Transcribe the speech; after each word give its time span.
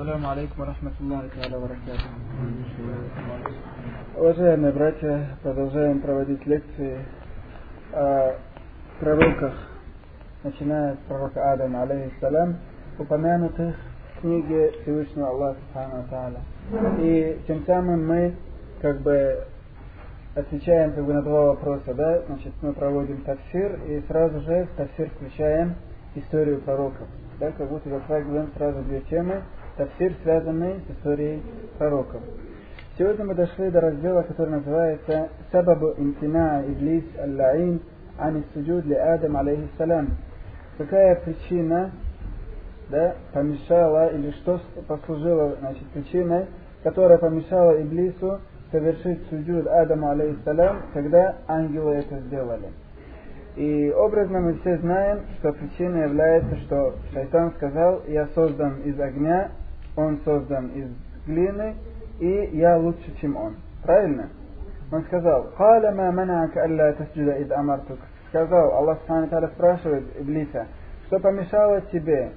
Ассаламу 0.00 0.30
алейкум 0.30 0.64
рахматуллахи 0.64 1.28
та'аля. 1.36 1.58
Уважаемые 4.16 4.72
братья, 4.72 5.36
продолжаем 5.42 6.00
проводить 6.00 6.46
лекции 6.46 7.04
о 7.92 8.36
пророках, 8.98 9.52
начиная 10.42 10.94
с 10.94 10.98
пророка 11.06 11.52
Адама, 11.52 11.82
алейхиссалям, 11.82 12.56
упомянутых 12.98 13.76
в 14.16 14.20
книге 14.22 14.72
Всевышнего 14.80 15.28
Аллаха 15.28 15.58
Субхану 15.74 16.40
И 17.02 17.38
тем 17.46 17.66
самым 17.66 18.06
мы 18.06 18.34
как 18.80 19.02
бы 19.02 19.44
отвечаем 20.34 20.94
как 20.94 21.04
бы 21.04 21.12
на 21.12 21.20
два 21.20 21.48
вопроса, 21.48 21.92
да, 21.92 22.22
значит, 22.26 22.54
мы 22.62 22.72
проводим 22.72 23.20
тафсир 23.20 23.78
и 23.86 24.02
сразу 24.08 24.40
же 24.40 24.66
в 24.72 24.76
тафсир 24.78 25.10
включаем 25.10 25.74
историю 26.14 26.62
пророков. 26.62 27.06
Да, 27.38 27.52
как 27.52 27.68
будто 27.68 27.88
затрагиваем 27.90 28.50
сразу 28.54 28.82
две 28.82 29.00
темы, 29.02 29.42
тафсир, 29.76 30.14
связанный 30.22 30.80
с 30.86 30.90
историей 30.96 31.42
пророков. 31.78 32.20
Сегодня 32.98 33.24
мы 33.24 33.34
дошли 33.34 33.70
до 33.70 33.80
раздела, 33.80 34.22
который 34.22 34.50
называется 34.50 35.28
«Сабабу 35.52 35.94
имтина 35.96 36.62
Иблис 36.66 37.04
аль-Лаин 37.18 37.80
ани 38.18 38.44
суджуд 38.52 38.84
ли 38.84 38.94
Адам 38.94 39.36
алейхиссалям». 39.36 40.08
Какая 40.76 41.14
причина 41.16 41.92
да, 42.90 43.14
помешала 43.32 44.08
или 44.08 44.30
что 44.32 44.60
послужило 44.86 45.56
значит, 45.60 45.86
причиной, 45.94 46.46
которая 46.82 47.18
помешала 47.18 47.80
Иблису 47.80 48.40
совершить 48.70 49.20
суджуд 49.28 49.66
Адаму 49.66 50.10
алейхиссалям, 50.10 50.82
когда 50.92 51.36
ангелы 51.48 51.94
это 51.94 52.18
сделали. 52.20 52.68
И 53.56 53.92
образно 53.96 54.40
мы 54.40 54.54
все 54.60 54.78
знаем, 54.78 55.20
что 55.38 55.52
причиной 55.52 56.02
является, 56.02 56.56
что 56.66 56.94
шайтан 57.12 57.52
сказал, 57.56 58.02
я 58.06 58.28
создан 58.34 58.80
из 58.84 58.98
огня, 59.00 59.50
он 60.00 60.20
создан 60.24 60.68
из 60.68 60.88
глины, 61.26 61.74
и 62.18 62.50
я 62.52 62.76
лучше, 62.76 63.14
чем 63.20 63.36
он. 63.36 63.56
Правильно? 63.82 64.28
Он 64.92 65.02
сказал, 65.04 65.50
«Каля 65.56 65.92
ма 65.92 66.10
манака 66.10 66.62
алла 66.62 66.92
тасджуда 66.92 67.40
ид 67.40 67.52
амартук». 67.52 67.98
Сказал, 68.28 68.74
Аллах 68.74 68.98
Субхану 69.00 69.48
спрашивает 69.48 70.04
Иблиса, 70.20 70.66
что 71.06 71.18
помешало 71.18 71.80
тебе, 71.92 72.30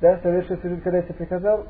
да, 0.00 0.18
совершить 0.22 0.60
суджуд, 0.62 0.82
когда 0.82 0.98
я 0.98 1.02
тебе 1.02 1.14
приказал? 1.14 1.66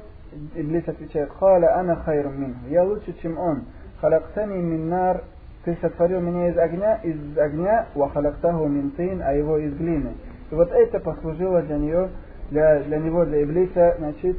Иблис 0.55 0.87
отвечает, 0.87 1.31
«Каля 1.39 1.77
ана 1.79 1.97
хайру 1.97 2.31
мин». 2.31 2.57
Я 2.69 2.85
лучше, 2.85 3.13
чем 3.23 3.39
он. 3.39 3.65
«Халактани 4.01 4.59
мин 4.59 4.89
нар». 4.89 5.23
Ты 5.65 5.77
сотворил 5.81 6.21
меня 6.21 6.51
из 6.51 6.59
огня, 6.59 6.95
из 7.03 7.37
огня, 7.37 7.87
ва 7.97 8.09
халактаху 8.11 8.67
мин 8.67 8.93
тин, 8.93 9.21
а 9.21 9.33
его 9.33 9.59
из 9.59 9.75
глины. 9.77 10.13
И 10.53 10.55
вот 10.55 10.71
это 10.71 11.01
послужило 11.01 11.61
для 11.63 11.79
нее, 11.79 12.09
для, 12.51 12.85
для 12.85 12.99
него, 12.99 13.25
для 13.25 13.43
Иблиса, 13.43 13.97
значит, 13.99 14.37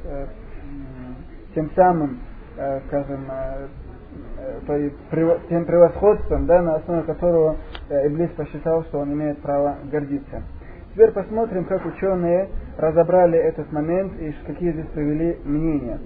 тем 1.58 1.72
самым, 1.76 2.20
скажем, 2.88 3.26
тем 5.50 5.66
превосходством, 5.66 6.46
да, 6.46 6.62
на 6.62 6.76
основе 6.76 7.02
которого 7.02 7.56
Иблис 7.90 8.30
посчитал, 8.38 8.84
что 8.84 9.00
он 9.00 9.12
имеет 9.14 9.42
право 9.42 9.78
гордиться. 9.92 10.44
Теперь 10.94 11.12
посмотрим, 11.14 11.66
как 11.66 11.84
ученые 11.84 12.50
разобрали 12.78 13.40
этот 13.40 13.72
момент 13.72 14.14
и 14.20 14.36
какие 14.46 14.72
здесь 14.72 14.86
привели 14.94 15.40
мнения. 15.46 16.00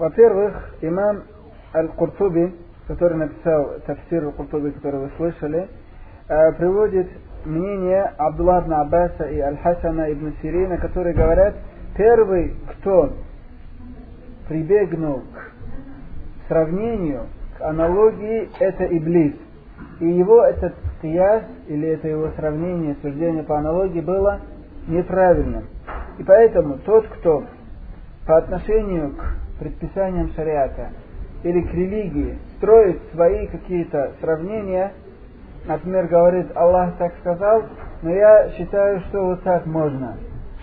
Во-первых, 0.00 0.74
имам 0.80 1.22
Аль-Куртуби, 1.72 2.56
который 2.88 3.18
написал 3.18 3.74
тафсир 3.86 4.24
Аль-Куртуби, 4.24 4.72
который 4.72 4.98
вы 5.02 5.10
слышали, 5.16 5.68
приводит 6.26 7.08
мнение 7.46 8.12
Абдулла 8.18 8.60
ибн 8.60 8.74
Аббаса 8.74 9.24
и 9.24 9.38
Аль-Хасана 9.40 10.12
ибн 10.12 10.34
Сирина, 10.42 10.78
которые 10.78 11.14
говорят, 11.14 11.54
первый, 11.96 12.54
кто 12.72 13.12
прибегнул 14.48 15.20
к 15.20 16.48
сравнению, 16.48 17.26
к 17.58 17.62
аналогии, 17.62 18.48
это 18.60 18.84
Иблис. 18.84 19.34
И 20.00 20.06
его 20.06 20.44
этот 20.44 20.74
кияс, 21.00 21.42
или 21.68 21.88
это 21.88 22.08
его 22.08 22.30
сравнение, 22.36 22.96
суждение 23.02 23.42
по 23.42 23.58
аналогии 23.58 24.00
было 24.00 24.40
неправильным. 24.88 25.64
И 26.18 26.22
поэтому 26.22 26.78
тот, 26.78 27.06
кто 27.08 27.44
по 28.26 28.38
отношению 28.38 29.14
к 29.14 29.58
предписаниям 29.60 30.30
шариата 30.34 30.90
или 31.42 31.60
к 31.62 31.72
религии 31.72 32.38
строит 32.56 33.00
свои 33.12 33.46
какие-то 33.46 34.12
сравнения, 34.20 34.92
например, 35.65 36.07
говорит, 36.07 36.47
Аллах 36.55 36.97
так 36.97 37.13
сказал, 37.19 37.63
но 38.01 38.09
я 38.09 38.49
считаю, 38.51 39.01
что 39.01 39.25
вот 39.25 39.43
так 39.43 39.65
можно. 39.65 40.17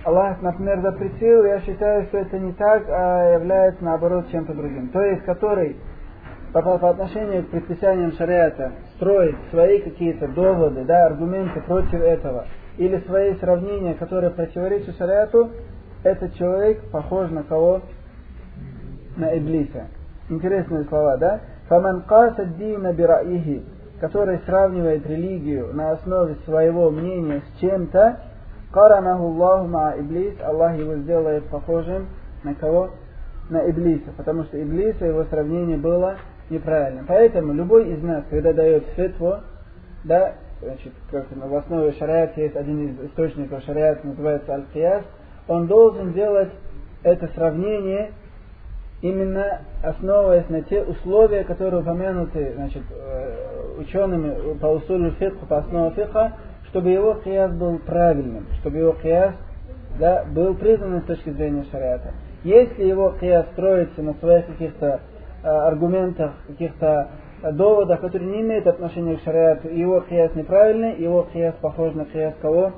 Аллах, 0.05 0.41
например, 0.43 0.81
запретил, 0.81 1.45
я 1.45 1.61
считаю, 1.61 2.05
что 2.07 2.19
это 2.19 2.39
не 2.39 2.53
так, 2.53 2.85
а 2.89 3.35
является 3.35 3.85
наоборот 3.85 4.29
чем-то 4.31 4.55
другим. 4.55 4.89
То 4.89 5.03
есть, 5.03 5.25
который 5.25 5.77
по, 6.53 6.63
по 6.63 6.91
отношению 6.91 7.45
к 7.45 7.51
предписаниям 7.51 8.13
шариата 8.13 8.73
строит 8.97 9.37
свои 9.51 9.81
какие-то 9.81 10.29
доводы, 10.29 10.85
да, 10.85 11.07
аргументы 11.07 11.61
против 11.61 12.01
этого, 12.01 12.47
или 12.79 12.99
свои 13.07 13.35
сравнения, 13.35 13.95
которые 13.95 14.31
противоречат 14.31 14.97
шариату, 14.97 15.51
этот 16.05 16.35
человек 16.35 16.81
похож 16.91 17.31
на 17.31 17.43
кого? 17.43 17.83
На 19.17 19.37
Иблиса. 19.37 19.89
Интересные 20.29 20.85
слова, 20.85 21.17
да? 21.17 21.41
فَمَنْ 21.69 22.03
قَاسَ 22.07 22.39
الدِّينَ 22.39 22.93
بِرَأْيِهِ 22.93 23.63
который 24.00 24.40
сравнивает 24.46 25.06
религию 25.08 25.74
на 25.74 25.92
основе 25.92 26.36
своего 26.46 26.90
мнения 26.90 27.42
с 27.42 27.60
чем-то, 27.60 28.20
каранаху 28.72 29.26
Аллаху 29.26 29.68
ма 29.68 29.94
Иблис, 29.98 30.36
Аллах 30.42 30.78
его 30.78 30.96
сделает 30.96 31.46
похожим 31.46 32.08
на 32.44 32.56
кого? 32.56 32.92
На 33.50 33.70
Иблиса, 33.70 34.12
потому 34.18 34.46
что 34.46 34.62
Иблиса 34.62 35.06
его 35.06 35.26
сравнение 35.26 35.78
было 35.78 36.16
неправильным. 36.50 37.06
Поэтому 37.08 37.54
любой 37.54 37.90
из 37.92 38.02
нас, 38.02 38.24
когда 38.30 38.54
дает 38.54 38.86
фетву, 38.96 39.38
да, 40.04 40.34
значит, 40.62 40.94
как 41.12 41.26
в 41.32 41.56
основе 41.56 41.92
шариата 41.94 42.40
есть 42.42 42.56
один 42.56 42.88
из 42.88 43.06
источников 43.10 43.64
шариата, 43.64 44.06
называется 44.08 44.54
аль-кияс, 44.54 45.04
он 45.48 45.68
должен 45.68 46.14
делать 46.14 46.52
это 47.04 47.28
сравнение 47.36 48.12
именно 49.02 49.60
основываясь 49.84 50.48
на 50.50 50.62
те 50.62 50.82
условия, 50.82 51.44
которые 51.44 51.82
упомянуты 51.82 52.54
значит, 52.56 52.84
учеными 53.80 54.58
по 54.58 54.68
усулю 54.68 55.12
фикха, 55.12 55.46
по 55.46 55.58
основе 55.60 55.96
фикха, 55.96 56.34
чтобы 56.70 56.90
его 56.90 57.16
кияс 57.16 57.52
был 57.52 57.80
правильным, 57.80 58.48
чтобы 58.60 58.78
его 58.78 58.94
кияс 58.94 59.34
да, 60.00 60.26
был 60.34 60.56
признан 60.56 61.02
с 61.02 61.06
точки 61.06 61.30
зрения 61.30 61.66
шариата. 61.72 62.12
Если 62.44 62.84
его 62.84 63.14
кияс 63.20 63.46
строится 63.54 64.02
на 64.02 64.14
своих 64.16 64.48
каких-то 64.48 65.00
аргументах, 65.44 66.32
каких-то 66.48 67.10
доводах, 67.54 68.02
которые 68.02 68.32
не 68.32 68.42
имеют 68.42 68.68
отношения 68.68 69.18
к 69.18 69.22
шариату, 69.22 69.68
его 69.68 70.02
кияс 70.02 70.34
неправильный, 70.36 70.96
его 70.96 71.28
кияс 71.32 71.54
похож 71.62 71.94
на 71.94 72.06
кияс 72.06 72.34
кого? 72.42 72.74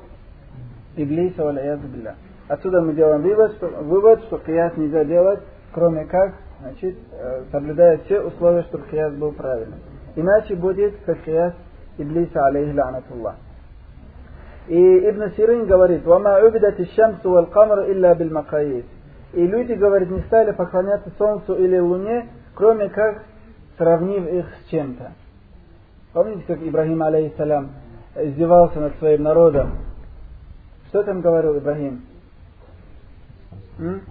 Иблиса, 0.96 1.44
валя 1.44 1.80
Отсюда 2.48 2.82
мы 2.82 2.94
делаем 2.94 3.22
вывод, 3.22 3.54
что, 3.54 3.68
вывод, 3.68 4.24
что 4.26 4.38
кияс 4.40 4.76
нельзя 4.78 5.04
делать, 5.04 5.40
кроме 5.74 6.06
как, 6.06 6.36
значит, 6.62 6.96
соблюдая 7.52 7.98
все 8.06 8.22
условия, 8.22 8.64
чтобы 8.64 8.86
кияс 8.90 9.14
был 9.14 9.32
правильным. 9.32 9.80
Иначе 10.16 10.56
будет 10.56 10.96
как 11.06 11.18
Иблиса, 11.98 12.46
алейхи 12.46 12.76
ланатуллах. 12.76 13.36
И 14.68 15.10
Ибн 15.10 15.32
Сирин 15.36 15.66
говорит, 15.66 16.04
«Вама 16.06 16.40
убидат 16.40 16.76
шамсу 16.96 17.30
вал 17.30 17.46
камру 17.48 17.84
илля 17.84 18.16
бил 18.16 18.32
макаис». 18.32 18.86
И 19.34 19.46
люди, 19.46 19.74
говорит, 19.74 20.10
не 20.10 20.22
стали 20.22 20.52
поклоняться 20.52 21.12
солнцу 21.18 21.56
или 21.56 21.78
луне, 21.78 22.30
кроме 22.56 22.90
как 22.90 23.24
сравнив 23.78 24.26
их 24.28 24.46
с 24.46 24.70
чем-то. 24.70 25.12
Помните, 26.14 26.44
как 26.48 26.60
Ибрахим, 26.62 27.04
алейхиссалям, 27.04 27.72
издевался 28.16 28.80
над 28.80 28.96
своим 28.98 29.24
народом? 29.24 29.72
Что 30.88 31.04
там 31.04 31.22
говорил 31.22 31.58
Ибрахим? 31.58 32.06
М? 33.78 34.02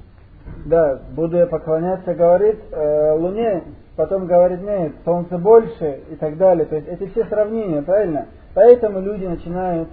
Да, 0.66 1.00
буду 1.12 1.38
я 1.38 1.46
поклоняться, 1.46 2.14
говорит, 2.14 2.58
э, 2.70 3.12
Луне, 3.12 3.64
потом 3.96 4.26
говорит, 4.26 4.62
нет, 4.62 4.92
Солнце 5.04 5.38
больше 5.38 6.00
и 6.10 6.16
так 6.16 6.36
далее. 6.36 6.66
То 6.66 6.76
есть 6.76 6.88
эти 6.88 7.06
все 7.10 7.24
сравнения, 7.26 7.82
правильно? 7.82 8.26
Поэтому 8.54 9.00
люди 9.00 9.24
начинают 9.24 9.88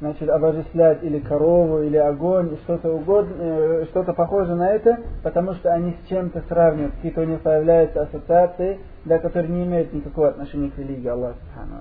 значит, 0.00 0.28
обожествлять 0.28 1.02
или 1.02 1.20
корову, 1.20 1.82
или 1.82 1.96
огонь, 1.96 2.54
и 2.54 2.56
что-то 2.64 2.92
угодно, 2.92 3.34
э, 3.38 3.84
что-то 3.90 4.12
похожее 4.12 4.56
на 4.56 4.70
это, 4.72 4.98
потому 5.22 5.54
что 5.54 5.72
они 5.72 5.92
с 5.92 6.08
чем-то 6.08 6.42
сравнивают, 6.48 6.94
какие-то 6.96 7.22
у 7.22 7.24
них 7.24 7.40
появляются 7.40 8.02
ассоциации, 8.02 8.78
да, 9.04 9.18
которые 9.18 9.50
не 9.52 9.64
имеют 9.64 9.92
никакого 9.92 10.28
отношения 10.28 10.70
к 10.70 10.78
религии 10.78 11.08
Аллаха 11.08 11.36
Субхану 11.40 11.76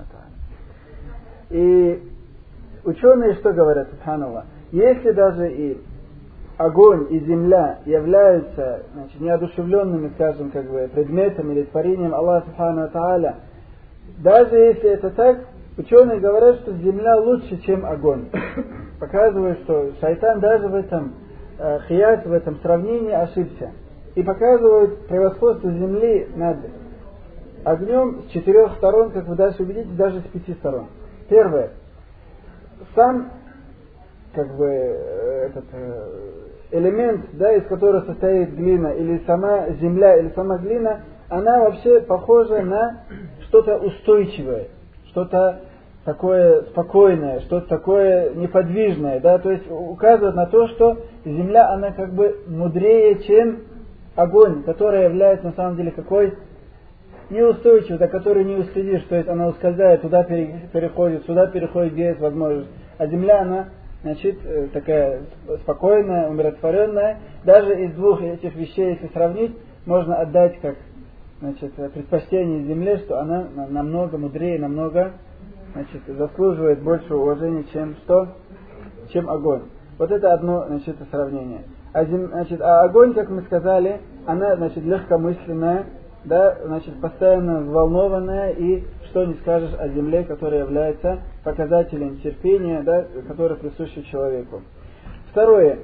И 1.49 2.03
ученые 2.85 3.33
что 3.35 3.51
говорят, 3.51 3.89
Субханаллах? 3.89 4.45
Если 4.71 5.11
даже 5.11 5.51
и 5.51 5.81
огонь 6.57 7.07
и 7.09 7.19
земля 7.19 7.79
являются 7.85 8.83
значит, 8.93 9.19
неодушевленными, 9.19 10.11
скажем, 10.15 10.51
как 10.51 10.69
бы, 10.69 10.89
предметом 10.93 11.51
или 11.51 11.63
творением 11.63 12.13
Аллаха 12.13 12.47
Субхану 12.47 12.89
Тааля, 12.89 13.35
даже 14.17 14.55
если 14.55 14.91
это 14.91 15.09
так, 15.09 15.39
ученые 15.77 16.19
говорят, 16.19 16.57
что 16.57 16.73
земля 16.73 17.17
лучше, 17.17 17.57
чем 17.63 17.85
огонь. 17.85 18.27
показывают, 18.99 19.59
что 19.59 19.91
шайтан 19.99 20.39
даже 20.39 20.67
в 20.67 20.75
этом 20.75 21.13
э, 21.57 21.79
хияс, 21.87 22.25
в 22.25 22.31
этом 22.31 22.57
сравнении 22.61 23.11
ошибся. 23.11 23.71
И 24.15 24.23
показывают 24.23 25.07
превосходство 25.07 25.69
земли 25.71 26.27
над 26.35 26.57
огнем 27.65 28.23
с 28.23 28.31
четырех 28.31 28.75
сторон, 28.77 29.11
как 29.11 29.27
вы 29.27 29.35
дальше 29.35 29.63
увидите, 29.63 29.89
даже 29.97 30.21
с 30.21 30.23
пяти 30.23 30.53
сторон. 30.53 30.87
Первое. 31.27 31.71
Сам 32.95 33.31
как 34.35 34.55
бы 34.55 34.65
э, 34.67 35.47
этот 35.47 35.65
э, 35.71 36.25
элемент, 36.71 37.25
да, 37.33 37.53
из 37.53 37.65
которого 37.65 38.01
состоит 38.01 38.55
глина, 38.55 38.89
или 38.89 39.23
сама 39.25 39.69
земля, 39.81 40.17
или 40.17 40.29
сама 40.35 40.57
глина, 40.57 41.01
она 41.29 41.61
вообще 41.61 42.01
похожа 42.01 42.61
на 42.61 43.03
что-то 43.47 43.77
устойчивое, 43.77 44.67
что-то 45.07 45.61
такое 46.03 46.61
спокойное, 46.63 47.39
что-то 47.41 47.67
такое 47.67 48.33
неподвижное, 48.35 49.19
да, 49.19 49.39
то 49.39 49.51
есть 49.51 49.65
указывает 49.69 50.35
на 50.35 50.45
то, 50.45 50.67
что 50.67 50.97
земля, 51.25 51.69
она 51.69 51.91
как 51.91 52.13
бы 52.13 52.41
мудрее, 52.47 53.23
чем 53.23 53.61
огонь, 54.15 54.63
который 54.63 55.05
является 55.05 55.47
на 55.47 55.53
самом 55.53 55.77
деле 55.77 55.91
какой 55.91 56.33
неустойчивый, 57.29 57.97
за 57.97 58.07
который 58.07 58.43
не 58.43 58.55
уследишь, 58.55 59.03
то 59.09 59.15
есть 59.15 59.27
она 59.27 59.47
ускользает, 59.47 60.01
туда 60.01 60.23
переходит, 60.23 61.25
сюда 61.25 61.47
переходит, 61.47 61.93
где 61.93 62.09
есть 62.09 62.19
возможность. 62.19 62.69
А 62.97 63.07
земля, 63.07 63.41
она, 63.41 63.69
значит, 64.05 64.37
э, 64.45 64.67
такая 64.71 65.21
спокойная, 65.63 66.29
умиротворенная. 66.29 67.17
Даже 67.43 67.85
из 67.85 67.93
двух 67.95 68.21
этих 68.21 68.55
вещей, 68.55 68.91
если 68.91 69.07
сравнить, 69.07 69.57
можно 69.87 70.17
отдать 70.17 70.59
как 70.61 70.75
значит, 71.41 71.73
предпочтение 71.73 72.65
земле, 72.65 72.97
что 72.99 73.19
она 73.19 73.47
намного 73.69 74.19
мудрее, 74.19 74.59
намного 74.59 75.13
значит, 75.73 76.01
заслуживает 76.07 76.83
больше 76.83 77.15
уважения, 77.15 77.65
чем 77.73 77.95
что? 78.03 78.27
Чем 79.11 79.27
огонь. 79.27 79.63
Вот 79.97 80.11
это 80.11 80.33
одно 80.33 80.65
значит, 80.67 80.97
сравнение. 81.09 81.63
А, 81.91 82.05
зем, 82.05 82.27
значит, 82.27 82.61
а 82.61 82.83
огонь, 82.83 83.15
как 83.15 83.29
мы 83.29 83.41
сказали, 83.41 84.01
она 84.27 84.55
значит, 84.55 84.83
легкомысленная, 84.83 85.85
да, 86.25 86.57
значит, 86.63 87.01
постоянно 87.01 87.61
взволнованная 87.61 88.51
и 88.51 88.83
что 89.09 89.25
не 89.25 89.33
скажешь 89.35 89.73
о 89.79 89.87
земле, 89.87 90.25
которая 90.25 90.59
является 90.59 91.21
показателем 91.45 92.19
терпения, 92.21 92.81
да, 92.81 93.05
который 93.27 93.57
присущий 93.57 94.03
человеку. 94.11 94.63
Второе, 95.29 95.79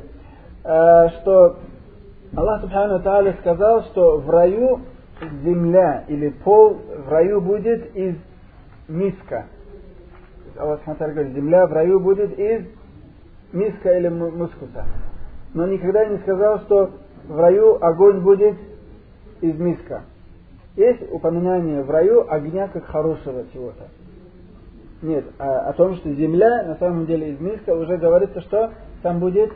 э, 0.63 1.09
что 1.21 1.59
Аллах 2.35 2.61
Субхану 2.61 2.99
Тааля 3.01 3.37
сказал, 3.41 3.83
что 3.83 4.17
в 4.17 4.29
раю 4.29 4.81
земля 5.43 6.03
или 6.07 6.29
пол 6.29 6.73
в 7.05 7.09
раю 7.09 7.41
будет 7.41 7.95
из 7.95 8.15
миска. 8.87 9.45
Аллах 10.57 10.79
Субхану 10.79 11.13
говорит, 11.13 11.35
земля 11.35 11.67
в 11.67 11.73
раю 11.73 11.99
будет 11.99 12.37
из 12.39 12.65
миска 13.53 13.97
или 13.97 14.07
мускуса. 14.07 14.85
Но 15.53 15.67
никогда 15.67 16.05
не 16.05 16.17
сказал, 16.19 16.59
что 16.61 16.89
в 17.27 17.39
раю 17.39 17.77
огонь 17.83 18.21
будет 18.21 18.55
из 19.41 19.59
миска. 19.59 20.05
Есть 20.75 21.03
упоминание 21.11 21.83
в 21.83 21.91
раю 21.91 22.25
огня 22.31 22.67
как 22.69 22.85
хорошего 22.85 23.43
чего-то. 23.53 23.89
Нет, 25.01 25.25
а 25.39 25.69
о 25.69 25.73
том, 25.73 25.95
что 25.95 26.13
земля 26.13 26.63
на 26.63 26.75
самом 26.75 27.05
деле 27.05 27.31
из 27.31 27.39
миска 27.39 27.71
уже 27.71 27.97
говорится, 27.97 28.41
что 28.41 28.71
там 29.01 29.19
будет 29.19 29.51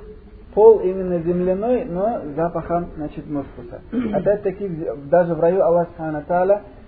пол 0.54 0.80
именно 0.80 1.20
земляной, 1.20 1.86
но 1.86 2.22
запахом, 2.36 2.90
значит, 2.96 3.28
мускуса. 3.30 3.82
Опять-таки, 4.14 4.68
даже 5.06 5.36
в 5.36 5.40
раю 5.40 5.62
Аллах 5.64 5.90
Субхану 5.90 6.24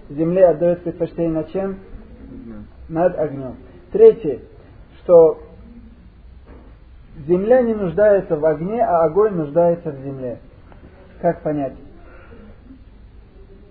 земле 0.09 0.47
отдает 0.47 0.83
предпочтение 0.83 1.31
над 1.31 1.51
чем? 1.51 1.77
Над 2.89 3.17
огнем. 3.19 3.57
Третье, 3.91 4.39
что 5.03 5.39
земля 7.27 7.61
не 7.61 7.73
нуждается 7.73 8.37
в 8.37 8.45
огне, 8.45 8.81
а 8.81 9.03
огонь 9.03 9.33
нуждается 9.33 9.91
в 9.91 10.01
земле. 10.01 10.39
Как 11.21 11.41
понять? 11.41 11.73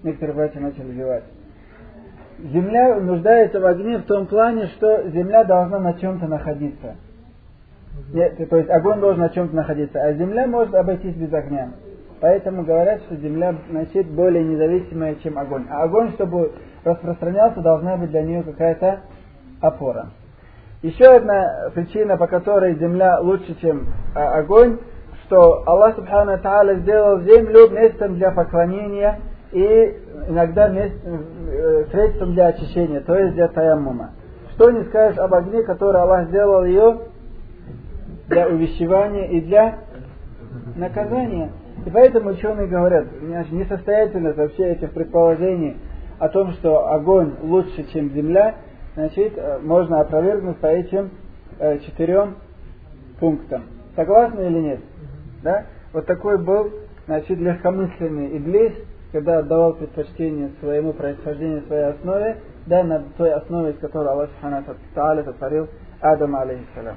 некоторые 0.06 0.36
братья 0.36 0.60
начали 0.60 0.92
зевать. 0.92 1.24
Земля 2.38 3.00
нуждается 3.00 3.60
в 3.60 3.66
огне 3.66 3.98
в 3.98 4.04
том 4.04 4.26
плане, 4.26 4.66
что 4.66 5.08
земля 5.08 5.44
должна 5.44 5.78
на 5.78 5.94
чем-то 5.94 6.26
находиться. 6.26 6.96
Нет, 8.12 8.36
то 8.48 8.56
есть 8.56 8.68
огонь 8.68 9.00
должен 9.00 9.20
на 9.20 9.30
чем-то 9.30 9.56
находиться, 9.56 9.98
а 10.02 10.12
земля 10.12 10.46
может 10.46 10.74
обойтись 10.74 11.14
без 11.14 11.32
огня. 11.32 11.70
Поэтому 12.20 12.62
говорят, 12.64 13.02
что 13.02 13.16
земля 13.16 13.54
значит 13.70 14.06
более 14.08 14.44
независимая, 14.44 15.16
чем 15.16 15.38
огонь. 15.38 15.66
А 15.70 15.82
огонь, 15.84 16.12
чтобы 16.12 16.52
распространялся, 16.84 17.60
должна 17.60 17.96
быть 17.96 18.10
для 18.10 18.22
нее 18.22 18.42
какая-то 18.42 19.00
опора. 19.60 20.10
Еще 20.82 21.04
одна 21.04 21.70
причина, 21.74 22.16
по 22.16 22.26
которой 22.26 22.74
земля 22.74 23.18
лучше, 23.20 23.58
чем 23.60 23.86
а, 24.14 24.38
огонь, 24.38 24.78
что 25.24 25.62
Аллах 25.66 25.96
Субхану 25.96 26.38
Тааля 26.38 26.76
сделал 26.76 27.20
землю 27.20 27.68
местом 27.70 28.14
для 28.16 28.30
поклонения 28.30 29.20
и 29.56 29.96
иногда 30.28 30.68
э, 30.68 31.84
средством 31.90 32.34
для 32.34 32.48
очищения, 32.48 33.00
то 33.00 33.18
есть 33.18 33.34
для 33.34 33.48
таяммума. 33.48 34.10
Что 34.52 34.70
не 34.70 34.84
скажешь 34.84 35.18
об 35.18 35.32
огне, 35.32 35.62
который 35.62 35.98
Аллах 35.98 36.28
сделал 36.28 36.66
ее 36.66 36.98
для 38.28 38.48
увещевания 38.48 39.28
и 39.28 39.40
для 39.40 39.78
наказания. 40.74 41.52
И 41.86 41.90
поэтому 41.90 42.30
ученые 42.30 42.66
говорят, 42.66 43.06
несостоятельность 43.50 44.36
вообще 44.36 44.72
этих 44.72 44.92
предположений 44.92 45.78
о 46.18 46.28
том, 46.28 46.52
что 46.52 46.92
огонь 46.92 47.32
лучше, 47.40 47.90
чем 47.94 48.10
земля, 48.10 48.56
значит, 48.94 49.32
э, 49.36 49.58
можно 49.62 50.00
опровергнуть 50.00 50.58
по 50.58 50.66
этим 50.66 51.12
э, 51.58 51.78
четырем 51.78 52.34
пунктам. 53.20 53.62
Согласны 53.94 54.42
или 54.42 54.58
нет? 54.58 54.80
Да? 55.42 55.64
Вот 55.94 56.04
такой 56.04 56.36
был, 56.36 56.72
значит, 57.06 57.38
легкомысленный 57.38 58.36
иблис, 58.36 58.74
когда 59.16 59.38
отдавал 59.38 59.72
предпочтение 59.72 60.50
своему 60.60 60.92
происхождению, 60.92 61.62
своей 61.62 61.84
основе, 61.84 62.36
да, 62.66 62.84
на 62.84 63.02
той 63.16 63.32
основе, 63.32 63.70
из 63.70 63.78
которой 63.78 64.10
Аллах 64.10 64.28
Субхану 64.28 64.62
сотворил 65.24 65.68
Адама 66.02 66.42
алейхиссалям. 66.42 66.96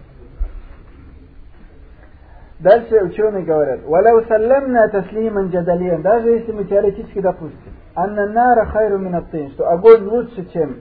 Дальше 2.59 2.93
ученые 3.05 3.45
говорят, 3.45 3.85
«Валяу 3.85 4.25
саллямна 4.25 4.89
таслиман 4.89 5.47
джадалиан», 5.47 6.01
даже 6.01 6.31
если 6.31 6.51
мы 6.51 6.65
теоретически 6.65 7.21
допустим, 7.21 7.71
«Анна 7.95 8.27
нара 8.27 8.65
хайру 8.65 8.97
минаттин», 8.97 9.51
что 9.51 9.69
огонь 9.69 10.03
лучше, 10.03 10.45
чем 10.51 10.79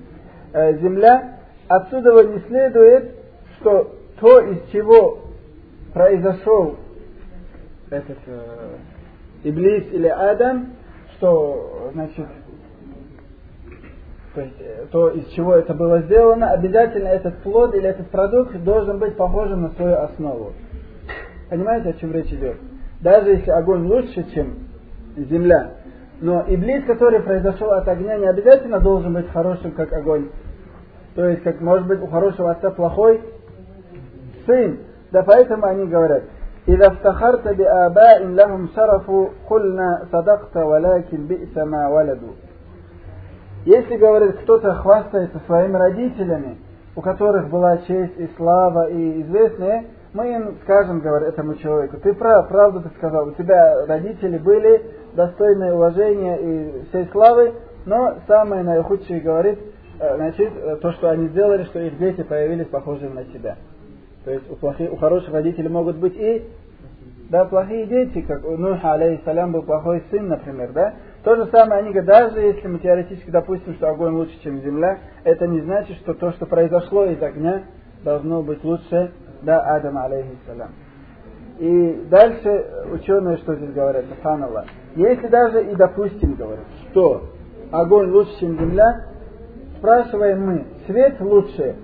э, 0.52 0.76
земля, 0.78 1.36
отсюда 1.68 2.20
не 2.24 2.40
следует, 2.48 3.14
что 3.60 3.94
то, 4.18 4.40
из 4.40 4.70
чего 4.72 5.20
произошел 5.94 6.74
этот 7.90 8.18
э, 8.26 8.76
Иблис 9.44 9.84
или 9.92 10.08
Адам, 10.08 10.77
что, 11.18 11.90
значит, 11.92 12.26
то, 14.34 14.40
есть, 14.40 14.56
э, 14.60 14.86
то, 14.90 15.08
из 15.10 15.26
чего 15.30 15.54
это 15.54 15.74
было 15.74 16.02
сделано, 16.02 16.50
обязательно 16.50 17.08
этот 17.08 17.38
плод 17.42 17.74
или 17.74 17.88
этот 17.88 18.08
продукт 18.10 18.56
должен 18.62 18.98
быть 18.98 19.16
похожим 19.16 19.62
на 19.62 19.70
свою 19.70 19.96
основу. 19.96 20.52
Понимаете, 21.50 21.90
о 21.90 21.92
чем 21.94 22.12
речь 22.12 22.32
идет? 22.32 22.56
Даже 23.00 23.30
если 23.30 23.50
огонь 23.50 23.86
лучше, 23.86 24.24
чем 24.32 24.68
земля, 25.16 25.72
но 26.20 26.44
иблис, 26.46 26.84
который 26.84 27.20
произошел 27.20 27.72
от 27.72 27.88
огня, 27.88 28.16
не 28.16 28.26
обязательно 28.26 28.80
должен 28.80 29.14
быть 29.14 29.28
хорошим, 29.30 29.72
как 29.72 29.92
огонь. 29.92 30.28
То 31.14 31.28
есть, 31.28 31.42
как 31.42 31.60
может 31.60 31.86
быть 31.86 32.00
у 32.00 32.06
хорошего 32.06 32.52
отца 32.52 32.70
плохой 32.70 33.20
сын. 34.46 34.78
Да 35.10 35.22
поэтому 35.22 35.64
они 35.66 35.86
говорят, 35.86 36.24
إذا 36.67 36.87
افتخرت 36.87 37.47
بآباء 37.47 38.23
لهم 38.23 38.67
شرف 38.75 39.11
قلنا 39.49 40.05
صدقت 40.11 40.57
ولكن 40.57 41.27
بئس 41.27 41.57
ما 41.57 41.87
ولدوا 41.87 42.33
Если, 43.65 43.95
говорит, 43.95 44.39
кто-то 44.39 44.73
хвастается 44.75 45.39
своими 45.45 45.77
родителями, 45.77 46.57
у 46.97 47.01
которых 47.01 47.49
была 47.49 47.77
честь 47.77 48.19
и 48.19 48.29
слава 48.35 48.89
и 48.89 49.21
известные, 49.21 49.85
мы 50.13 50.33
им 50.33 50.57
скажем, 50.63 50.99
говорит, 50.99 51.29
этому 51.29 51.55
человеку, 51.55 51.97
ты 51.97 52.13
прав, 52.13 52.49
правду 52.49 52.81
ты 52.81 52.89
сказал, 52.97 53.29
у 53.29 53.31
тебя 53.31 53.85
родители 53.87 54.37
были 54.37 54.85
достойны 55.15 55.73
уважения 55.73 56.37
и 56.37 56.83
всей 56.89 57.07
славы, 57.13 57.53
но 57.85 58.15
самое 58.27 58.63
наихудшее, 58.63 59.21
говорит, 59.21 59.59
э, 59.99 60.15
значит, 60.17 60.51
э, 60.55 60.75
то, 60.81 60.91
что 60.91 61.09
они 61.09 61.27
сделали, 61.29 61.63
что 61.63 61.79
их 61.79 61.97
дети 61.97 62.21
появились 62.21 62.67
похожими 62.67 63.13
на 63.13 63.23
тебя. 63.23 63.55
То 64.28 64.34
есть 64.34 64.50
у, 64.50 64.56
плохих, 64.56 64.92
у 64.92 64.96
хороших 64.96 65.32
родителей 65.32 65.70
могут 65.70 65.96
быть 65.96 66.14
и 66.14 66.44
да, 67.30 67.46
плохие 67.46 67.86
дети, 67.86 68.20
как 68.20 68.44
у 68.44 68.58
Нуха, 68.58 68.92
алейхиссалям, 68.92 69.52
был 69.52 69.62
плохой 69.62 70.02
сын, 70.10 70.28
например, 70.28 70.72
да. 70.72 70.96
То 71.24 71.34
же 71.34 71.46
самое 71.46 71.80
они 71.80 71.94
говорят, 71.94 72.04
даже 72.04 72.40
если 72.40 72.68
мы 72.68 72.78
теоретически 72.78 73.30
допустим, 73.30 73.72
что 73.76 73.88
огонь 73.88 74.12
лучше, 74.12 74.38
чем 74.42 74.60
земля, 74.60 74.98
это 75.24 75.46
не 75.46 75.62
значит, 75.62 75.96
что 76.00 76.12
то, 76.12 76.32
что 76.32 76.44
произошло 76.44 77.06
из 77.06 77.22
огня, 77.22 77.62
должно 78.04 78.42
быть 78.42 78.62
лучше, 78.62 79.12
да, 79.40 79.62
Адама, 79.62 80.04
алейхиссалям. 80.04 80.72
И 81.58 82.06
дальше 82.10 82.66
ученые 82.92 83.38
что 83.38 83.54
здесь 83.54 83.72
говорят, 83.72 84.04
Субханаллах. 84.10 84.66
Если 84.94 85.26
даже 85.28 85.64
и 85.70 85.74
допустим, 85.74 86.34
говорят, 86.34 86.66
что 86.90 87.30
огонь 87.70 88.10
лучше, 88.10 88.40
чем 88.40 88.58
земля, 88.58 89.06
спрашиваем 89.78 90.44
мы, 90.44 90.66
свет 90.86 91.18
лучше 91.18 91.76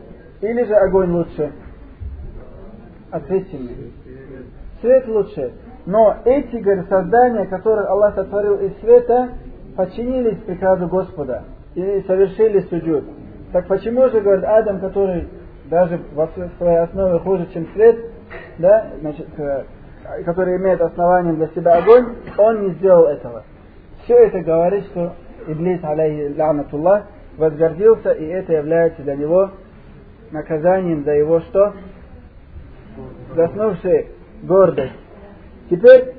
или 0.43 0.65
же 0.65 0.75
огонь 0.75 1.11
лучше? 1.11 1.53
Ответственный. 3.15 3.93
Свет 4.81 5.07
лучше. 5.07 5.53
Но 5.87 6.17
эти, 6.25 6.57
говорит, 6.57 6.89
создания, 6.89 7.47
которых 7.47 7.89
Аллах 7.89 8.15
сотворил 8.15 8.57
из 8.57 8.77
света, 8.81 9.31
подчинились 9.77 10.39
приказу 10.45 10.89
Господа 10.89 11.45
и 11.75 12.03
совершили 12.07 12.61
суджуд. 12.71 13.05
Так 13.53 13.67
почему 13.69 14.09
же, 14.09 14.21
говорит, 14.21 14.45
Адам, 14.45 14.81
который 14.81 15.29
даже 15.71 15.99
в 16.13 16.29
своей 16.59 16.79
основе 16.79 17.19
хуже, 17.21 17.47
чем 17.53 17.67
свет, 17.73 17.97
да, 18.59 18.89
значит, 19.01 19.29
э, 19.39 19.65
который 20.25 20.57
имеет 20.57 20.81
основанием 20.81 21.37
для 21.37 21.49
себя 21.49 21.79
огонь, 21.79 22.17
он 22.37 22.63
не 22.63 22.71
сделал 22.75 23.05
этого. 23.05 23.45
Все 24.05 24.17
это 24.27 24.41
говорит, 24.41 24.85
что 24.87 25.15
Иблис, 25.47 25.83
алейхи 25.83 26.35
возгордился, 27.37 28.13
и 28.13 28.27
это 28.27 28.53
является 28.53 29.03
для 29.03 29.17
него 29.17 29.51
наказанием 30.31 31.05
за 31.05 31.13
его 31.13 31.41
что? 31.41 31.75
Заснувшая 33.36 34.08
гордость. 34.44 34.94
Теперь, 35.70 36.16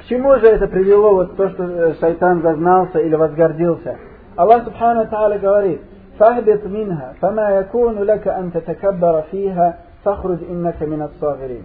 к 0.00 0.04
чему 0.08 0.34
же 0.38 0.46
это 0.46 0.66
привело, 0.66 1.14
вот 1.14 1.36
то, 1.36 1.48
что 1.50 1.64
э, 1.64 1.94
шайтан 2.00 2.42
зазнался 2.42 2.98
или 2.98 3.14
возгордился? 3.14 3.96
Аллах 4.36 4.64
Субхану 4.64 5.06
Тааля 5.08 5.38
говорит, 5.38 5.80
فاهبط 6.18 6.66
منها 6.66 7.14
فما 7.20 7.50
يكون 7.50 8.02
لك 8.02 8.28
أن 8.28 8.52
تتكبر 8.52 9.22
فيها 9.30 9.78
فاخرج 10.04 10.38
إنك 10.50 10.82
من 10.82 11.02
الصاغرين 11.02 11.64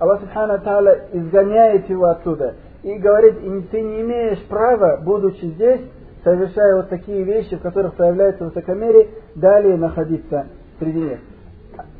Аллах 0.00 0.20
Субхану 0.20 0.58
Тааля 0.58 1.06
изгоняет 1.12 1.88
его 1.88 2.06
оттуда 2.06 2.54
и 2.82 2.94
говорит, 2.98 3.36
и 3.40 3.60
ты 3.70 3.80
не 3.80 4.02
имеешь 4.02 4.42
права, 4.48 4.98
будучи 5.00 5.44
здесь, 5.44 5.80
совершая 6.24 6.76
вот 6.76 6.88
такие 6.88 7.22
вещи, 7.22 7.56
в 7.56 7.62
которых 7.62 7.94
проявляется 7.94 8.44
высокомерие, 8.44 9.08
далее 9.36 9.76
находиться 9.76 10.46
среди 10.78 11.00
них. 11.00 11.18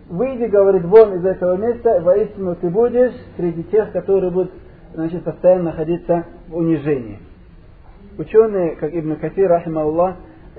Выйди, 0.09 0.45
говорит, 0.45 0.83
вон 0.85 1.19
из 1.19 1.25
этого 1.25 1.55
места, 1.55 2.01
воистину 2.01 2.55
ты 2.55 2.67
будешь 2.71 3.13
среди 3.37 3.63
тех, 3.65 3.91
которые 3.91 4.31
будут 4.31 4.51
значит, 4.95 5.23
постоянно 5.23 5.65
находиться 5.65 6.25
в 6.47 6.57
унижении. 6.57 7.19
Ученые, 8.17 8.75
как 8.77 8.91
Ибн 8.91 9.17
Катир, 9.17 9.47
рахималлах, 9.47 10.15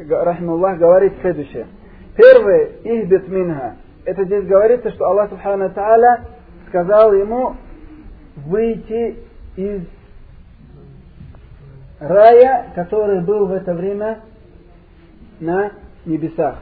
рахималлах, 0.08 0.78
говорит 0.78 1.14
следующее. 1.20 1.66
Первое, 2.16 2.70
ихбит 2.84 3.28
минха. 3.28 3.74
Это 4.04 4.24
здесь 4.24 4.46
говорится, 4.46 4.92
что 4.92 5.06
Аллах 5.06 5.30
Субхану 5.30 5.68
Тааля 5.70 6.26
сказал 6.68 7.12
ему 7.12 7.56
выйти 8.36 9.16
из 9.56 9.82
рая, 11.98 12.68
который 12.76 13.20
был 13.20 13.46
в 13.46 13.52
это 13.52 13.74
время 13.74 14.20
на 15.40 15.72
небесах. 16.06 16.58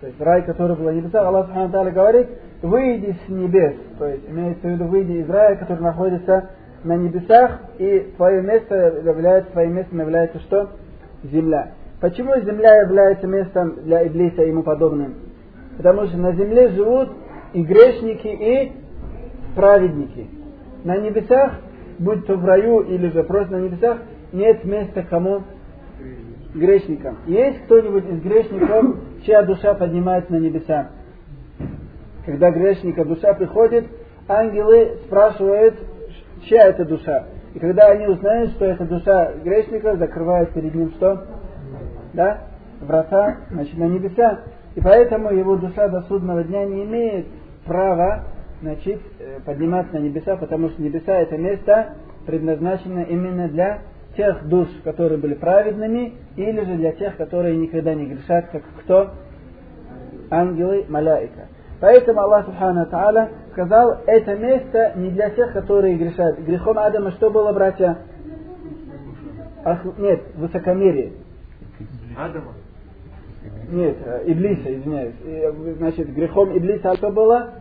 То 0.00 0.06
есть 0.06 0.20
рай, 0.20 0.42
который 0.42 0.76
был 0.76 0.86
на 0.86 0.90
небесах, 0.90 1.26
Аллах 1.26 1.46
Субхану 1.48 1.92
говорит, 1.92 2.28
выйди 2.62 3.16
с 3.26 3.28
небес. 3.28 3.74
То 3.98 4.06
есть 4.06 4.28
имеется 4.28 4.66
в 4.66 4.70
виду, 4.70 4.84
выйди 4.86 5.12
из 5.12 5.28
рая, 5.28 5.56
который 5.56 5.82
находится 5.82 6.50
на 6.84 6.96
небесах, 6.96 7.60
и 7.78 8.12
твое 8.16 8.40
место 8.42 8.74
является, 9.04 9.52
твоим 9.52 9.74
местом 9.74 10.00
является 10.00 10.38
что? 10.40 10.70
Земля. 11.24 11.72
Почему 12.00 12.34
земля 12.40 12.80
является 12.80 13.26
местом 13.26 13.82
для 13.84 14.06
Иблиса 14.06 14.42
и 14.42 14.48
ему 14.48 14.62
подобным? 14.62 15.16
Потому 15.76 16.06
что 16.06 16.16
на 16.16 16.32
земле 16.32 16.68
живут 16.68 17.10
и 17.52 17.62
грешники, 17.62 18.26
и 18.26 18.72
праведники. 19.54 20.28
На 20.84 20.96
небесах, 20.96 21.56
будь 21.98 22.26
то 22.26 22.36
в 22.36 22.44
раю 22.46 22.80
или 22.80 23.10
же 23.10 23.22
просто 23.24 23.58
на 23.58 23.60
небесах, 23.60 23.98
нет 24.32 24.64
места 24.64 25.02
кому? 25.02 25.42
Грешникам. 26.54 27.18
Есть 27.26 27.64
кто-нибудь 27.64 28.08
из 28.08 28.22
грешников, 28.22 28.96
чья 29.24 29.42
душа 29.42 29.74
поднимается 29.74 30.32
на 30.32 30.38
небеса? 30.38 30.90
Когда 32.24 32.50
грешника 32.50 33.04
душа 33.04 33.34
приходит, 33.34 33.86
ангелы 34.28 34.98
спрашивают, 35.06 35.78
чья 36.44 36.68
это 36.68 36.84
душа. 36.84 37.26
И 37.54 37.58
когда 37.58 37.88
они 37.88 38.06
узнают, 38.06 38.50
что 38.52 38.66
это 38.66 38.84
душа 38.84 39.32
грешника, 39.42 39.96
закрывают 39.96 40.52
перед 40.52 40.74
ним 40.74 40.90
что? 40.92 41.26
Да? 42.12 42.44
Врата, 42.80 43.38
значит, 43.50 43.76
на 43.76 43.84
небеса. 43.84 44.40
И 44.74 44.80
поэтому 44.80 45.30
его 45.32 45.56
душа 45.56 45.88
до 45.88 46.02
судного 46.02 46.44
дня 46.44 46.64
не 46.64 46.84
имеет 46.84 47.26
права 47.66 48.24
значит, 48.60 49.00
э, 49.18 49.40
подниматься 49.44 49.94
на 49.94 49.98
небеса, 49.98 50.36
потому 50.36 50.68
что 50.70 50.82
небеса 50.82 51.12
это 51.16 51.36
место 51.36 51.94
предназначено 52.26 53.00
именно 53.00 53.48
для 53.48 53.80
тех 54.20 54.46
душ, 54.48 54.68
которые 54.84 55.16
были 55.16 55.32
праведными, 55.32 56.12
или 56.36 56.60
же 56.60 56.74
для 56.74 56.92
тех, 56.92 57.16
которые 57.16 57.56
никогда 57.56 57.94
не 57.94 58.04
грешат, 58.04 58.50
как 58.52 58.62
кто? 58.82 59.12
Ангелы, 60.30 60.84
маляика. 60.90 61.48
Поэтому 61.80 62.20
Аллах 62.20 62.44
Субхану 62.44 62.84
Тааля 62.84 63.30
сказал, 63.52 64.02
это 64.06 64.36
место 64.36 64.92
не 64.96 65.10
для 65.10 65.30
тех, 65.30 65.54
которые 65.54 65.96
грешат. 65.96 66.38
Грехом 66.40 66.78
Адама 66.78 67.12
что 67.12 67.30
было, 67.30 67.54
братья? 67.54 67.96
Ах, 69.64 69.86
нет, 69.96 70.20
высокомерие. 70.36 71.12
Адама? 72.18 72.52
Нет, 73.70 73.96
э, 74.04 74.24
Иблиса, 74.26 74.74
извиняюсь. 74.74 75.14
Значит, 75.78 76.12
грехом 76.12 76.54
Иблиса 76.54 76.94
что 76.96 77.10
было? 77.10 77.54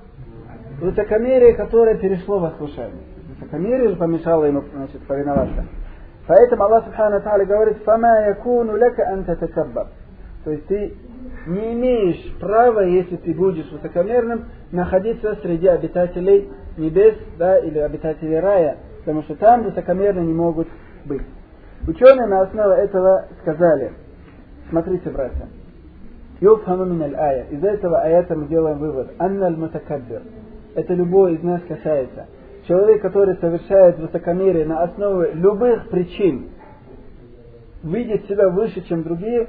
Высокомерие, 0.81 1.53
которое 1.53 1.95
перешло 1.95 2.39
в 2.39 2.45
ослушание. 2.45 3.03
Высокомерие 3.29 3.91
же 3.91 3.95
помешало 3.95 4.43
ему 4.43 4.61
значит, 4.73 5.01
повиноваться. 5.07 5.63
Поэтому 6.29 6.65
Аллах 6.65 6.85
Субхану 6.85 7.21
Тааля 7.21 7.43
говорит, 7.43 7.79
«Фама 7.85 8.27
якуну 8.27 8.77
лека 8.77 9.03
анта 9.11 9.35
такаббар». 9.35 9.87
То 10.43 10.51
есть 10.51 10.67
ты 10.67 10.93
не 11.47 11.73
имеешь 11.73 12.37
права, 12.39 12.81
если 12.81 13.15
ты 13.15 13.33
будешь 13.33 13.67
высокомерным, 13.71 14.45
находиться 14.71 15.35
среди 15.41 15.65
обитателей 15.65 16.51
небес 16.77 17.15
да, 17.39 17.57
или 17.57 17.79
обитателей 17.79 18.39
рая, 18.39 18.77
потому 18.99 19.23
что 19.23 19.37
там 19.37 19.63
высокомерно 19.63 20.19
не 20.19 20.33
могут 20.33 20.67
быть. 21.05 21.23
Ученые 21.87 22.27
на 22.27 22.41
основе 22.41 22.75
этого 22.75 23.25
сказали, 23.41 23.93
смотрите, 24.69 25.09
братья, 25.09 25.47
Юфхаму 26.41 26.85
мин 26.85 27.15
ая. 27.15 27.45
Из 27.49 27.63
этого 27.63 28.01
аята 28.01 28.35
мы 28.35 28.45
делаем 28.45 28.77
вывод. 28.77 29.13
Анна 29.17 29.47
аль. 29.47 30.21
Это 30.75 30.93
любой 30.93 31.33
из 31.33 31.41
нас 31.41 31.61
касается 31.67 32.27
человек, 32.67 33.01
который 33.01 33.35
совершает 33.37 33.99
высокомерие 33.99 34.65
на 34.65 34.83
основе 34.83 35.31
любых 35.33 35.89
причин, 35.89 36.49
видит 37.83 38.27
себя 38.27 38.49
выше, 38.49 38.81
чем 38.87 39.03
другие, 39.03 39.47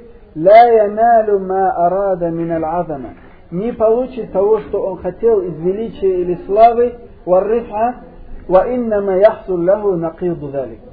не 3.51 3.73
получит 3.73 4.31
того, 4.31 4.59
что 4.61 4.81
он 4.81 4.97
хотел 4.97 5.41
из 5.41 5.55
величия 5.57 6.21
или 6.21 6.39
славы, 6.45 6.93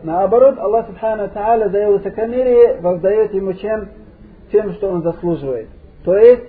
Наоборот, 0.03 0.59
Аллах 0.59 0.87
Субхану 0.87 1.25
Та'аля 1.29 1.71
за 1.71 1.79
его 1.79 1.93
высокомерие 1.95 2.81
воздает 2.81 3.33
ему 3.33 3.53
чем? 3.55 3.89
Тем, 4.53 4.73
что 4.75 4.89
он 4.89 5.03
заслуживает. 5.03 5.69
То 6.05 6.17
есть 6.17 6.45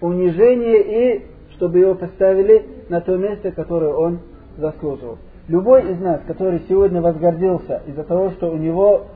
унижение 0.00 1.14
и 1.14 1.26
чтобы 1.52 1.78
его 1.78 1.94
поставили 1.94 2.66
на 2.88 3.00
то 3.00 3.16
место, 3.16 3.52
которое 3.52 3.94
он 3.94 4.20
заслуживал. 4.56 5.18
Любой 5.48 5.92
из 5.92 6.00
нас, 6.00 6.20
который 6.26 6.62
сегодня 6.68 7.02
возгордился 7.02 7.82
из-за 7.86 8.04
того, 8.04 8.30
что 8.30 8.50
у 8.50 8.56
него 8.56 9.06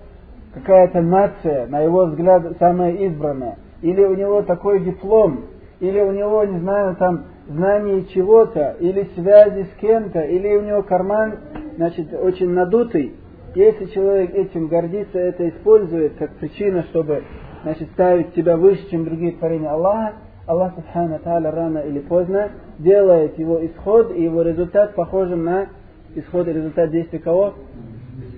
какая-то 0.53 1.01
нация, 1.01 1.67
на 1.67 1.81
его 1.81 2.07
взгляд, 2.07 2.43
самая 2.59 2.93
избранная, 2.93 3.59
или 3.83 4.05
у 4.05 4.15
него 4.15 4.43
такой 4.43 4.81
диплом, 4.81 5.45
или 5.81 6.01
у 6.01 6.13
него, 6.13 6.45
не 6.45 6.59
знаю, 6.59 6.97
там, 6.97 7.25
знание 7.49 8.05
чего-то, 8.07 8.77
или 8.81 9.09
связи 9.15 9.65
с 9.65 9.81
кем-то, 9.81 10.21
или 10.21 10.57
у 10.57 10.63
него 10.63 10.83
карман, 10.83 11.39
значит, 11.77 12.13
очень 12.13 12.51
надутый. 12.51 13.15
Если 13.55 13.87
человек 13.87 14.35
этим 14.35 14.69
гордится, 14.69 15.19
это 15.19 15.49
использует 15.49 16.17
как 16.19 16.31
причина, 16.33 16.83
чтобы, 16.91 17.23
значит, 17.63 17.89
ставить 17.93 18.35
себя 18.35 18.57
выше, 18.57 18.91
чем 18.91 19.05
другие 19.05 19.33
творения 19.33 19.71
Аллаха, 19.71 20.15
Аллах 20.49 20.75
Субхану 20.77 21.19
Тааля 21.19 21.51
рано 21.51 21.79
или 21.81 22.01
поздно 22.01 22.51
делает 22.79 23.39
его 23.39 23.65
исход 23.67 24.11
и 24.17 24.23
его 24.23 24.41
результат 24.41 24.95
похожим 24.95 25.45
на 25.45 25.69
исход 26.15 26.49
и 26.49 26.55
результат 26.55 26.91
действия 26.91 27.19
кого? 27.19 27.53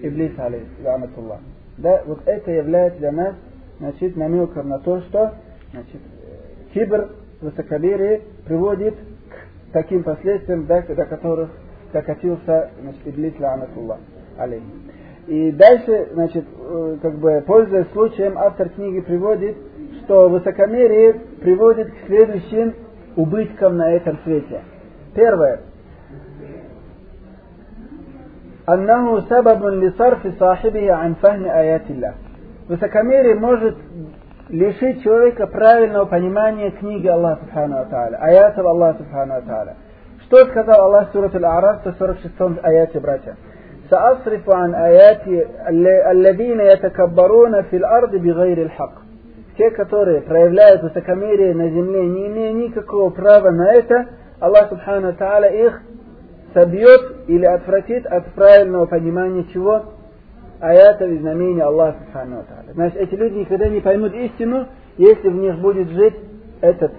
Иблис, 0.02 0.36
алейхиссалам. 0.36 1.38
Да, 1.78 2.02
вот 2.04 2.22
это 2.26 2.50
является 2.50 2.98
для 2.98 3.12
нас 3.12 3.34
значит, 3.78 4.16
намеком 4.16 4.70
на 4.70 4.80
то, 4.80 5.00
что 5.02 5.34
значит, 5.70 6.00
кибр, 6.74 7.10
высокомерие 7.40 8.22
приводит 8.44 8.96
к 8.96 9.72
таким 9.72 10.02
последствиям, 10.02 10.66
до, 10.66 10.82
до 10.82 11.04
которых 11.04 11.50
докатился 11.92 12.70
значит, 12.80 13.00
Иблис, 13.04 13.38
ланатуллах, 13.38 14.00
алейхи. 14.36 14.64
И 15.28 15.52
дальше, 15.52 16.08
значит, 16.12 16.44
э, 16.58 16.96
как 17.00 17.18
бы, 17.18 17.44
пользуясь 17.46 17.86
случаем, 17.92 18.36
автор 18.36 18.68
книги 18.70 18.98
приводит, 19.00 19.56
что 20.09 20.29
высокомерие 20.29 21.13
приводит 21.41 21.91
к 21.91 22.07
следующим 22.07 22.73
убыткам 23.15 23.77
на 23.77 23.91
этом 23.91 24.19
свете. 24.23 24.61
Первое. 25.13 25.59
أنه 28.69 29.19
سبب 29.29 29.65
لصرف 29.65 30.27
صاحبه 30.39 30.93
عن 30.93 31.13
فهم 31.13 31.45
آيات 31.45 31.89
الله. 31.89 32.13
Высокомерие 32.67 33.35
может 33.35 33.77
лишить 34.49 35.03
человека 35.03 35.47
правильного 35.47 36.05
понимания 36.05 36.71
книги 36.71 37.07
Аллаха 37.07 37.41
Субхану 37.45 37.85
Тааля, 37.89 38.17
аятов 38.17 38.65
Аллаха 38.65 38.97
Субхану 39.03 39.41
Тааля. 39.45 39.75
Что 40.25 40.45
сказал 40.47 40.85
Аллах 40.85 41.11
Сурат 41.11 41.35
Аль-Араб, 41.35 41.81
146 41.81 42.63
аяте, 42.63 42.99
братья? 42.99 43.35
سأصرف 43.89 44.49
عن 44.49 44.73
آياتي 44.75 45.45
الذين 46.11 46.59
يتكبرون 46.59 47.61
في 47.61 47.77
الأرض 47.77 48.15
بغير 48.15 48.61
الحق 48.61 48.93
те, 49.60 49.70
которые 49.72 50.22
проявляют 50.22 50.82
высокомерие 50.82 51.54
на 51.54 51.68
земле, 51.68 52.06
не 52.06 52.28
имея 52.28 52.52
никакого 52.54 53.10
права 53.10 53.50
на 53.50 53.74
это, 53.74 54.06
Аллах 54.38 54.70
Субхану 54.70 55.12
Тааля 55.12 55.50
их 55.50 55.82
собьет 56.54 57.28
или 57.28 57.44
отвратит 57.44 58.06
от 58.06 58.32
правильного 58.32 58.86
понимания 58.86 59.44
чего? 59.52 59.84
Аятов 60.60 61.10
и 61.10 61.18
знамений 61.18 61.60
Аллаха 61.60 61.98
Субхану 62.06 62.42
Тааля. 62.48 62.72
Значит, 62.72 62.96
эти 63.02 63.14
люди 63.16 63.34
никогда 63.34 63.68
не 63.68 63.80
поймут 63.80 64.14
истину, 64.14 64.66
если 64.96 65.28
в 65.28 65.36
них 65.36 65.58
будет 65.58 65.90
жить 65.90 66.16
этот 66.62 66.92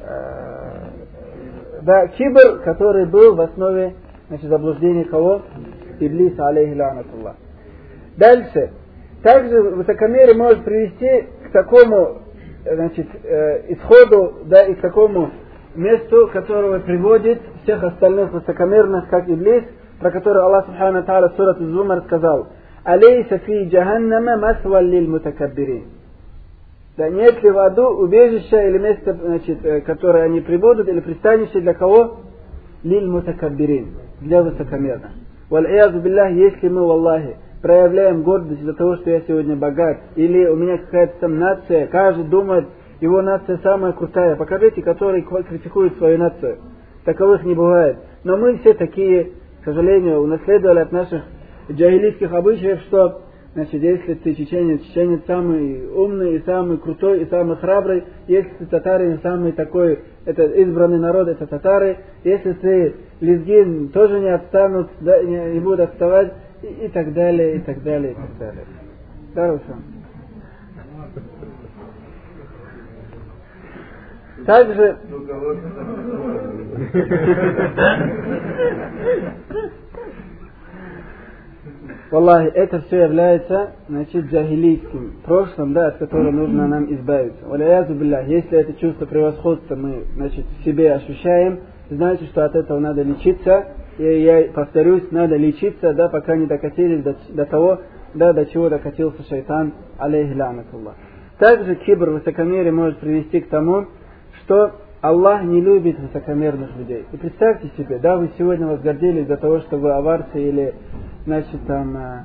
э, 0.00 0.80
да, 1.82 2.06
кибр, 2.06 2.62
который 2.64 3.04
был 3.04 3.34
в 3.34 3.40
основе 3.42 3.96
значит, 4.28 4.48
заблуждения 4.48 5.04
кого? 5.04 5.42
Иблиса, 6.00 6.46
алейхи 6.46 6.78
ланатуллах. 6.78 7.36
Дальше. 8.16 8.70
Также 9.22 9.60
высокомерие 9.60 10.36
может 10.36 10.64
привести 10.64 11.35
к 11.46 11.52
такому 11.52 12.18
значит, 12.74 13.06
э, 13.22 13.72
исходу, 13.72 14.38
да, 14.46 14.64
и 14.64 14.74
к 14.74 14.80
такому 14.80 15.30
месту, 15.74 16.28
которого 16.32 16.78
приводит 16.80 17.40
всех 17.62 17.82
остальных 17.82 18.32
высокомерных, 18.32 19.08
как 19.08 19.28
Иблис, 19.28 19.64
про 20.00 20.10
который 20.10 20.42
Аллах 20.42 20.66
Субхану 20.66 21.02
Тааля 21.04 21.28
в 21.28 21.36
Сурат 21.36 21.58
Зумар 21.58 22.02
сказал, 22.06 22.48
«Алейса 22.84 23.38
фи 23.38 23.64
джаханнама 23.64 24.36
масва 24.36 24.80
лиль 24.80 25.08
мутакаббирин». 25.08 25.84
Да 26.96 27.10
нет 27.10 27.42
ли 27.42 27.50
в 27.50 27.58
аду 27.58 27.88
убежище 27.88 28.68
или 28.68 28.78
место, 28.78 29.12
значит, 29.12 29.64
э, 29.64 29.80
которое 29.82 30.24
они 30.24 30.40
прибудут, 30.40 30.88
или 30.88 31.00
пристанище 31.00 31.60
для 31.60 31.74
кого? 31.74 32.20
Лиль 32.82 33.06
мутакаббирин, 33.06 33.88
для 34.20 34.42
высокомерных. 34.42 35.10
Валь-иязу 35.50 36.00
биллах, 36.00 36.30
если 36.32 36.68
мы, 36.68 36.80
Аллахе, 36.80 37.36
проявляем 37.66 38.22
гордость 38.22 38.60
из-за 38.60 38.74
того, 38.74 38.94
что 38.94 39.10
я 39.10 39.22
сегодня 39.22 39.56
богат, 39.56 39.98
или 40.14 40.46
у 40.46 40.54
меня 40.54 40.78
какая-то 40.78 41.18
там 41.18 41.36
нация, 41.36 41.88
каждый 41.88 42.24
думает, 42.26 42.68
его 43.00 43.20
нация 43.22 43.58
самая 43.58 43.90
крутая. 43.90 44.36
Покажите, 44.36 44.82
которые 44.82 45.24
критикуют 45.24 45.96
свою 45.96 46.16
нацию. 46.16 46.58
Таковых 47.04 47.42
не 47.42 47.56
бывает. 47.56 47.96
Но 48.22 48.36
мы 48.36 48.58
все 48.58 48.72
такие, 48.72 49.32
к 49.62 49.64
сожалению, 49.64 50.20
унаследовали 50.20 50.78
от 50.78 50.92
наших 50.92 51.24
джагилийских 51.68 52.32
обычаев, 52.32 52.82
что 52.82 53.22
Значит, 53.54 53.82
если 53.82 54.12
ты 54.12 54.34
чеченец, 54.34 54.82
чеченец 54.82 55.22
самый 55.26 55.88
умный 55.88 56.36
и 56.36 56.42
самый 56.44 56.76
крутой 56.76 57.22
и 57.22 57.30
самый 57.30 57.56
храбрый, 57.56 58.04
если 58.28 58.50
ты 58.58 58.66
татарин, 58.66 59.18
самый 59.22 59.52
такой, 59.52 60.00
это 60.26 60.44
избранный 60.44 60.98
народ, 60.98 61.28
это 61.28 61.46
татары, 61.46 61.96
если 62.22 62.52
ты 62.52 62.96
лезгин, 63.20 63.88
тоже 63.88 64.20
не 64.20 64.28
отстанут, 64.28 64.90
да, 65.00 65.22
не, 65.22 65.54
не 65.54 65.60
будут 65.60 65.80
отставать, 65.80 66.34
и, 66.66 66.88
так 66.88 67.12
далее, 67.12 67.56
и 67.56 67.58
так 67.60 67.82
далее, 67.82 68.12
и 68.12 68.14
так 68.14 68.38
далее. 68.38 68.64
Да, 69.34 69.58
Также... 74.44 74.96
Валлахи, 82.10 82.48
это 82.54 82.82
все 82.82 83.02
является, 83.02 83.72
значит, 83.88 84.26
джахилийским 84.26 85.16
прошлым, 85.24 85.72
да, 85.72 85.88
от 85.88 85.96
которого 85.98 86.30
нужно 86.30 86.68
нам 86.68 86.92
избавиться. 86.94 87.44
Валяязу 87.46 87.94
биллах, 87.94 88.28
если 88.28 88.58
это 88.58 88.74
чувство 88.74 89.06
превосходства 89.06 89.74
мы, 89.74 90.04
значит, 90.14 90.44
в 90.60 90.64
себе 90.64 90.94
ощущаем, 90.94 91.60
знаете, 91.90 92.26
что 92.26 92.44
от 92.44 92.54
этого 92.54 92.78
надо 92.78 93.02
лечиться, 93.02 93.66
и 93.98 94.22
я 94.22 94.52
повторюсь, 94.52 95.10
надо 95.10 95.36
лечиться, 95.36 95.94
да, 95.94 96.08
пока 96.08 96.36
не 96.36 96.46
докатились 96.46 97.02
до, 97.02 97.16
до 97.30 97.46
того, 97.46 97.80
да, 98.14 98.32
до 98.32 98.46
чего 98.46 98.68
докатился 98.68 99.22
шайтан, 99.28 99.72
алейхи 99.98 100.38
ланатуллах. 100.38 100.94
Также 101.38 101.74
кибр, 101.76 102.10
высокомерие 102.10 102.72
может 102.72 102.98
привести 102.98 103.40
к 103.40 103.48
тому, 103.48 103.86
что 104.42 104.72
Аллах 105.02 105.44
не 105.44 105.60
любит 105.60 105.98
высокомерных 105.98 106.76
людей. 106.76 107.04
И 107.12 107.16
представьте 107.16 107.70
себе, 107.76 107.98
да, 107.98 108.16
вы 108.16 108.30
сегодня 108.38 108.66
возгордились 108.66 109.26
за 109.26 109.36
того, 109.36 109.60
что 109.60 109.76
вы 109.76 109.92
аварцы 109.92 110.42
или 110.42 110.74
значит, 111.24 111.60
там, 111.66 111.96
э, 111.96 112.24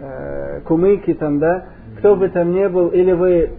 э, 0.00 0.60
кумыки, 0.62 1.12
там, 1.14 1.38
да, 1.38 1.66
кто 1.98 2.16
бы 2.16 2.28
там 2.30 2.52
ни 2.52 2.66
был, 2.68 2.88
или 2.88 3.12
вы, 3.12 3.50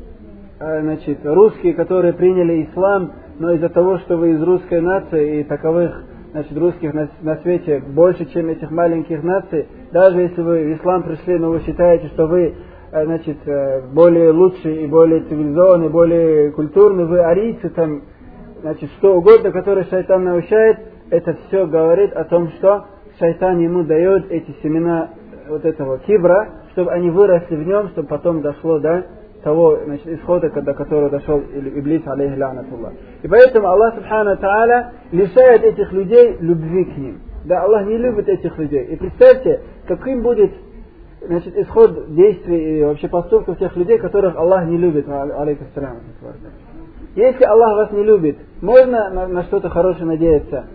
э, 0.59 0.81
значит, 0.81 1.19
русские, 1.23 1.75
которые 1.75 2.13
приняли 2.13 2.65
ислам, 2.65 3.13
но 3.39 3.53
из-за 3.53 3.69
того, 3.69 3.99
что 3.99 4.17
вы 4.17 4.31
из 4.31 4.41
русской 4.41 4.81
нации 4.81 5.41
и 5.41 5.43
таковых, 5.43 6.03
значит, 6.37 6.55
русских 6.55 6.93
на, 6.93 7.09
на 7.21 7.37
свете 7.37 7.79
больше, 7.79 8.25
чем 8.25 8.49
этих 8.49 8.69
маленьких 8.69 9.23
наций, 9.23 9.65
даже 9.91 10.21
если 10.21 10.39
вы 10.41 10.65
в 10.65 10.77
ислам 10.77 11.01
пришли, 11.01 11.39
но 11.39 11.49
вы 11.49 11.61
считаете, 11.61 12.09
что 12.09 12.27
вы 12.27 12.53
э, 12.91 13.05
значит, 13.05 13.37
э, 13.47 13.81
более 13.91 14.29
лучший 14.29 14.83
и 14.83 14.87
более 14.87 15.21
цивилизованный, 15.21 15.89
более 15.89 16.51
культурный, 16.51 17.05
вы 17.05 17.21
арийцы, 17.21 17.69
там, 17.69 18.03
значит, 18.61 18.87
что 18.99 19.17
угодно, 19.17 19.51
которое 19.51 19.85
шайтан 19.85 20.25
научает, 20.25 20.77
это 21.09 21.35
все 21.47 21.65
говорит 21.65 22.13
о 22.13 22.23
том, 22.25 22.49
что 22.49 22.85
шайтан 23.17 23.57
ему 23.57 23.83
дает 23.83 24.31
эти 24.31 24.55
семена 24.61 25.09
вот 25.49 25.65
этого 25.65 25.97
кибра, 25.97 26.49
чтобы 26.73 26.91
они 26.91 27.09
выросли 27.09 27.55
в 27.55 27.65
нем, 27.65 27.87
чтобы 27.89 28.09
потом 28.09 28.43
дошло 28.43 28.77
до 28.77 29.07
того 29.47 29.79
значит, 29.85 30.07
исхода, 30.07 30.49
до 30.49 30.73
которого 30.73 31.09
дошел 31.09 31.39
Иблис, 31.39 32.05
алейхи 32.05 32.37
ланатуллах. 32.37 32.91
И 33.23 33.29
поэтому 33.29 33.69
Аллах 33.69 33.95
Субхану 33.95 34.35
Тааля 34.35 34.91
лишает 35.13 35.63
этих 35.63 35.89
людей 35.93 36.35
любви 36.41 36.83
к 36.83 36.97
ним. 36.97 37.19
Да, 37.45 37.63
Аллах 37.63 37.87
не 37.87 37.97
любит 37.97 38.27
этих 38.27 38.57
людей. 38.57 38.83
И 38.87 38.97
представьте, 38.97 39.61
каким 39.87 40.21
будет 40.21 40.51
значит, 41.21 41.57
исход 41.57 42.13
действий 42.13 42.79
и 42.79 42.83
вообще 42.83 43.07
поступков 43.07 43.57
тех 43.57 43.73
людей, 43.77 43.97
которых 43.99 44.35
Аллах 44.35 44.65
не 44.65 44.77
любит. 44.77 45.07
Алейкум 45.07 45.67
Если 47.15 47.43
Аллах 47.45 47.77
вас 47.77 47.91
не 47.93 48.03
любит, 48.03 48.37
можно 48.61 49.09
на, 49.11 49.27
на 49.27 49.43
что-то 49.43 49.69
хорошее 49.69 50.07
надеяться. 50.07 50.65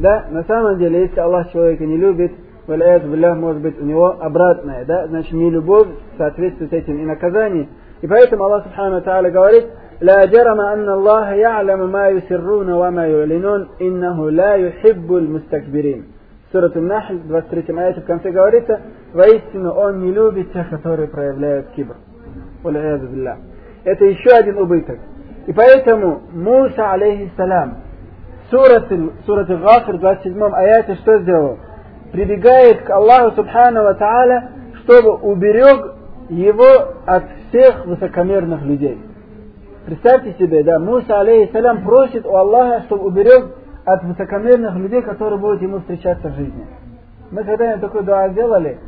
Да, 0.00 0.26
на 0.32 0.42
самом 0.42 0.78
деле, 0.78 1.02
если 1.02 1.20
Аллах 1.20 1.52
человека 1.52 1.86
не 1.86 1.96
любит, 1.96 2.32
валяет 2.67 3.03
билlah, 3.03 3.35
может 3.35 3.61
быть 3.61 3.79
у 3.79 3.85
него 3.85 4.17
обратное, 4.19 4.85
да, 4.85 5.07
значит 5.07 5.33
не 5.33 5.49
любовь 5.49 5.87
соответствует 6.17 6.73
этим 6.73 6.99
и 6.99 7.05
наказание. 7.05 7.67
И 8.01 8.07
поэтому 8.07 8.43
Аллах 8.43 8.63
Субхану 8.63 9.01
Тааля 9.01 9.31
говорит, 9.31 9.65
لا 10.01 10.25
جرم 10.25 10.59
أن 10.59 10.89
الله 10.89 11.33
يعلم 11.33 11.91
ما 11.91 12.07
يسرون 12.09 12.69
وما 12.71 13.07
يعلنون 13.07 13.67
إنه 13.81 14.29
لا 14.31 14.55
يحب 14.55 15.13
المستكبرين. 15.13 16.03
Сура 16.51 16.69
Нахл, 16.75 17.15
23 17.25 17.75
аяте 17.75 18.01
в 18.01 18.05
конце 18.05 18.29
говорится, 18.29 18.79
воистину 19.13 19.71
он 19.71 20.03
не 20.03 20.11
любит 20.11 20.53
тех, 20.53 20.69
которые 20.69 21.07
проявляют 21.07 21.69
кибр. 21.75 21.95
Это 23.83 24.05
еще 24.05 24.29
один 24.37 24.59
убыток. 24.59 24.99
И 25.47 25.53
поэтому 25.53 26.21
Муса, 26.31 26.91
алейхиссалям, 26.91 27.77
сурат, 28.51 28.87
сурат 29.25 29.47
Гафир, 29.47 29.97
27 29.97 30.43
аяте, 30.53 30.95
что 30.95 31.19
сделал? 31.21 31.57
Прибегает 32.12 32.82
к 32.82 32.90
Аллаху 32.90 33.36
Субхану 33.36 33.82
Ва 33.82 33.94
Тааля, 33.94 34.50
чтобы 34.82 35.14
уберег 35.14 35.94
его 36.30 36.94
от 37.06 37.24
всех 37.48 37.86
высокомерных 37.86 38.62
людей. 38.62 38.98
Представьте 39.86 40.34
себе, 40.38 40.62
да, 40.64 40.78
Муса, 40.78 41.20
алейхиссалям, 41.20 41.82
просит 41.82 42.26
у 42.26 42.34
Аллаха, 42.36 42.82
чтобы 42.86 43.06
уберег 43.06 43.56
от 43.84 44.04
высокомерных 44.04 44.74
людей, 44.76 45.02
которые 45.02 45.38
будут 45.38 45.62
ему 45.62 45.78
встречаться 45.78 46.28
в 46.28 46.34
жизни. 46.34 46.66
Мы 47.30 47.44
когда-нибудь 47.44 47.80
такой 47.80 48.02
дуа 48.04 48.28
сделали? 48.28 48.78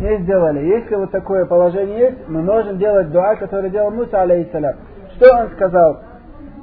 Не 0.00 0.18
сделали. 0.18 0.66
Если 0.66 0.94
вот 0.94 1.10
такое 1.10 1.46
положение 1.46 1.98
есть, 1.98 2.28
мы 2.28 2.42
можем 2.42 2.78
делать 2.78 3.10
дуа, 3.10 3.36
который 3.36 3.70
делал 3.70 3.90
Муса, 3.90 4.22
алейхиссалям. 4.22 4.76
Что 5.16 5.34
он 5.34 5.50
сказал? 5.50 6.00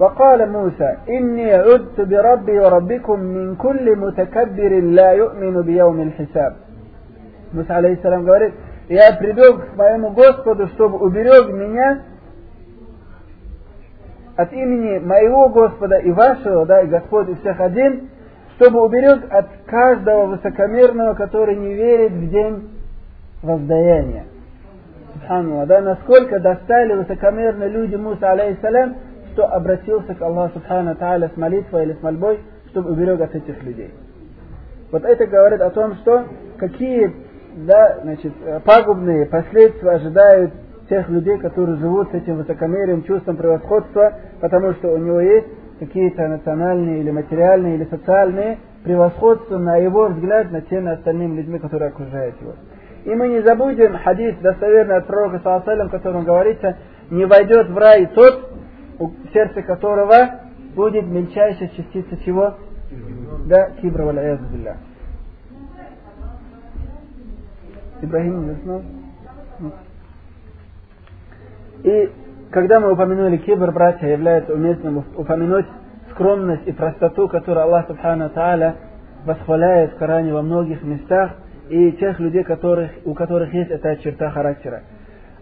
وقال 0.00 0.50
موسى 0.50 0.96
إني 1.08 1.54
عدت 1.54 2.00
بربي 2.00 2.58
وربكم 2.58 3.20
من 3.20 3.54
كل 3.56 3.96
متكبر 3.96 4.80
لا 4.80 5.10
يؤمن 5.12 5.62
بيوم 5.62 6.00
الحساب 6.00 6.52
Муса 7.52 7.76
алейхиссалам 7.76 8.24
говорит, 8.24 8.54
я 8.88 9.12
прибег 9.12 9.72
к 9.72 9.76
моему 9.76 10.12
Господу, 10.12 10.68
чтобы 10.68 10.96
уберег 10.98 11.52
меня 11.52 12.02
от 14.36 14.52
имени 14.54 14.98
моего 14.98 15.50
Господа 15.50 15.98
и 15.98 16.10
вашего, 16.10 16.64
да, 16.64 16.80
и 16.80 16.86
Господь 16.86 17.28
у 17.28 17.34
всех 17.36 17.60
один, 17.60 18.08
чтобы 18.56 18.82
уберег 18.82 19.30
от 19.30 19.48
каждого 19.66 20.26
высокомерного, 20.26 21.12
который 21.14 21.56
не 21.56 21.74
верит 21.74 22.12
в 22.12 22.30
день 22.30 22.70
воздаяния. 23.42 24.24
Субханаллах, 25.12 25.66
да, 25.68 25.80
насколько 25.82 26.40
достали 26.40 26.94
высокомерные 26.94 27.68
люди 27.68 27.96
Муса, 27.96 28.30
алейхиссалям, 28.30 28.96
что 29.37 29.45
обратился 29.45 30.15
к 30.15 30.21
Аллаху 30.23 30.55
Субхану 30.55 30.95
Тааля 30.95 31.29
с 31.31 31.37
молитвой 31.37 31.83
или 31.83 31.93
с 31.93 32.01
мольбой, 32.01 32.39
чтобы 32.71 32.89
уберег 32.89 33.21
от 33.21 33.35
этих 33.35 33.61
людей. 33.61 33.93
Вот 34.91 35.05
это 35.05 35.27
говорит 35.27 35.61
о 35.61 35.69
том, 35.69 35.93
что 35.97 36.23
какие 36.57 37.13
да, 37.57 37.99
значит, 38.01 38.33
пагубные 38.65 39.27
последствия 39.27 39.91
ожидают 39.91 40.53
тех 40.89 41.07
людей, 41.09 41.37
которые 41.37 41.77
живут 41.77 42.09
с 42.09 42.13
этим 42.15 42.37
высокомерием, 42.37 43.03
чувством 43.03 43.37
превосходства, 43.37 44.13
потому 44.41 44.73
что 44.73 44.91
у 44.93 44.97
него 44.97 45.19
есть 45.19 45.47
какие-то 45.79 46.27
национальные 46.27 47.01
или 47.01 47.11
материальные 47.11 47.75
или 47.75 47.83
социальные 47.91 48.57
превосходства, 48.83 49.59
на 49.59 49.77
его 49.77 50.07
взгляд, 50.07 50.51
над 50.51 50.67
теми 50.67 50.93
остальными 50.93 51.37
людьми, 51.37 51.59
которые 51.59 51.89
окружают 51.89 52.41
его. 52.41 52.53
И 53.05 53.13
мы 53.13 53.27
не 53.27 53.41
забудем 53.41 53.99
хадис 54.03 54.35
достоверный 54.37 54.95
от 54.95 55.05
пророка 55.05 55.41
Саласалям, 55.43 55.89
в 55.89 55.91
котором 55.91 56.23
говорится, 56.23 56.75
не 57.11 57.25
войдет 57.25 57.69
в 57.69 57.77
рай 57.77 58.07
тот, 58.07 58.56
в 58.99 59.33
сердце 59.33 59.61
которого 59.61 60.41
будет 60.75 61.05
мельчайшая 61.05 61.69
частица 61.69 62.17
чего? 62.25 62.55
Да, 63.45 63.71
кибра 63.81 64.03
валя 64.03 64.39
Ибрагим 68.01 68.47
не? 68.47 68.81
И 71.83 72.11
когда 72.51 72.79
мы 72.79 72.91
упомянули 72.93 73.37
кибр, 73.37 73.71
братья, 73.71 74.07
является 74.07 74.53
уместным 74.53 75.03
упомянуть 75.15 75.65
скромность 76.11 76.67
и 76.67 76.71
простоту, 76.71 77.27
которую 77.27 77.63
Аллах 77.65 77.87
Субхану 77.87 78.29
Тааля 78.29 78.75
восхваляет 79.25 79.93
в 79.93 79.97
Коране 79.97 80.33
во 80.33 80.41
многих 80.41 80.83
местах, 80.83 81.31
и 81.69 81.91
тех 81.93 82.19
людей, 82.19 82.43
которых, 82.43 82.91
у 83.03 83.13
которых 83.13 83.53
есть 83.53 83.69
эта 83.69 83.97
черта 83.97 84.29
характера. 84.31 84.83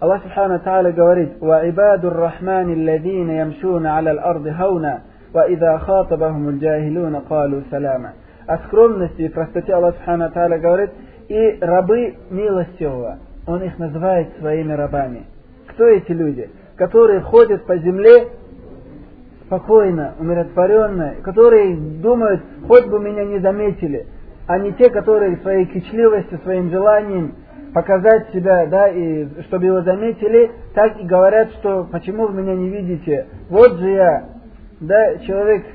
Аллах 0.00 0.22
Субхану 0.22 0.58
Тааля 0.60 0.92
говорит, 0.92 1.32
وَعِبَادُ 1.40 2.04
الرَّحْمَنِ 2.04 2.72
الَّذِينَ 2.72 3.30
يَمْشُونَ 3.30 3.86
عَلَى 3.86 4.10
الْأَرْضِ 4.10 4.46
هَوْنًا 4.46 5.00
وَإِذَا 5.34 5.78
خَاطَبَهُمُ 5.78 6.48
الْجَاهِلُونَ 6.48 7.16
قَالُوا 7.28 7.62
سَلَامًا 7.70 8.12
О 8.46 8.58
скромности 8.66 9.22
и 9.22 9.28
простоте 9.28 9.74
Аллах 9.74 9.96
Субхану 9.96 10.30
Тааля 10.30 10.58
говорит, 10.58 10.90
и 11.28 11.58
рабы 11.60 12.16
милостивого, 12.30 13.18
Он 13.46 13.62
их 13.62 13.78
называет 13.78 14.28
своими 14.40 14.72
рабами. 14.72 15.26
Кто 15.68 15.86
эти 15.86 16.12
люди? 16.12 16.50
Которые 16.76 17.20
ходят 17.20 17.66
по 17.66 17.76
земле 17.76 18.28
спокойно, 19.50 20.14
умиротворенно, 20.18 21.16
которые 21.22 21.76
думают, 21.76 22.40
хоть 22.66 22.86
бы 22.86 23.00
меня 23.00 23.24
не 23.24 23.40
заметили, 23.40 24.06
а 24.46 24.58
не 24.58 24.72
те, 24.72 24.88
которые 24.90 25.36
своей 25.38 25.66
кичливостью, 25.66 26.38
своим 26.42 26.70
желанием 26.70 27.34
показать 27.75 28.29
себя, 28.31 28.67
да, 28.67 28.87
и 28.87 29.27
чтобы 29.47 29.65
его 29.65 29.81
заметили, 29.81 30.49
так 30.73 30.97
и 30.97 31.03
говорят, 31.05 31.49
что 31.59 31.85
почему 31.91 32.27
вы 32.27 32.41
меня 32.41 32.55
не 32.55 32.69
видите? 32.69 33.27
Вот 33.49 33.73
же 33.79 33.89
я, 33.89 34.23
да, 34.79 35.17
человек, 35.17 35.65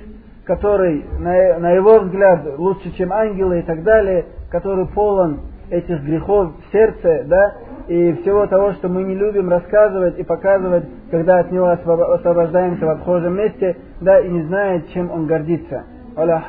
который 0.47 1.05
на, 1.19 1.59
на 1.59 1.73
его 1.73 1.99
взгляд 1.99 2.57
лучше, 2.57 2.91
чем 2.97 3.13
ангелы 3.13 3.59
и 3.59 3.63
так 3.65 3.83
далее, 3.83 4.25
который 4.51 4.87
полон 4.87 5.41
этих 5.69 6.03
грехов 6.03 6.53
в 6.57 6.73
сердце, 6.73 7.25
да, 7.27 7.53
и 7.87 8.15
всего 8.23 8.47
того, 8.47 8.73
что 8.73 8.89
мы 8.89 9.03
не 9.03 9.15
любим 9.15 9.51
рассказывать 9.51 10.19
и 10.19 10.23
показывать, 10.23 10.85
когда 11.11 11.41
от 11.41 11.53
него 11.53 11.67
освобождаемся 11.69 12.87
в 12.87 12.91
отхожем 12.91 13.37
месте, 13.37 13.77
да, 14.01 14.21
и 14.21 14.29
не 14.31 14.45
знает, 14.45 14.89
чем 14.95 15.11
он 15.11 15.27
гордится. 15.27 15.85
Аллах 16.17 16.49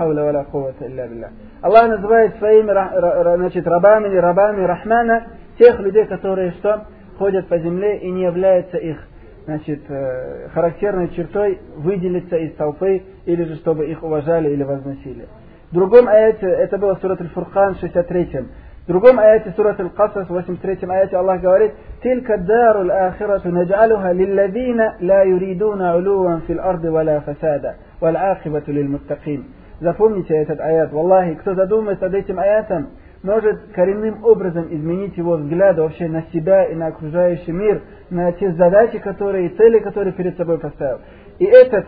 называет 1.89 2.37
своими 2.37 3.37
значит, 3.37 3.67
рабами 3.67 4.07
или 4.07 4.17
рабами 4.17 4.63
Рахмана 4.63 5.23
тех 5.61 5.79
людей, 5.79 6.05
которые 6.05 6.51
что? 6.53 6.87
Ходят 7.19 7.47
по 7.47 7.59
земле 7.59 7.99
и 7.99 8.09
не 8.09 8.23
являются 8.23 8.77
их 8.77 8.97
значит, 9.45 9.81
э, 9.87 10.49
характерной 10.53 11.09
чертой 11.09 11.59
выделиться 11.77 12.35
из 12.35 12.55
толпы 12.55 13.03
или 13.25 13.43
же 13.43 13.55
чтобы 13.57 13.85
их 13.85 14.01
уважали 14.03 14.49
или 14.49 14.63
возносили. 14.63 15.27
В 15.69 15.75
другом 15.75 16.07
аяте, 16.07 16.47
это 16.47 16.79
было 16.79 16.95
в 16.95 16.99
Сурат 17.01 17.21
Аль-Фурхан 17.21 17.77
63-м, 17.79 18.47
в 18.83 18.87
другом 18.87 19.19
аяте 19.19 19.53
Сурат 19.55 19.79
Аль-Касас 19.79 20.27
83-м 20.27 20.89
аяте 20.89 21.15
Аллах 21.15 21.41
говорит 21.41 21.73
«Тилька 22.01 22.39
дару 22.39 22.81
аль-ахирату 22.81 23.49
наджалуха 23.49 24.11
лиллавина 24.13 24.95
ла 24.99 25.23
юридуна 25.23 25.95
улуван 25.97 26.41
фил 26.47 26.59
арды 26.59 26.89
вала 26.89 27.21
фасада, 27.21 27.75
вал 27.99 28.15
ахибату 28.17 28.71
лил 28.71 28.89
муттакин». 28.89 29.45
Запомните 29.79 30.35
этот 30.35 30.59
аят. 30.59 30.91
Валлахи, 30.91 31.35
кто 31.35 31.55
задумается 31.55 32.05
над 32.05 32.13
этим 32.13 32.39
аятом, 32.39 32.89
может 33.23 33.59
коренным 33.73 34.23
образом 34.25 34.67
изменить 34.73 35.15
его 35.17 35.37
взгляд 35.37 35.77
вообще 35.77 36.07
на 36.07 36.23
себя 36.33 36.65
и 36.65 36.75
на 36.75 36.87
окружающий 36.87 37.51
мир, 37.51 37.81
на 38.09 38.31
те 38.33 38.51
задачи, 38.53 38.97
которые 38.99 39.47
и 39.47 39.55
цели, 39.55 39.79
которые 39.79 40.13
перед 40.13 40.37
собой 40.37 40.57
поставил. 40.57 40.99
И 41.39 41.45
этот 41.45 41.85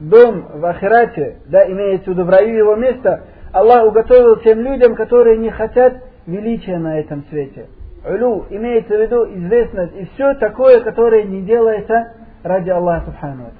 дом 0.00 0.46
в 0.54 0.64
Ахирате, 0.66 1.36
да, 1.46 1.66
имеется 1.70 2.10
в 2.10 2.14
виду 2.14 2.24
в 2.24 2.28
раю 2.28 2.56
его 2.56 2.76
место, 2.76 3.24
Аллах 3.52 3.86
уготовил 3.86 4.36
тем 4.40 4.60
людям, 4.60 4.96
которые 4.96 5.38
не 5.38 5.50
хотят 5.50 5.94
величия 6.26 6.78
на 6.78 6.98
этом 6.98 7.24
свете. 7.30 7.66
Улю 8.04 8.46
имеется 8.50 8.96
в 8.96 9.00
виду 9.00 9.24
известность 9.24 9.94
и 9.96 10.08
все 10.14 10.34
такое, 10.34 10.80
которое 10.80 11.22
не 11.22 11.42
делается 11.42 12.12
ради 12.42 12.70
Аллаха 12.70 13.06
Субхану. 13.06 13.50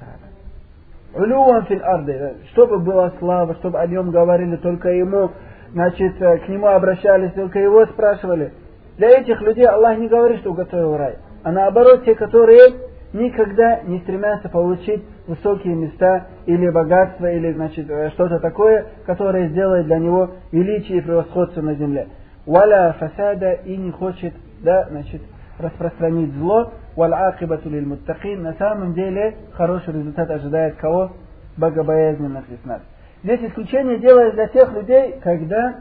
Улюван 1.15 1.65
фил 1.65 1.79
арды, 1.81 2.35
чтобы 2.51 2.79
была 2.79 3.13
слава, 3.19 3.55
чтобы 3.55 3.79
о 3.79 3.87
нем 3.87 4.11
говорили 4.11 4.57
только 4.57 4.89
ему, 4.89 5.31
значит, 5.75 6.19
э, 6.19 6.37
к 6.39 6.49
нему 6.49 6.67
обращались, 6.67 7.33
только 7.33 7.59
его 7.59 7.85
спрашивали. 7.85 8.51
Для 8.97 9.19
этих 9.19 9.39
людей 9.41 9.67
Аллах 9.67 9.99
не 9.99 10.07
говорит, 10.07 10.39
что 10.39 10.49
уготовил 10.49 10.97
рай, 10.97 11.17
а 11.43 11.51
наоборот, 11.51 12.03
те, 12.05 12.15
которые 12.15 12.73
никогда 13.13 13.81
не 13.81 13.99
стремятся 13.99 14.49
получить 14.49 15.03
высокие 15.27 15.75
места 15.75 16.27
или 16.47 16.67
богатство, 16.69 17.31
или 17.31 17.51
значит, 17.51 17.87
э, 17.89 18.09
что-то 18.15 18.39
такое, 18.39 18.87
которое 19.05 19.49
сделает 19.49 19.85
для 19.85 19.99
него 19.99 20.31
величие 20.51 20.97
и 20.97 21.01
превосходство 21.01 21.61
на 21.61 21.75
земле 21.75 22.07
валя 22.45 22.95
фасада 22.99 23.53
и 23.53 23.75
не 23.75 23.91
хочет, 23.91 24.33
да, 24.61 24.87
значит, 24.89 25.21
распространить 25.57 26.33
зло, 26.33 26.71
валь 26.95 27.13
акибату 27.13 27.69
лиль 27.69 27.85
муттакин, 27.85 28.43
на 28.43 28.53
самом 28.53 28.93
деле 28.93 29.35
хороший 29.53 29.93
результат 29.93 30.29
ожидает 30.29 30.75
кого? 30.75 31.11
Богобоязненных 31.57 32.49
из 32.49 32.63
нас. 32.65 32.81
Здесь 33.25 33.41
исключение 33.41 33.97
делается 33.97 34.35
для 34.35 34.47
тех 34.49 34.71
людей, 34.71 35.15
когда 35.23 35.77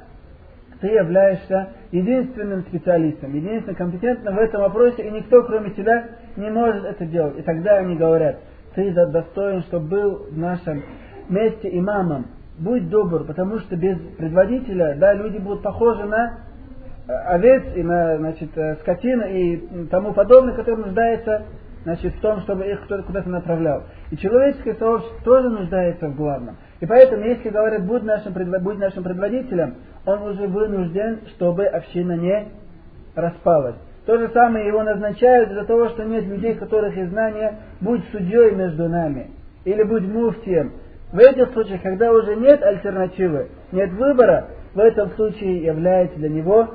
ты 0.80 0.86
являешься 0.86 1.74
единственным 1.92 2.62
специалистом, 2.62 3.34
единственным 3.34 3.76
компетентным 3.76 4.34
в 4.34 4.38
этом 4.38 4.62
вопросе, 4.62 5.06
и 5.06 5.10
никто, 5.10 5.42
кроме 5.42 5.72
тебя, 5.72 6.06
не 6.38 6.48
может 6.48 6.86
это 6.86 7.04
делать. 7.04 7.38
И 7.38 7.42
тогда 7.42 7.76
они 7.76 7.96
говорят, 7.96 8.38
ты 8.74 8.90
достоин, 8.94 9.60
чтобы 9.64 9.88
был 9.88 10.26
в 10.30 10.38
нашем 10.38 10.84
месте 11.28 11.68
имамом. 11.78 12.28
Будь 12.58 12.88
добр, 12.88 13.24
потому 13.24 13.58
что 13.58 13.76
без 13.76 13.98
предводителя, 14.16 14.94
да, 14.96 15.12
люди 15.12 15.36
будут 15.36 15.62
похожи 15.62 16.02
на 16.04 16.38
овец 17.06 17.62
и 17.74 17.82
на 17.82 18.16
значит, 18.16 18.56
э, 18.56 18.76
скотину 18.76 19.26
и 19.26 19.86
тому 19.88 20.14
подобное, 20.14 20.54
который 20.54 20.82
нуждается 20.82 21.42
значит, 21.82 22.14
в 22.14 22.20
том, 22.20 22.40
чтобы 22.40 22.64
их 22.64 22.82
кто-то 22.84 23.02
куда-то 23.02 23.28
направлял. 23.28 23.82
И 24.14 24.16
человеческое 24.16 24.76
сообщество 24.76 25.24
тоже 25.24 25.50
нуждается 25.50 26.06
в 26.06 26.14
главном. 26.14 26.56
И 26.78 26.86
поэтому, 26.86 27.24
если 27.24 27.48
говорят, 27.48 27.84
будь 27.84 28.04
нашим, 28.04 28.32
будь 28.32 28.78
нашим 28.78 29.02
предводителем, 29.02 29.74
он 30.06 30.22
уже 30.22 30.46
вынужден, 30.46 31.22
чтобы 31.34 31.66
община 31.66 32.12
не 32.12 32.46
распалась. 33.16 33.74
То 34.06 34.16
же 34.16 34.28
самое 34.28 34.68
его 34.68 34.84
назначают 34.84 35.50
для 35.50 35.64
того, 35.64 35.88
что 35.88 36.04
нет 36.04 36.26
людей, 36.26 36.54
которых 36.54 36.96
есть 36.96 37.10
знания, 37.10 37.58
будь 37.80 38.04
судьей 38.12 38.52
между 38.52 38.88
нами, 38.88 39.30
или 39.64 39.82
будь 39.82 40.04
муфтием. 40.04 40.74
В 41.10 41.18
этих 41.18 41.52
случаях, 41.52 41.82
когда 41.82 42.12
уже 42.12 42.36
нет 42.36 42.62
альтернативы, 42.62 43.48
нет 43.72 43.90
выбора, 43.94 44.46
в 44.74 44.78
этом 44.78 45.10
случае 45.16 45.64
является 45.64 46.16
для 46.18 46.28
него 46.28 46.68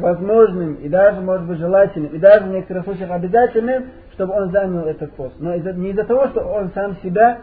возможным 0.00 0.74
и 0.74 0.88
даже, 0.88 1.20
может 1.20 1.46
быть, 1.46 1.58
желательным, 1.58 2.12
и 2.12 2.18
даже 2.18 2.46
в 2.46 2.48
некоторых 2.48 2.84
случаях 2.84 3.10
обязательным, 3.10 3.84
чтобы 4.14 4.34
он 4.34 4.50
занял 4.50 4.86
этот 4.86 5.12
пост. 5.12 5.34
Но 5.38 5.54
из 5.54 5.64
не 5.76 5.90
из-за 5.90 6.04
того, 6.04 6.28
что 6.28 6.40
он 6.40 6.70
сам 6.74 6.96
себя 7.02 7.38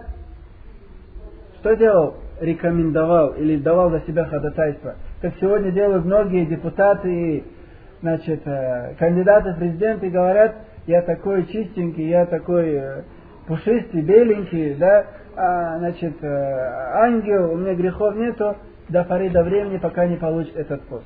что 1.59 1.75
делал? 1.75 2.15
Рекомендовал 2.39 3.31
или 3.31 3.57
давал 3.57 3.89
за 3.89 4.01
себя 4.01 4.25
ходатайство. 4.25 4.95
Как 5.21 5.33
сегодня 5.41 5.71
делают 5.71 6.05
многие 6.05 6.45
депутаты 6.45 7.11
и 7.11 7.43
значит, 8.01 8.41
э, 8.45 8.93
кандидаты 8.99 9.53
в 9.53 9.57
президенты 9.57 10.09
говорят, 10.09 10.55
я 10.85 11.01
такой 11.01 11.45
чистенький, 11.47 12.07
я 12.09 12.25
такой 12.27 12.75
э, 12.75 13.01
пушистый, 13.47 14.01
беленький, 14.01 14.75
да, 14.75 15.07
а, 15.35 15.79
значит, 15.79 16.13
э, 16.21 16.27
ангел, 16.93 17.51
у 17.53 17.57
меня 17.57 17.73
грехов 17.73 18.15
нету, 18.15 18.55
до 18.87 19.03
поры 19.03 19.29
до 19.29 19.43
времени, 19.43 19.77
пока 19.77 20.05
не 20.05 20.15
получит 20.15 20.55
этот 20.55 20.81
пост. 20.83 21.05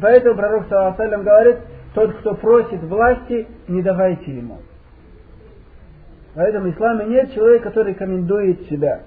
Поэтому 0.00 0.36
пророк 0.36 0.66
Саласалям 0.68 1.22
говорит, 1.22 1.56
тот, 1.94 2.12
кто 2.14 2.34
просит 2.34 2.82
власти, 2.82 3.46
не 3.68 3.82
давайте 3.82 4.36
ему. 4.36 4.58
Поэтому 6.34 6.66
в 6.66 6.74
исламе 6.74 7.06
нет 7.06 7.32
человека, 7.32 7.68
который 7.68 7.92
рекомендует 7.92 8.62
себя. 8.68 9.02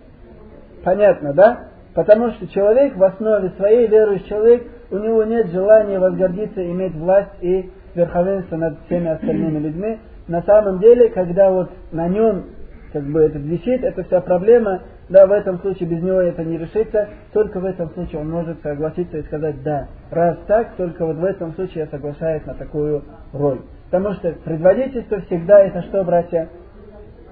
Понятно, 0.83 1.33
да? 1.33 1.67
Потому 1.93 2.31
что 2.31 2.47
человек 2.47 2.95
в 2.95 3.03
основе 3.03 3.51
своей, 3.57 3.87
верующий 3.87 4.27
человек, 4.27 4.63
у 4.91 4.97
него 4.97 5.23
нет 5.23 5.47
желания 5.47 5.99
возгордиться, 5.99 6.65
иметь 6.65 6.95
власть 6.95 7.33
и 7.41 7.69
верховенство 7.95 8.55
над 8.55 8.77
всеми 8.85 9.09
остальными 9.09 9.59
людьми. 9.59 9.99
На 10.27 10.41
самом 10.43 10.79
деле, 10.79 11.09
когда 11.09 11.49
вот 11.49 11.69
на 11.91 12.07
нем 12.07 12.45
как 12.93 13.03
бы 13.03 13.21
это 13.21 13.37
висит, 13.39 13.83
это 13.83 14.03
вся 14.03 14.21
проблема, 14.21 14.83
да, 15.09 15.25
в 15.25 15.31
этом 15.31 15.59
случае 15.59 15.87
без 15.87 16.01
него 16.01 16.19
это 16.19 16.43
не 16.43 16.57
решится, 16.57 17.07
только 17.31 17.59
в 17.59 17.65
этом 17.65 17.89
случае 17.91 18.21
он 18.21 18.29
может 18.29 18.61
согласиться 18.61 19.17
и 19.17 19.23
сказать, 19.23 19.63
да, 19.63 19.87
раз 20.11 20.37
так, 20.47 20.75
только 20.75 21.05
вот 21.05 21.15
в 21.17 21.23
этом 21.23 21.53
случае 21.53 21.85
я 21.85 21.87
соглашаюсь 21.87 22.45
на 22.45 22.53
такую 22.55 23.03
роль. 23.31 23.61
Потому 23.89 24.13
что 24.15 24.33
предводительство 24.43 25.21
всегда 25.21 25.61
это 25.61 25.81
что, 25.83 26.03
братья? 26.03 26.49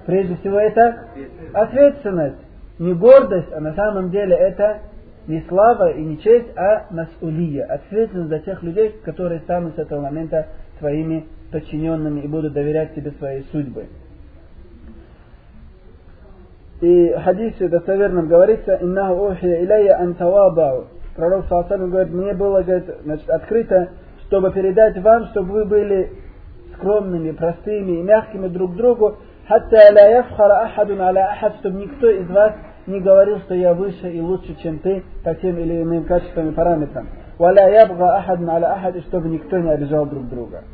Прежде 0.06 0.36
всего 0.36 0.58
это 0.58 1.04
ответственность. 1.52 2.36
не 2.78 2.94
гордость, 2.94 3.52
а 3.52 3.60
на 3.60 3.74
самом 3.74 4.10
деле 4.10 4.36
это 4.36 4.78
не 5.26 5.42
слава 5.48 5.90
и 5.90 6.02
не 6.02 6.18
честь, 6.20 6.56
а 6.56 6.86
насулия, 6.90 7.64
ответственность 7.64 8.30
за 8.30 8.38
тех 8.38 8.62
людей, 8.62 8.94
которые 9.04 9.40
станут 9.40 9.74
с 9.74 9.78
этого 9.78 10.00
момента 10.00 10.46
твоими 10.78 11.26
подчиненными 11.50 12.20
и 12.20 12.28
будут 12.28 12.52
доверять 12.52 12.94
тебе 12.94 13.10
своей 13.12 13.44
судьбы. 13.50 13.86
И 16.80 17.08
в 17.08 17.22
хадисе 17.22 17.68
достоверном 17.68 18.28
говорится, 18.28 18.78
«Иннаху 18.80 19.30
ухия 19.30 19.64
илайя 19.64 19.98
антавабау». 19.98 20.86
Пророк 21.14 21.46
Саласалам 21.46 21.90
говорит, 21.90 22.12
мне 22.12 22.34
было 22.34 22.62
говорит, 22.62 22.84
значит, 23.04 23.28
открыто, 23.30 23.88
чтобы 24.26 24.52
передать 24.52 24.98
вам, 24.98 25.24
чтобы 25.26 25.52
вы 25.52 25.64
были 25.64 26.12
скромными, 26.74 27.30
простыми 27.30 28.00
и 28.00 28.02
мягкими 28.02 28.48
друг 28.48 28.76
другу, 28.76 29.16
хатта 29.48 29.92
ла 29.94 30.00
яфхара 30.00 30.66
ахадун 30.66 31.00
аля 31.00 31.30
ахад, 31.32 31.54
чтобы 31.60 31.78
никто 31.78 32.10
из 32.10 32.28
вас 32.28 32.52
не 32.86 33.00
говорил, 33.00 33.38
что 33.40 33.54
я 33.54 33.72
выше 33.72 34.10
и 34.10 34.20
лучше, 34.20 34.54
чем 34.62 34.78
ты, 34.80 35.02
по 35.24 35.34
тем 35.34 35.58
или 35.58 35.82
иным 35.82 36.04
качествам 36.04 36.50
и 36.50 36.52
параметрам. 36.52 37.08
Валя 37.38 37.68
ябга 37.70 38.16
ахадун 38.18 38.50
аля 38.50 38.74
ахад, 38.74 38.96
чтобы 39.08 39.28
никто 39.28 39.58
не 39.58 39.70
обижал 39.70 40.04
друг 40.04 40.28
друга. 40.28 40.64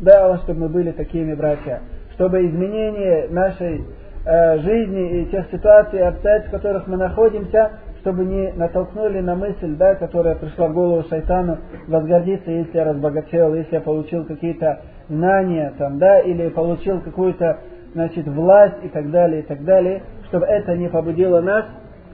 Да, 0.00 0.36
чтобы 0.38 0.60
мы 0.60 0.68
были 0.68 0.90
такими 0.90 1.34
братья, 1.34 1.80
чтобы 2.14 2.46
изменение 2.46 3.28
нашей 3.30 3.84
э, 4.24 4.58
жизни 4.58 5.22
и 5.22 5.26
тех 5.26 5.46
ситуаций 5.50 5.98
и 5.98 6.02
обстоятельств, 6.02 6.52
в 6.52 6.56
которых 6.56 6.86
мы 6.86 6.96
находимся, 6.96 7.72
чтобы 8.00 8.24
не 8.24 8.52
натолкнули 8.52 9.20
на 9.20 9.34
мысль, 9.34 9.76
да, 9.76 9.94
которая 9.94 10.34
пришла 10.34 10.68
в 10.68 10.74
голову 10.74 11.04
шайтану, 11.08 11.58
возгордиться, 11.88 12.50
если 12.50 12.76
я 12.76 12.84
разбогател, 12.84 13.54
если 13.54 13.76
я 13.76 13.80
получил 13.80 14.24
какие-то 14.26 14.80
знания, 15.08 15.72
там, 15.78 15.98
да, 15.98 16.20
или 16.20 16.48
получил 16.50 17.00
какую-то, 17.00 17.60
значит, 17.94 18.26
власть 18.26 18.76
и 18.82 18.88
так 18.88 19.10
далее, 19.10 19.40
и 19.40 19.44
так 19.44 19.64
далее, 19.64 20.02
чтобы 20.28 20.46
это 20.46 20.76
не 20.76 20.88
побудило 20.88 21.40
нас 21.40 21.64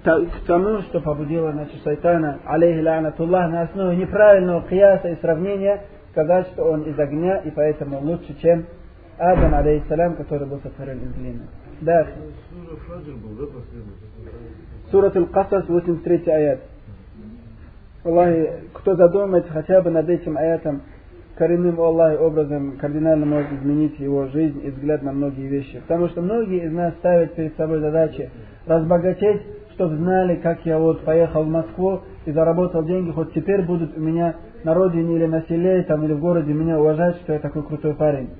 к 0.05 0.47
тому, 0.47 0.81
что 0.83 1.01
побудило, 1.01 1.53
значит, 1.53 1.83
шайтана, 1.83 2.39
алейхи 2.47 2.81
ланатуллах, 2.81 3.51
на 3.51 3.63
основе 3.63 3.97
неправильного 3.97 4.63
кияса 4.63 5.09
и 5.09 5.21
сравнения, 5.21 5.81
сказать, 6.13 6.47
что 6.49 6.65
он 6.65 6.83
из 6.83 6.99
огня, 6.99 7.39
и 7.39 7.51
поэтому 7.51 8.01
лучше, 8.01 8.35
чем 8.41 8.67
Адам, 9.19 9.55
алейхиссалям, 9.55 10.15
который 10.15 10.47
был 10.47 10.61
сотворен 10.61 10.99
из 10.99 11.13
глины. 11.13 11.43
Да. 11.81 12.07
Сурат 14.91 15.17
Аль-Касас, 15.17 15.69
83 15.69 16.31
аят. 16.31 16.61
Аллахи, 18.05 18.51
кто 18.73 18.97
задумается 18.97 19.53
хотя 19.53 19.81
бы 19.83 19.91
над 19.91 20.09
этим 20.09 20.37
аятом, 20.37 20.83
коренным 21.37 21.81
Аллахи 21.81 22.19
образом 22.19 22.77
кардинально 22.79 23.25
может 23.25 23.53
изменить 23.53 23.99
его 23.99 24.27
жизнь 24.27 24.61
и 24.65 24.71
взгляд 24.71 25.03
на 25.03 25.13
многие 25.13 25.47
вещи. 25.47 25.81
Потому 25.81 26.09
что 26.09 26.23
многие 26.23 26.67
из 26.67 26.73
нас 26.73 26.95
ставят 26.95 27.35
перед 27.35 27.57
собой 27.57 27.81
задачи 27.81 28.31
разбогатеть, 28.67 29.43
чтобы 29.75 29.97
знали, 29.97 30.37
как 30.37 30.65
я 30.67 30.79
вот 30.79 31.03
поехал 31.05 31.45
в 31.45 31.49
Москву 31.49 32.01
и 32.27 32.33
заработал 32.33 32.85
деньги, 32.85 33.11
хоть 33.11 33.33
теперь 33.33 33.63
будут 33.63 33.97
у 33.97 34.01
меня 34.01 34.37
на 34.65 34.75
родине 34.75 35.17
или 35.17 35.27
на 35.27 35.43
селе, 35.43 35.83
там, 35.85 36.05
или 36.05 36.13
в 36.13 36.21
городе 36.21 36.53
меня 36.53 36.79
уважать, 36.79 37.17
что 37.23 37.33
я 37.33 37.39
такой 37.39 37.63
крутой 37.63 37.95
парень. 37.95 38.31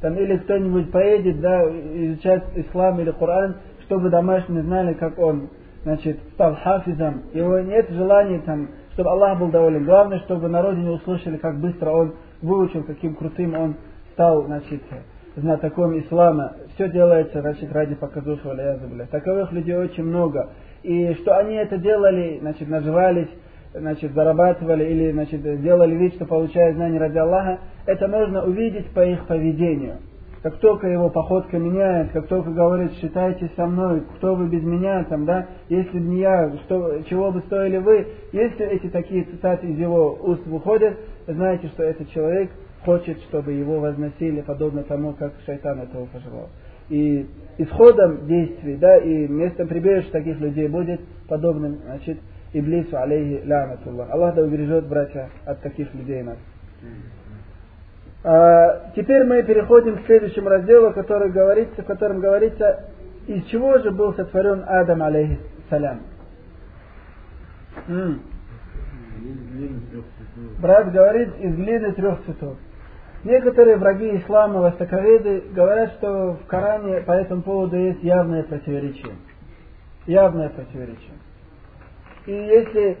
Там, 0.00 0.16
или 0.16 0.36
кто-нибудь 0.38 0.90
поедет, 0.90 1.40
да, 1.40 1.62
изучать 1.62 2.44
ислам 2.56 3.00
или 3.00 3.10
Коран, 3.10 3.56
чтобы 3.82 4.08
домашние 4.08 4.62
знали, 4.62 4.94
как 4.94 5.18
он, 5.18 5.48
значит, 5.82 6.18
стал 6.34 6.56
хафизом. 6.56 7.22
Его 7.34 7.58
нет 7.60 7.90
желания, 7.90 8.40
там, 8.40 8.68
чтобы 8.94 9.10
Аллах 9.10 9.38
был 9.38 9.48
доволен. 9.48 9.84
Главное, 9.84 10.20
чтобы 10.20 10.48
на 10.48 10.62
родине 10.62 10.90
услышали, 10.90 11.36
как 11.36 11.58
быстро 11.58 11.90
он 11.90 12.14
выучил, 12.40 12.82
каким 12.84 13.14
крутым 13.14 13.54
он 13.54 13.76
стал, 14.12 14.44
значит, 14.44 14.80
знатоком 15.36 15.98
ислама. 15.98 16.54
Все 16.74 16.88
делается, 16.88 17.40
значит, 17.40 17.70
ради 17.72 17.94
показухи, 17.94 18.42
Таковых 19.10 19.52
людей 19.52 19.76
очень 19.76 20.04
много. 20.04 20.48
И 20.82 21.12
что 21.14 21.36
они 21.36 21.56
это 21.56 21.76
делали, 21.76 22.38
значит, 22.40 22.68
наживались, 22.68 23.28
значит, 23.72 24.12
зарабатывали 24.12 24.84
или 24.84 25.12
значит, 25.12 25.42
делали 25.62 25.94
вид, 25.94 26.14
что 26.14 26.26
получают 26.26 26.76
знания 26.76 26.98
ради 26.98 27.18
Аллаха, 27.18 27.60
это 27.86 28.08
можно 28.08 28.44
увидеть 28.44 28.90
по 28.90 29.04
их 29.04 29.26
поведению. 29.26 29.98
Как 30.42 30.56
только 30.56 30.86
его 30.86 31.10
походка 31.10 31.58
меняет, 31.58 32.12
как 32.12 32.26
только 32.26 32.50
говорит, 32.50 32.92
считайте 32.94 33.50
со 33.56 33.66
мной, 33.66 34.02
кто 34.16 34.34
вы 34.34 34.48
без 34.48 34.62
меня, 34.62 35.04
там, 35.04 35.26
да, 35.26 35.46
если 35.68 35.98
бы 35.98 36.06
не 36.06 36.20
я, 36.20 36.50
что, 36.64 37.02
чего 37.02 37.30
бы 37.30 37.40
стоили 37.42 37.76
вы, 37.76 38.06
если 38.32 38.66
эти 38.66 38.88
такие 38.88 39.24
цитаты 39.24 39.66
из 39.66 39.78
его 39.78 40.18
уст 40.22 40.46
выходят, 40.46 40.96
знаете, 41.26 41.68
что 41.68 41.82
этот 41.82 42.10
человек 42.10 42.50
хочет, 42.86 43.20
чтобы 43.24 43.52
его 43.52 43.80
возносили, 43.80 44.40
подобно 44.40 44.82
тому, 44.84 45.12
как 45.12 45.34
шайтан 45.44 45.80
этого 45.80 46.06
пожелал. 46.06 46.48
И 46.88 47.26
исходом 47.58 48.26
действий, 48.26 48.76
да, 48.76 48.96
и 48.96 49.28
местом 49.28 49.68
прибежища 49.68 50.10
таких 50.10 50.40
людей 50.40 50.68
будет 50.68 51.00
подобным, 51.28 51.80
значит, 51.84 52.18
Иблису, 52.52 52.96
алейхи 52.98 53.44
лянатуллах. 53.44 54.10
Аллах 54.10 54.34
да 54.34 54.42
убережет, 54.42 54.86
братья, 54.86 55.30
от 55.44 55.60
таких 55.60 55.92
людей 55.94 56.22
нас. 56.22 56.36
А, 58.22 58.90
теперь 58.94 59.24
мы 59.24 59.42
переходим 59.42 59.98
к 59.98 60.06
следующему 60.06 60.48
разделу, 60.48 60.92
который 60.92 61.30
говорится, 61.30 61.82
в 61.82 61.86
котором 61.86 62.20
говорится, 62.20 62.84
из 63.26 63.44
чего 63.46 63.78
же 63.78 63.90
был 63.90 64.14
сотворен 64.14 64.64
Адам, 64.66 65.02
алейхиссалям. 65.02 66.00
Брат 70.60 70.92
говорит, 70.92 71.28
из 71.40 71.54
глины 71.54 71.92
трех 71.92 72.24
цветов. 72.24 72.56
Некоторые 73.22 73.76
враги 73.76 74.16
ислама, 74.16 74.60
востоковеды, 74.60 75.44
говорят, 75.52 75.92
что 75.92 76.34
в 76.34 76.46
Коране 76.46 77.02
по 77.02 77.12
этому 77.12 77.42
поводу 77.42 77.76
есть 77.76 78.02
явное 78.02 78.42
противоречие. 78.42 79.14
Явное 80.06 80.48
противоречие. 80.48 81.12
И 82.26 82.32
если 82.32 82.98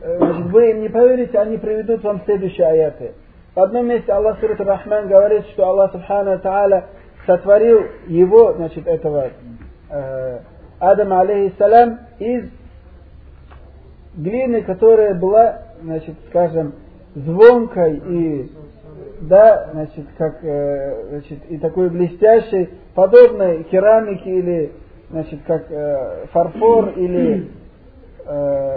э, 0.00 0.18
вы 0.18 0.70
им 0.70 0.80
не 0.82 0.88
поверите, 0.88 1.38
они 1.38 1.58
приведут 1.58 2.02
вам 2.02 2.22
следующие 2.24 2.66
аяты. 2.66 3.12
В 3.54 3.60
одном 3.60 3.88
месте 3.88 4.12
Аллах 4.12 4.38
Сурат 4.40 4.60
Рахман 4.60 5.08
говорит, 5.08 5.46
что 5.48 5.66
Аллах 5.66 5.92
Субхану 5.92 6.38
Тааля 6.38 6.86
сотворил 7.26 7.84
его, 8.06 8.52
значит, 8.54 8.86
этого 8.86 9.30
э, 9.90 10.38
Адама, 10.78 11.20
алейхиссалям, 11.20 11.98
из 12.18 12.44
глины, 14.14 14.62
которая 14.62 15.14
была, 15.14 15.62
значит, 15.82 16.14
скажем, 16.28 16.74
звонкой 17.14 17.96
и, 17.96 18.52
да, 19.22 19.70
значит, 19.72 20.06
как, 20.16 20.42
э, 20.44 21.08
значит, 21.10 21.38
и 21.48 21.58
такой 21.58 21.90
блестящей, 21.90 22.70
подобной 22.94 23.64
керамике 23.64 24.30
или, 24.30 24.72
значит, 25.10 25.40
как 25.46 25.70
э, 25.70 26.26
фарфор 26.32 26.90
или 26.90 27.50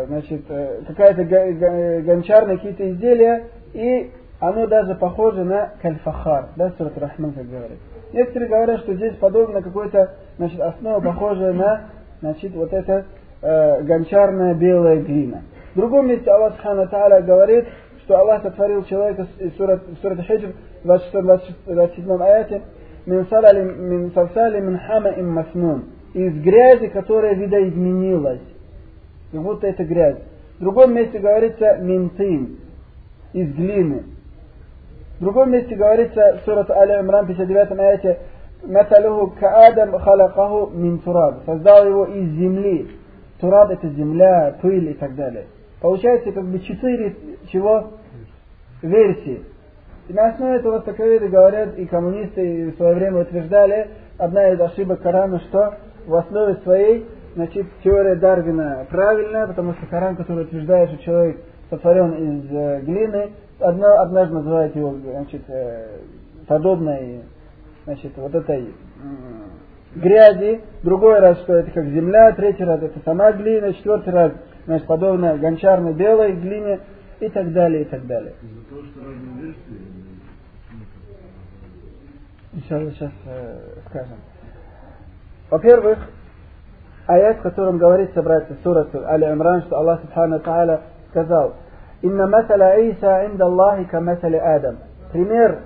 значит, 0.07 0.43
э, 0.49 0.81
какая-то 0.87 1.23
гончарная 2.03 2.55
какие-то 2.55 2.89
изделия, 2.91 3.47
и 3.73 4.11
оно 4.39 4.65
даже 4.67 4.95
похоже 4.95 5.43
на 5.43 5.71
кальфахар, 5.81 6.49
да, 6.55 6.71
Сурат 6.77 6.97
Рахман, 6.97 7.33
как 7.33 7.49
говорит. 7.49 7.77
Некоторые 8.13 8.49
говорят, 8.49 8.79
что 8.79 8.93
здесь 8.93 9.15
подобно 9.17 9.61
какой-то, 9.61 10.15
значит, 10.37 10.59
основа 10.59 11.01
похожая 11.01 11.53
на, 11.53 11.81
значит, 12.21 12.53
вот 12.53 12.71
эта 12.71 13.05
э, 13.41 13.83
гончарная 13.83 14.53
белая 14.53 15.01
глина. 15.01 15.41
В 15.73 15.77
другом 15.77 16.07
месте 16.07 16.29
Аллах 16.31 16.53
Субхану 16.55 16.87
Тааля 16.87 17.21
говорит, 17.21 17.65
что 18.03 18.17
Аллах 18.17 18.43
сотворил 18.43 18.83
человека 18.85 19.27
из 19.37 19.55
сурат, 19.57 19.81
сурат 20.01 20.21
Хиджр, 20.21 20.53
26-27 20.83 22.23
аяте, 22.23 22.61
«Мин 23.05 23.25
савсали 23.29 24.59
мин 24.61 24.79
хама 24.79 25.09
им 25.09 25.29
маснун» 25.29 25.85
из 26.13 26.33
грязи, 26.41 26.87
которая 26.87 27.35
видоизменилась 27.35 28.41
как 29.31 29.41
будто 29.41 29.67
это 29.67 29.83
грязь. 29.83 30.17
В 30.57 30.63
другом 30.63 30.93
месте 30.93 31.19
говорится 31.19 31.77
минтин, 31.77 32.57
из 33.33 33.53
глины. 33.53 34.03
В 35.19 35.23
другом 35.23 35.51
месте 35.51 35.75
говорится 35.75 36.41
сурат 36.45 36.69
Али 36.69 36.99
Имран 36.99 37.27
59 37.27 37.79
аяте 37.79 38.19
Маталуху 38.63 39.35
каадам 39.39 39.97
халакаху 39.97 40.71
мин 40.73 40.99
тураб. 40.99 41.43
Создал 41.45 41.87
его 41.87 42.05
из 42.05 42.29
земли. 42.31 42.91
Тураб 43.39 43.71
это 43.71 43.87
земля, 43.89 44.55
пыль 44.61 44.89
и 44.89 44.93
так 44.93 45.15
далее. 45.15 45.45
Получается 45.79 46.31
как 46.31 46.45
бы 46.45 46.59
четыре 46.59 47.15
чего? 47.51 47.91
Версии. 48.83 49.43
И 50.07 50.13
на 50.13 50.29
основе 50.29 50.57
этого 50.57 50.81
таковеды 50.81 51.27
говорят 51.27 51.77
и 51.77 51.85
коммунисты 51.85 52.41
и 52.41 52.71
в 52.71 52.75
свое 52.75 52.95
время 52.95 53.21
утверждали, 53.21 53.89
одна 54.17 54.49
из 54.49 54.59
ошибок 54.59 55.01
Корана, 55.01 55.39
что 55.39 55.75
в 56.05 56.15
основе 56.15 56.55
своей 56.63 57.05
значит, 57.35 57.67
теория 57.83 58.15
Дарвина 58.15 58.85
правильная, 58.89 59.47
потому 59.47 59.73
что 59.73 59.85
Коран, 59.87 60.15
который 60.15 60.45
утверждает, 60.45 60.89
что 60.89 61.03
человек 61.03 61.41
сотворен 61.69 62.13
из 62.13 62.51
э, 62.51 62.81
глины, 62.81 63.31
одно, 63.59 64.01
однажды 64.01 64.35
называет 64.35 64.75
его 64.75 64.93
значит, 64.93 65.41
э, 65.47 65.99
подобной 66.47 67.23
значит, 67.85 68.11
вот 68.17 68.35
этой 68.35 68.63
э, 68.63 68.69
грязи, 69.95 70.61
другой 70.83 71.19
раз, 71.19 71.39
что 71.41 71.55
это 71.55 71.71
как 71.71 71.85
земля, 71.85 72.31
третий 72.33 72.63
раз 72.63 72.81
это 72.81 72.99
сама 73.05 73.31
глина, 73.31 73.73
четвертый 73.73 74.13
раз 74.13 74.33
значит, 74.65 74.87
подобно 74.87 75.37
гончарной 75.37 75.93
белой 75.93 76.33
глине 76.33 76.81
и 77.19 77.29
так 77.29 77.51
далее, 77.53 77.83
и 77.83 77.85
так 77.85 78.05
далее. 78.05 78.33
Сейчас, 82.53 82.93
сейчас 82.93 83.11
э, 83.25 83.59
скажем. 83.87 84.17
Во-первых, 85.49 85.99
аят, 87.13 87.37
в 87.37 87.41
котором 87.41 87.77
говорится, 87.77 88.21
братья, 88.21 88.55
сурату 88.63 89.01
Али 89.07 89.25
Имран, 89.25 89.63
что 89.63 89.77
Аллах 89.77 90.01
Субхану 90.01 90.39
Тааля 90.39 90.81
сказал, 91.09 91.53
«Инна 92.01 92.27
масаля 92.27 92.79
Иса 92.89 93.25
инда 93.25 93.45
Аллахи 93.45 93.83
ка 93.85 93.99
масали 93.99 94.37
Адам». 94.37 94.77
Пример 95.11 95.59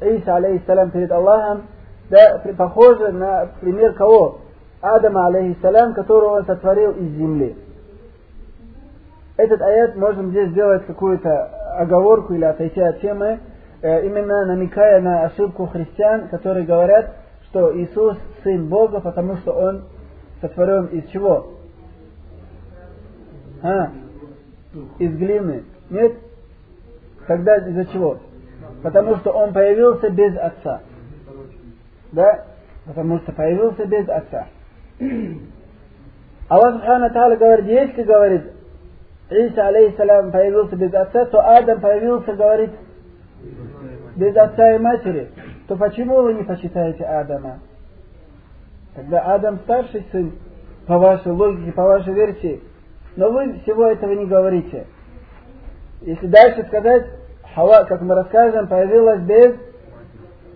Иса, 0.00 0.36
алейхиссалям, 0.36 0.90
перед 0.90 1.12
Аллахом, 1.12 1.62
да, 2.08 2.40
похоже 2.56 3.12
на 3.12 3.48
пример 3.60 3.92
кого? 3.94 4.38
Адама, 4.80 5.26
алейхиссалям, 5.26 5.94
которого 5.94 6.38
он 6.38 6.46
сотворил 6.46 6.92
из 6.92 7.10
земли. 7.12 7.56
Этот 9.36 9.60
аят 9.62 9.96
можем 9.96 10.30
здесь 10.30 10.50
сделать 10.50 10.84
какую-то 10.86 11.50
оговорку 11.78 12.34
или 12.34 12.44
отойти 12.44 12.80
от 12.80 13.00
темы, 13.00 13.40
э, 13.82 14.06
именно 14.06 14.44
намекая 14.46 15.00
на 15.00 15.24
ошибку 15.24 15.66
христиан, 15.66 16.28
которые 16.28 16.66
говорят, 16.66 17.12
что 17.48 17.76
Иисус 17.76 18.18
сын 18.42 18.68
Бога, 18.68 19.00
потому 19.00 19.36
что 19.36 19.52
он 19.52 19.84
сотворен 20.40 20.86
из 20.86 21.08
чего? 21.10 21.54
А? 23.62 23.90
Из 24.98 25.16
глины. 25.16 25.64
Нет? 25.90 26.14
Тогда 27.26 27.56
из-за 27.56 27.86
чего? 27.86 28.18
Потому 28.82 29.16
что 29.16 29.32
он 29.32 29.52
появился 29.52 30.10
без 30.10 30.36
отца. 30.36 30.80
Да? 32.12 32.46
Потому 32.86 33.18
что 33.20 33.32
появился 33.32 33.84
без 33.86 34.08
отца. 34.08 34.46
Аллах 36.48 36.74
Субхану 36.74 37.10
Тааля 37.10 37.36
говорит, 37.36 37.66
если, 37.66 38.02
говорит, 38.02 38.42
Иса, 39.30 39.68
алейхиссалям, 39.68 40.32
появился 40.32 40.74
без 40.74 40.92
отца, 40.92 41.24
то 41.26 41.40
Адам 41.40 41.80
появился, 41.80 42.32
говорит, 42.32 42.70
без 44.16 44.36
отца 44.36 44.74
и 44.74 44.78
матери. 44.78 45.30
То 45.68 45.76
почему 45.76 46.22
вы 46.22 46.34
не 46.34 46.42
почитаете 46.42 47.04
Адама? 47.04 47.60
Тогда 48.94 49.20
Адам 49.34 49.60
старший 49.64 50.04
сын, 50.12 50.32
по 50.86 50.98
вашей 50.98 51.32
логике, 51.32 51.72
по 51.72 51.84
вашей 51.84 52.12
версии. 52.12 52.60
Но 53.16 53.30
вы 53.30 53.60
всего 53.62 53.86
этого 53.86 54.12
не 54.12 54.26
говорите. 54.26 54.86
Если 56.00 56.26
дальше 56.26 56.64
сказать, 56.64 57.06
Хава, 57.54 57.84
как 57.84 58.00
мы 58.00 58.14
расскажем, 58.14 58.68
появилась 58.68 59.20
без, 59.22 59.54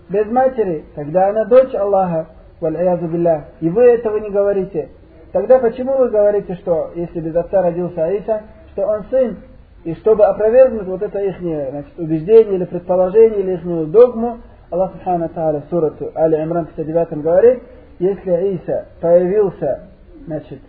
без 0.09 0.25
матери, 0.27 0.85
тогда 0.95 1.29
она 1.29 1.45
дочь 1.45 1.73
Аллаха. 1.75 2.27
И 2.61 3.69
вы 3.69 3.83
этого 3.83 4.17
не 4.17 4.29
говорите. 4.29 4.89
Тогда 5.33 5.59
почему 5.59 5.97
вы 5.97 6.09
говорите, 6.09 6.55
что 6.55 6.91
если 6.95 7.19
без 7.19 7.35
отца 7.35 7.61
родился 7.61 8.05
Аиса, 8.05 8.43
что 8.71 8.87
он 8.87 9.03
сын, 9.09 9.37
и 9.83 9.93
чтобы 9.95 10.25
опровергнуть 10.25 10.87
вот 10.87 11.01
это 11.01 11.19
их 11.19 11.39
значит, 11.39 11.99
убеждение 11.99 12.55
или 12.55 12.65
предположение, 12.65 13.41
или 13.41 13.53
их 13.53 13.91
догму, 13.91 14.39
Аллах 14.71 14.93
Субхану 14.93 15.29
Тааля 15.29 15.61
в 15.61 15.69
сурату 15.69 16.11
Али 16.15 16.41
Имран 16.41 16.67
59 16.67 17.21
говорит, 17.21 17.63
если 17.99 18.55
Иса 18.55 18.85
появился, 19.01 19.87
значит, 20.25 20.59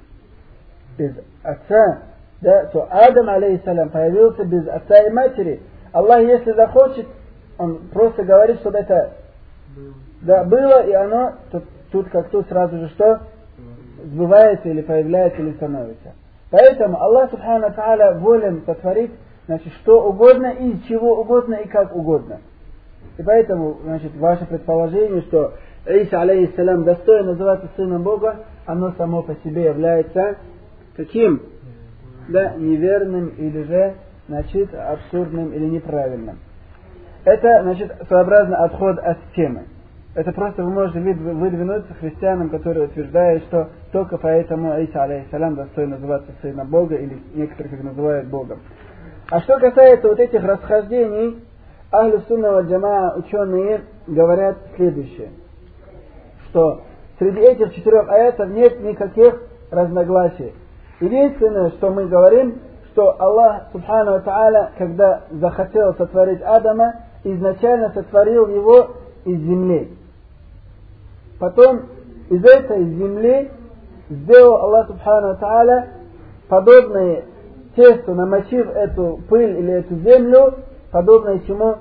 без 0.97 1.13
отца, 1.43 2.03
да, 2.41 2.67
то 2.67 2.87
Адам, 2.91 3.29
алейхиссалям, 3.29 3.91
появился 3.91 4.45
без 4.45 4.67
отца 4.69 4.99
и 4.99 5.11
матери. 5.11 5.61
Аллах, 5.93 6.21
если 6.21 6.53
захочет, 6.53 7.07
он 7.59 7.89
просто 7.93 8.23
говорит, 8.25 8.59
чтобы 8.61 8.79
это 8.79 9.13
да, 10.23 10.45
было, 10.45 10.87
и 10.87 10.93
оно 10.93 11.35
тут, 11.51 11.65
тут 11.91 12.09
как 12.11 12.29
тут 12.31 12.47
сразу 12.49 12.79
же 12.79 12.89
что? 12.91 13.21
Сбывается 14.05 14.69
или 14.69 14.83
появляется 14.83 15.41
или 15.41 15.53
становится. 15.53 16.13
Поэтому 16.51 17.01
Аллах 17.01 17.31
Субхану 17.31 17.73
Тааля 17.73 18.15
волен 18.15 18.63
сотворить 18.67 19.13
значит, 19.47 19.73
что 19.83 20.03
угодно, 20.09 20.53
из 20.53 20.83
чего 20.83 21.21
угодно 21.21 21.55
и 21.55 21.69
как 21.69 21.95
угодно. 21.95 22.41
И 23.19 23.23
поэтому, 23.23 23.79
значит, 23.83 24.15
ваше 24.17 24.45
предположение, 24.47 25.23
что 25.23 25.55
Иса, 25.87 26.21
алейхиссалям, 26.21 26.85
достоин 26.85 27.27
называться 27.27 27.69
сыном 27.77 28.03
Бога, 28.03 28.45
оно 28.67 28.93
само 28.99 29.23
по 29.23 29.35
себе 29.45 29.67
является 29.67 30.37
каким? 30.97 31.43
Да, 32.29 32.55
неверным 32.57 33.29
или 33.29 33.63
же, 33.63 33.95
значит, 34.27 34.75
абсурдным 34.75 35.53
или 35.53 35.67
неправильным. 35.67 36.39
Это, 37.25 37.63
значит, 37.63 37.93
своеобразно 38.09 38.65
отход 38.65 38.99
от 38.99 39.19
темы. 39.37 39.65
Это 40.17 40.33
просто 40.33 40.65
вы 40.65 40.71
можете 40.71 40.99
выдвинуть 40.99 41.85
христианам, 42.01 42.49
которые 42.49 42.87
утверждают, 42.87 43.45
что 43.45 43.69
только 43.93 44.19
поэтому 44.19 44.81
Иса, 44.81 45.05
алейхиссалям, 45.05 45.55
достоин 45.55 45.91
называться 45.91 46.33
сыном 46.43 46.69
Бога, 46.69 46.97
или 46.97 47.17
некоторых 47.35 47.75
их 47.75 47.85
называют 47.85 48.27
Богом. 48.27 48.59
А 49.31 49.41
что 49.41 49.59
касается 49.59 50.09
вот 50.09 50.19
этих 50.19 50.43
расхождений, 50.43 51.45
Ахлю 51.93 52.21
Сунна 52.27 52.61
Джама 52.63 53.15
ученые 53.17 53.83
говорят 54.09 54.57
следующее– 54.77 55.31
что 56.57 56.81
среди 57.19 57.41
этих 57.41 57.75
четырех 57.75 58.09
аятов 58.09 58.49
нет 58.49 58.81
никаких 58.81 59.43
разногласий. 59.71 60.55
Единственное, 61.01 61.71
что 61.73 61.91
мы 61.91 62.07
говорим, 62.07 62.61
что 62.93 63.15
Аллах 63.21 63.65
Субхану 63.73 64.23
Тааля, 64.23 64.71
когда 64.79 65.25
захотел 65.31 65.95
сотворить 65.97 66.41
Адама, 66.41 66.95
изначально 67.25 67.93
сотворил 67.93 68.49
его 68.49 68.93
из 69.27 69.39
земли. 69.39 69.91
Потом 71.39 71.83
из 72.31 72.43
этой 72.43 72.85
земли 72.85 73.51
сделал 74.09 74.57
Аллах 74.57 74.87
Субхану 74.87 75.37
Тааля 75.37 75.91
подобное 76.49 77.25
тесту, 77.75 78.15
намочив 78.15 78.71
эту 78.71 79.21
пыль 79.29 79.59
или 79.59 79.73
эту 79.75 79.95
землю, 79.97 80.55
подобное 80.91 81.39
чему? 81.41 81.77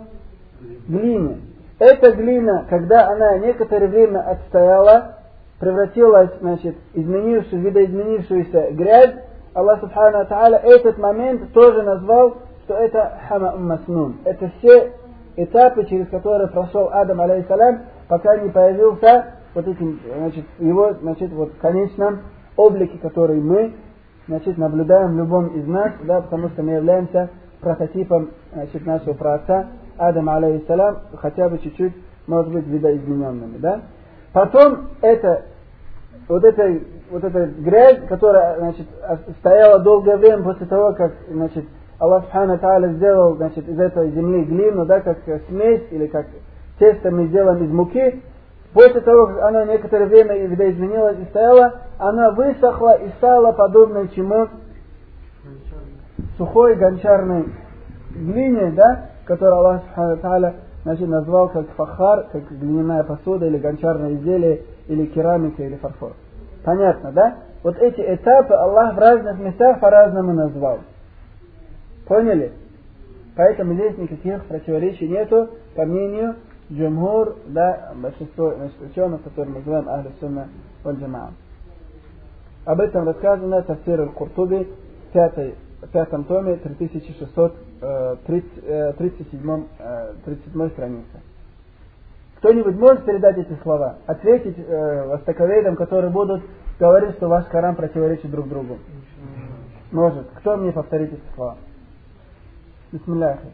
Глине. 0.89 1.44
Эта 1.79 2.11
глина, 2.13 2.65
когда 2.69 3.09
она 3.09 3.37
некоторое 3.37 3.87
время 3.87 4.19
отстояла, 4.19 5.15
превратилась, 5.59 6.31
значит, 6.39 6.75
изменившую, 6.93 7.61
видоизменившуюся 7.61 8.71
грязь, 8.71 9.15
Аллах 9.53 9.79
Субхану 9.79 10.25
Тааля 10.25 10.57
этот 10.57 10.97
момент 10.97 11.53
тоже 11.53 11.81
назвал, 11.81 12.37
что 12.63 12.75
это 12.75 13.19
хама 13.27 13.55
маснун. 13.57 14.17
Это 14.25 14.51
все 14.57 14.93
этапы, 15.37 15.85
через 15.85 16.07
которые 16.09 16.49
прошел 16.49 16.89
Адам, 16.91 17.21
алейхиссалям, 17.21 17.83
пока 18.07 18.37
не 18.37 18.49
появился 18.49 19.33
вот 19.53 19.67
этим, 19.67 19.99
значит, 20.17 20.45
его, 20.59 20.93
значит, 21.01 21.31
вот 21.31 21.53
в 21.53 21.57
конечном 21.59 22.21
облике, 22.57 22.97
который 22.97 23.39
мы, 23.39 23.73
значит, 24.27 24.57
наблюдаем 24.57 25.13
в 25.13 25.17
любом 25.17 25.47
из 25.47 25.65
нас, 25.67 25.93
да, 26.03 26.21
потому 26.21 26.49
что 26.49 26.63
мы 26.63 26.73
являемся 26.73 27.29
прототипом, 27.61 28.31
значит, 28.53 28.85
нашего 28.85 29.13
праотца, 29.13 29.67
Адам, 29.97 30.29
алейхиссалям, 30.29 30.97
хотя 31.17 31.49
бы 31.49 31.57
чуть-чуть, 31.59 31.93
может 32.27 32.51
быть, 32.51 32.67
видоизмененными, 32.67 33.57
да? 33.57 33.81
Потом 34.33 34.89
это, 35.01 35.45
вот 36.27 36.43
эта, 36.43 36.79
вот 37.09 37.23
эта 37.23 37.45
грязь, 37.45 37.99
которая, 38.09 38.57
значит, 38.59 38.87
стояла 39.39 39.79
долгое 39.79 40.17
время 40.17 40.43
после 40.43 40.65
того, 40.65 40.93
как, 40.93 41.13
значит, 41.29 41.65
Аллах 41.99 42.25
Субхану 42.25 42.57
Тааля 42.57 42.89
сделал, 42.93 43.35
значит, 43.35 43.67
из 43.69 43.79
этой 43.79 44.11
земли 44.11 44.43
глину, 44.43 44.85
да, 44.85 44.99
как 44.99 45.19
смесь 45.47 45.83
или 45.91 46.07
как 46.07 46.27
тесто 46.77 47.09
мы 47.09 47.27
сделаем 47.27 47.63
из 47.63 47.71
муки, 47.71 48.21
после 48.73 48.99
того, 48.99 49.27
как 49.27 49.43
она 49.43 49.65
некоторое 49.65 50.07
время 50.07 50.37
видоизменилась 50.45 51.17
и 51.19 51.25
стояла, 51.25 51.75
она 51.97 52.31
высохла 52.31 52.97
и 52.97 53.09
стала 53.17 53.53
подобной 53.53 54.09
чему? 54.09 54.49
Сухой 56.37 56.75
гончарной 56.75 57.45
глине, 58.13 58.71
да, 58.71 59.11
который 59.25 59.53
Аллах 59.53 59.81
значит, 60.83 61.07
назвал 61.07 61.49
как 61.49 61.67
фахар, 61.71 62.27
как 62.31 62.49
глиняная 62.49 63.03
посуда 63.03 63.47
или 63.47 63.57
гончарное 63.57 64.15
изделие, 64.15 64.61
или 64.87 65.05
керамика, 65.07 65.63
или 65.63 65.75
фарфор. 65.75 66.13
Понятно, 66.63 67.11
да? 67.11 67.35
Вот 67.63 67.77
эти 67.77 68.01
этапы 68.01 68.53
Аллах 68.53 68.95
в 68.95 68.99
разных 68.99 69.39
местах 69.39 69.79
по-разному 69.79 70.33
назвал. 70.33 70.79
Поняли? 72.07 72.53
Поэтому 73.35 73.73
здесь 73.73 73.97
никаких 73.97 74.45
противоречий 74.45 75.07
нету, 75.07 75.49
по 75.75 75.85
мнению 75.85 76.35
джумхур, 76.71 77.35
да, 77.47 77.93
большинство 77.95 78.53
значит, 78.53 78.79
ученых, 78.81 79.23
которые 79.23 79.53
мы 79.53 79.59
называем 79.59 79.89
Ахли 79.89 80.11
Сунна 80.19 80.47
Валь 80.83 80.97
Об 82.65 82.79
этом 82.79 83.05
рассказано 83.05 83.61
в 83.61 83.65
Тафсир 83.65 84.01
Аль-Куртуби, 84.01 84.67
пятой 85.13 85.55
пятом 85.91 86.23
томе, 86.23 86.55
3637 86.57 87.64
37 87.79 89.67
э, 89.79 90.69
странице. 90.69 91.21
Кто-нибудь 92.37 92.75
может 92.75 93.05
передать 93.05 93.37
эти 93.37 93.53
слова? 93.61 93.97
Ответить 94.05 94.57
э, 94.57 95.07
востоковедам, 95.07 95.75
которые 95.75 96.11
будут 96.11 96.43
говорить, 96.79 97.15
что 97.15 97.27
ваш 97.27 97.45
Коран 97.45 97.75
противоречит 97.75 98.29
друг 98.31 98.47
другу? 98.47 98.77
Может. 99.91 100.27
Кто 100.35 100.57
мне 100.57 100.71
повторит 100.71 101.13
эти 101.13 101.35
слова? 101.35 101.57
Бисмилляхи. 102.91 103.47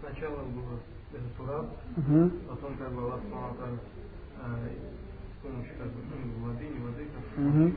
Сначала 0.00 0.36
было 0.36 0.78
это 1.12 1.24
тураб, 1.36 1.66
угу. 1.96 2.30
потом 2.48 2.76
как 2.76 2.92
бы 2.92 3.02
Аллах 3.02 3.20
э, 3.20 3.68
с 5.38 5.42
помощью 5.42 5.74
как 5.78 5.86
бы, 5.88 6.00
ну, 6.10 6.48
воды, 6.48 6.64
не 6.64 6.80
воды, 6.80 7.06
как 7.14 7.22
угу. 7.44 7.72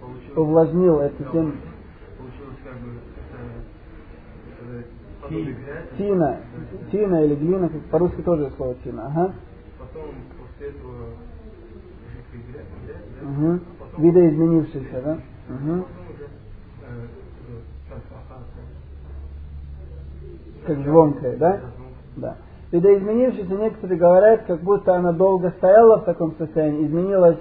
получил... 0.00 0.42
Увлажнил 0.42 1.00
эту 1.00 1.24
тему 1.24 1.52
как 2.66 2.80
бы 2.80 2.98
Тина. 5.96 6.40
Тина 6.90 7.24
или 7.24 7.34
глина, 7.34 7.70
по-русски 7.90 8.22
тоже 8.22 8.50
слово 8.56 8.74
тина. 8.84 9.06
Ага. 9.06 9.34
Потом 9.78 10.14
после 10.38 10.68
этого 10.68 11.10
Угу. 13.22 13.60
Видоизменившийся, 13.98 15.02
да? 15.02 15.18
Угу. 15.48 15.84
Как 20.66 20.78
звонкая, 20.78 21.36
да? 21.36 21.60
Да. 22.16 22.36
Видоизменившийся 22.72 23.54
некоторые 23.54 23.98
говорят, 23.98 24.44
как 24.46 24.60
будто 24.60 24.94
она 24.94 25.12
долго 25.12 25.50
стояла 25.58 25.98
в 25.98 26.04
таком 26.04 26.34
состоянии, 26.36 26.86
изменилась 26.86 27.38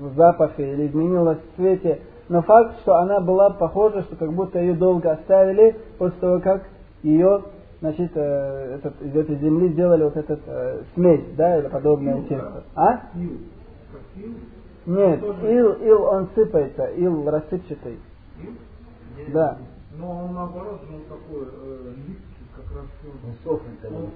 в 0.00 0.14
запахе 0.16 0.72
или 0.72 0.88
изменилась 0.88 1.38
в 1.38 1.56
цвете, 1.56 2.00
но 2.28 2.42
факт, 2.42 2.80
что 2.80 2.96
она 2.96 3.20
была 3.20 3.50
похожа, 3.50 4.02
что 4.02 4.16
как 4.16 4.32
будто 4.32 4.58
ее 4.58 4.74
долго 4.74 5.12
оставили 5.12 5.76
после 5.98 6.18
того, 6.20 6.40
как 6.40 6.64
ее 7.02 7.42
значит, 7.80 8.10
э, 8.14 8.74
этот, 8.76 9.00
из 9.02 9.14
этой 9.14 9.36
земли 9.36 9.68
сделали 9.72 10.04
вот 10.04 10.16
этот 10.16 10.40
э, 10.46 10.82
смесь, 10.94 11.24
да, 11.36 11.58
или 11.58 11.68
подобное 11.68 12.22
тесто. 12.22 12.64
А? 12.74 13.02
Нет, 14.86 15.22
ил, 15.22 15.72
ил 15.82 16.02
он 16.04 16.28
сыпается, 16.34 16.86
ил 16.96 17.28
рассыпчатый. 17.28 17.98
Да. 19.28 19.58
Но 19.98 20.24
он 20.24 20.34
наоборот, 20.34 20.80
он 20.92 21.00
такой 21.02 21.46
э, 21.46 21.92
липкий, 21.96 22.46
как 22.54 22.76
раз 22.76 22.86
он 23.04 23.34
сохнет, 23.44 23.78
когда 23.80 23.98
он. 23.98 24.10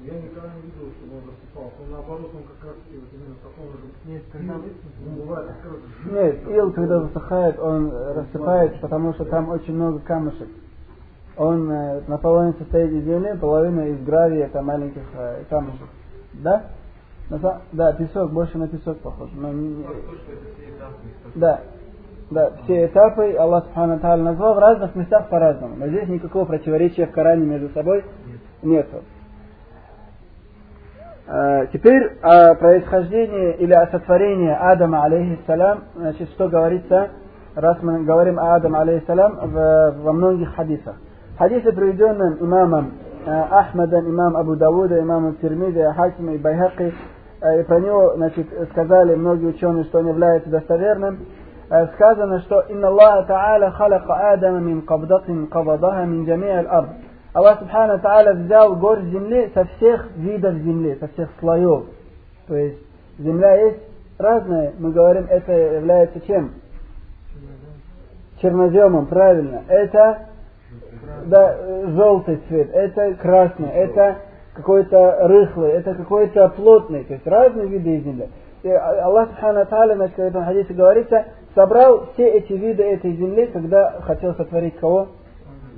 Я 0.00 0.14
никогда 0.14 0.48
не 0.56 0.62
видел, 0.62 0.90
чтобы 0.98 1.16
он 1.18 1.22
рассыпался. 1.28 1.76
Он 1.84 1.90
наоборот, 1.92 2.30
он 2.34 2.42
как 2.42 2.68
раз 2.68 2.76
вот 2.90 3.08
именно 3.12 3.34
в 3.34 3.42
таком 3.44 3.72
же 3.72 3.78
нет, 4.04 4.22
когда 4.32 4.54
он 4.54 5.14
бывает 5.16 5.50
Нет, 6.10 6.48
ил, 6.48 6.72
когда 6.72 6.98
высыхает, 7.00 7.58
он 7.58 7.92
рассыпается, 7.92 8.78
потому 8.80 9.12
что 9.14 9.24
там 9.26 9.50
очень 9.50 9.74
много 9.74 10.00
камушек. 10.00 10.48
Он 11.36 11.70
э, 11.70 12.02
наполовину 12.08 12.54
состоит 12.58 12.90
из 12.90 13.04
земли, 13.04 13.38
половина 13.38 13.88
из 13.88 14.02
гравия, 14.04 14.46
это 14.46 14.60
маленьких 14.60 15.02
э, 15.14 15.44
камушек. 15.48 15.88
Да? 16.34 16.70
Да, 17.72 17.92
песок, 17.94 18.32
больше 18.32 18.58
на 18.58 18.68
песок 18.68 18.98
похож. 18.98 19.30
Но 19.34 19.52
не... 19.52 19.86
Да, 21.34 21.60
да, 22.30 22.52
все 22.64 22.86
этапы 22.86 23.34
Аллах 23.34 23.64
Субхану 23.66 24.00
Тааля 24.00 24.22
назвал 24.22 24.54
в 24.54 24.58
разных 24.58 24.94
местах 24.94 25.28
по-разному. 25.28 25.76
Но 25.76 25.86
здесь 25.88 26.08
никакого 26.08 26.44
противоречия 26.44 27.06
в 27.06 27.12
Коране 27.12 27.46
между 27.46 27.68
собой 27.70 28.04
нету. 28.62 29.02
А, 31.26 31.66
теперь 31.66 32.18
о 32.22 32.54
происхождении 32.54 33.52
или 33.54 33.72
о 33.72 33.86
сотворении 33.88 34.50
Адама, 34.50 35.04
алейхиссалям, 35.04 35.84
значит, 35.94 36.28
что 36.30 36.48
говорится, 36.48 37.10
раз 37.54 37.78
мы 37.82 38.02
говорим 38.04 38.38
о 38.38 38.56
Адам, 38.56 38.74
алейхиссалям, 38.74 39.38
во 40.02 40.12
многих 40.12 40.54
хадисах. 40.54 40.96
Хадисы, 41.38 41.72
приведенные 41.72 42.36
имамом 42.40 42.92
э, 43.24 43.30
Ахмадом, 43.30 44.08
имам 44.08 44.36
Абу 44.36 44.56
Давуда, 44.56 45.00
имамом 45.00 45.36
Тирмида, 45.36 45.94
Хакима 45.94 46.34
и 46.34 46.38
Байхаки, 46.38 46.92
э, 47.40 47.60
и 47.60 47.62
про 47.64 47.80
него 47.80 48.14
значит, 48.16 48.46
сказали 48.70 49.14
многие 49.14 49.46
ученые, 49.46 49.84
что 49.84 50.00
он 50.00 50.08
является 50.08 50.50
достоверным, 50.50 51.20
э, 51.70 51.86
сказано, 51.94 52.40
что 52.40 52.60
«Инна 52.68 52.88
Аллаха 52.88 53.32
Та'аля 53.32 53.70
халака 53.70 54.32
Адама 54.32 54.58
мин 54.58 54.82
кабдатин 54.82 55.46
кабадаха 55.46 56.04
мин 56.04 56.26
джами'а 56.26 56.58
аль-ард». 56.58 56.88
Аллах 57.34 57.60
Субхану 57.60 57.98
Та'аля 57.98 58.34
взял 58.34 58.76
горсть 58.76 59.06
земли 59.06 59.50
со 59.54 59.64
всех 59.64 60.10
видов 60.16 60.54
земли, 60.56 60.96
со 61.00 61.08
всех 61.08 61.30
слоев. 61.40 61.84
То 62.46 62.56
есть 62.56 62.78
земля 63.18 63.54
есть 63.56 63.80
разная, 64.18 64.74
мы 64.78 64.92
говорим, 64.92 65.26
это 65.30 65.52
является 65.52 66.20
чем? 66.26 66.52
Черноземом, 68.42 69.06
правильно. 69.06 69.62
Это 69.68 70.26
да, 71.26 71.56
желтый 71.88 72.40
цвет, 72.48 72.68
это 72.74 73.14
красный, 73.14 73.68
это 73.68 74.16
какой-то 74.54 75.26
рыхлый, 75.28 75.70
это 75.70 75.94
какой-то 75.94 76.48
плотный, 76.50 77.04
то 77.04 77.14
есть 77.14 77.26
разные 77.26 77.66
виды 77.66 77.98
земли. 78.00 78.28
И 78.62 78.68
Аллах 78.68 79.30
Субхану 79.30 79.64
Тааля, 79.66 79.94
значит, 79.94 80.16
в 80.16 80.20
этом 80.20 80.44
хадисе 80.44 80.74
говорится, 80.74 81.24
собрал 81.54 82.08
все 82.12 82.28
эти 82.28 82.52
виды 82.52 82.82
этой 82.82 83.12
земли, 83.12 83.46
когда 83.46 84.00
хотел 84.02 84.34
сотворить 84.34 84.76
кого? 84.78 85.08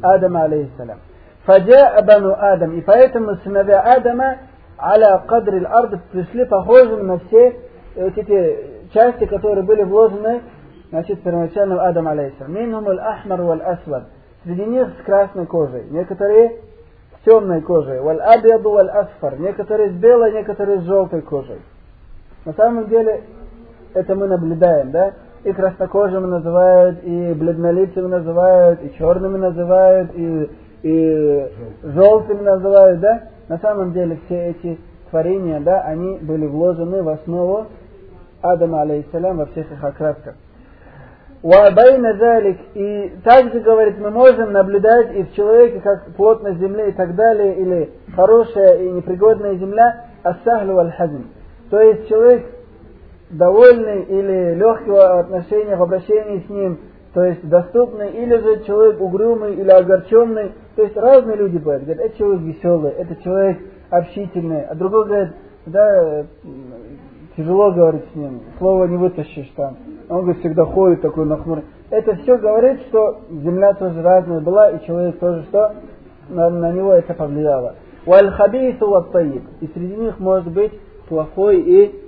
Адама, 0.02 0.42
алейхиссалям. 0.42 0.98
Фаджа 1.44 1.88
Абану 1.96 2.34
Адам. 2.38 2.72
И 2.78 2.80
поэтому 2.80 3.36
сыновья 3.44 3.80
Адама 3.80 4.38
аля 4.78 5.22
кадри 5.26 5.64
ард 5.64 6.02
пришли 6.10 6.44
похожими 6.44 7.02
на 7.02 7.18
все 7.18 7.56
вот 7.96 8.16
эти 8.16 8.90
части, 8.92 9.26
которые 9.26 9.64
были 9.64 9.82
вложены 9.82 10.42
значит, 10.90 11.22
первоначально 11.22 11.82
Адам 11.86 12.08
алейхиссалам. 12.08 12.54
Минхум 12.54 12.88
аль-ахмар 12.88 13.42
валь-асвад. 13.42 14.04
Среди 14.44 14.64
них 14.64 14.88
с 15.00 15.04
красной 15.04 15.46
кожей, 15.46 15.84
некоторые 15.90 16.60
с 17.18 17.24
темной 17.24 17.62
кожей, 17.62 18.00
валь 18.00 18.20
абиаду 18.20 18.70
валь 18.70 18.90
асфар, 18.90 19.40
некоторые 19.40 19.90
с 19.90 19.92
белой, 19.94 20.32
некоторые 20.32 20.80
с 20.80 20.84
желтой 20.84 21.22
кожей. 21.22 21.60
На 22.44 22.52
самом 22.52 22.88
деле 22.88 23.22
это 23.94 24.14
мы 24.14 24.26
наблюдаем, 24.26 24.90
да? 24.90 25.14
И 25.44 25.52
краснокожими 25.52 26.26
называют, 26.26 27.02
и 27.04 27.32
бледнолицами 27.32 28.06
называют, 28.06 28.82
и 28.82 28.94
черными 28.96 29.38
называют, 29.38 30.10
и, 30.14 30.50
и 30.84 31.50
желтыми 31.82 32.42
называют, 32.42 33.00
да? 33.00 33.22
На 33.48 33.58
самом 33.58 33.92
деле 33.92 34.18
все 34.26 34.50
эти 34.50 34.78
творения, 35.10 35.60
да, 35.60 35.80
они 35.80 36.18
были 36.18 36.46
вложены 36.46 37.02
в 37.02 37.08
основу 37.08 37.66
Адама, 38.42 38.82
алейхиссалям, 38.82 39.38
во 39.38 39.46
всех 39.46 39.72
их 39.72 39.82
окрасках. 39.82 40.34
Вабайна 41.42 42.14
залик. 42.18 42.58
И 42.74 43.12
также, 43.24 43.60
говорит, 43.60 43.98
мы 43.98 44.10
можем 44.10 44.52
наблюдать 44.52 45.14
и 45.14 45.22
в 45.24 45.34
человеке, 45.34 45.80
как 45.80 46.14
плотность 46.16 46.58
земли 46.58 46.88
и 46.88 46.92
так 46.92 47.14
далее, 47.14 47.54
или 47.54 47.90
хорошая 48.14 48.76
и 48.76 48.90
непригодная 48.90 49.54
земля, 49.56 50.06
ассахлю 50.22 50.78
аль 50.78 50.92
То 51.70 51.80
есть 51.80 52.08
человек 52.08 52.44
довольный 53.30 54.02
или 54.02 54.54
легкого 54.54 55.20
отношения 55.20 55.76
в 55.76 55.82
обращении 55.82 56.44
с 56.46 56.50
ним, 56.50 56.78
то 57.14 57.22
есть 57.24 57.46
доступный, 57.48 58.10
или 58.10 58.36
же 58.36 58.64
человек 58.64 59.00
угрюмый 59.00 59.54
или 59.54 59.70
огорченный. 59.70 60.52
То 60.76 60.82
есть 60.82 60.96
разные 60.96 61.36
люди 61.36 61.58
бывают. 61.58 61.84
Говорят, 61.84 62.06
это 62.06 62.18
человек 62.18 62.40
веселый, 62.42 62.92
это 62.92 63.16
человек 63.22 63.58
общительный, 63.90 64.64
а 64.64 64.74
другой 64.74 65.06
говорит, 65.06 65.32
да, 65.66 66.26
тяжело 67.36 67.72
говорить 67.72 68.04
с 68.12 68.14
ним, 68.16 68.40
слово 68.58 68.86
не 68.86 68.96
вытащишь 68.96 69.52
там. 69.56 69.76
Он 70.08 70.22
говорит, 70.22 70.40
всегда 70.40 70.64
ходит 70.64 71.00
такой 71.00 71.26
нахмурый. 71.26 71.64
Это 71.90 72.16
все 72.16 72.36
говорит, 72.38 72.80
что 72.88 73.20
земля 73.30 73.72
тоже 73.74 74.02
разная 74.02 74.40
была, 74.40 74.70
и 74.70 74.84
человек 74.84 75.18
тоже 75.18 75.44
что? 75.44 75.74
На, 76.28 76.50
на 76.50 76.72
него 76.72 76.92
это 76.92 77.14
повлияло. 77.14 77.76
Валь-хабису 78.06 78.88
ваттаиб. 78.88 79.42
И 79.60 79.66
среди 79.68 79.96
них 79.96 80.18
может 80.18 80.52
быть 80.52 80.72
плохой 81.08 81.60
и 81.60 82.00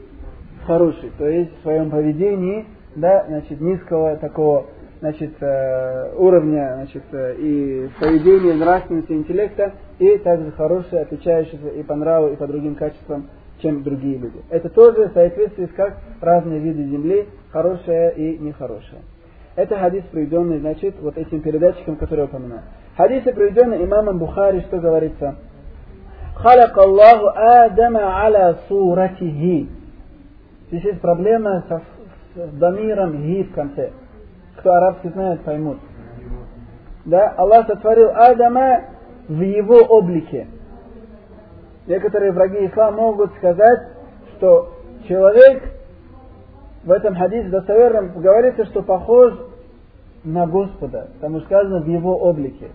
хороший. 0.67 1.11
То 1.19 1.27
есть 1.27 1.57
в 1.59 1.63
своем 1.63 1.91
поведении, 1.91 2.67
да, 2.97 3.25
значит, 3.29 3.61
низкого 3.61 4.17
такого 4.17 4.67
значит, 5.00 5.32
э, 5.42 6.14
уровня 6.18 6.74
значит, 6.76 7.04
э, 7.12 7.36
и 7.38 7.90
поведения, 8.00 8.54
нравственности, 8.54 9.12
интеллекта, 9.12 9.74
и 10.00 10.18
также 10.20 10.52
хороший, 10.52 11.02
отличающийся 11.02 11.70
и 11.70 11.84
по 11.84 11.96
нраву, 11.96 12.30
и 12.30 12.36
по 12.36 12.48
другим 12.48 12.76
качествам 12.76 13.28
чем 13.62 13.84
другие 13.84 14.18
люди. 14.18 14.42
Это 14.50 14.70
тоже 14.70 15.10
в 15.10 15.14
соответствии 15.14 15.66
с 15.66 15.74
как 15.74 15.98
разные 16.20 16.60
виды 16.60 16.84
земли, 16.84 17.28
хорошая 17.52 18.10
и 18.10 18.38
нехорошая. 18.38 19.02
Это 19.56 19.78
хадис, 19.78 20.04
приведенный, 20.12 20.60
значит, 20.60 20.96
вот 21.00 21.18
этим 21.18 21.42
передатчиком, 21.42 21.98
который 21.98 22.22
я 22.22 22.26
упоминал. 22.26 22.62
Хадисы, 22.98 23.34
приведенные 23.34 23.84
имамом 23.84 24.18
Бухари, 24.18 24.62
что 24.62 24.80
говорится? 24.80 25.36
خلق 26.36 26.80
الله 26.80 27.20
آدم 27.66 27.98
على 27.98 28.56
صورته. 28.70 29.68
Здесь 30.70 30.86
есть 30.86 31.02
проблема 31.02 31.64
со, 31.68 31.82
с 32.36 32.52
дамиром 32.54 33.22
«ги» 33.22 33.44
в 33.44 33.54
конце. 33.54 33.92
Кто 34.59 34.73
арабский 34.73 35.09
знает, 35.11 35.43
поймут. 35.43 35.79
Да, 37.05 37.35
Аллах 37.37 37.67
сотворил 37.67 38.11
Адама 38.15 38.85
в 39.29 39.41
его 39.41 39.77
облике. 39.77 40.49
Некоторые 41.87 42.33
враги 42.33 42.67
ислама 42.67 42.97
могут 42.97 43.33
сказать, 43.37 43.89
что 44.37 44.73
человек 45.09 45.63
в 46.85 46.91
этом 46.91 47.15
хадисе 47.15 47.49
достоверном 47.49 48.21
говорится, 48.21 48.65
что 48.67 48.83
похож 48.83 49.35
на 50.25 50.47
Господа, 50.47 51.09
потому 51.15 51.39
что 51.39 51.47
сказано 51.47 51.81
в 51.81 51.87
его 51.87 52.17
облике. 52.17 52.71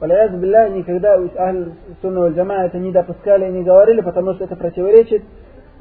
Валяяз 0.00 0.32
билля 0.32 0.68
никогда 0.68 1.14
Ахль 1.14 1.72
Сунна 2.02 2.28
Джама 2.28 2.64
это 2.64 2.78
не 2.78 2.92
допускали 2.92 3.46
и 3.48 3.52
не 3.52 3.62
говорили, 3.62 4.02
потому 4.02 4.34
что 4.34 4.44
это 4.44 4.56
противоречит 4.56 5.22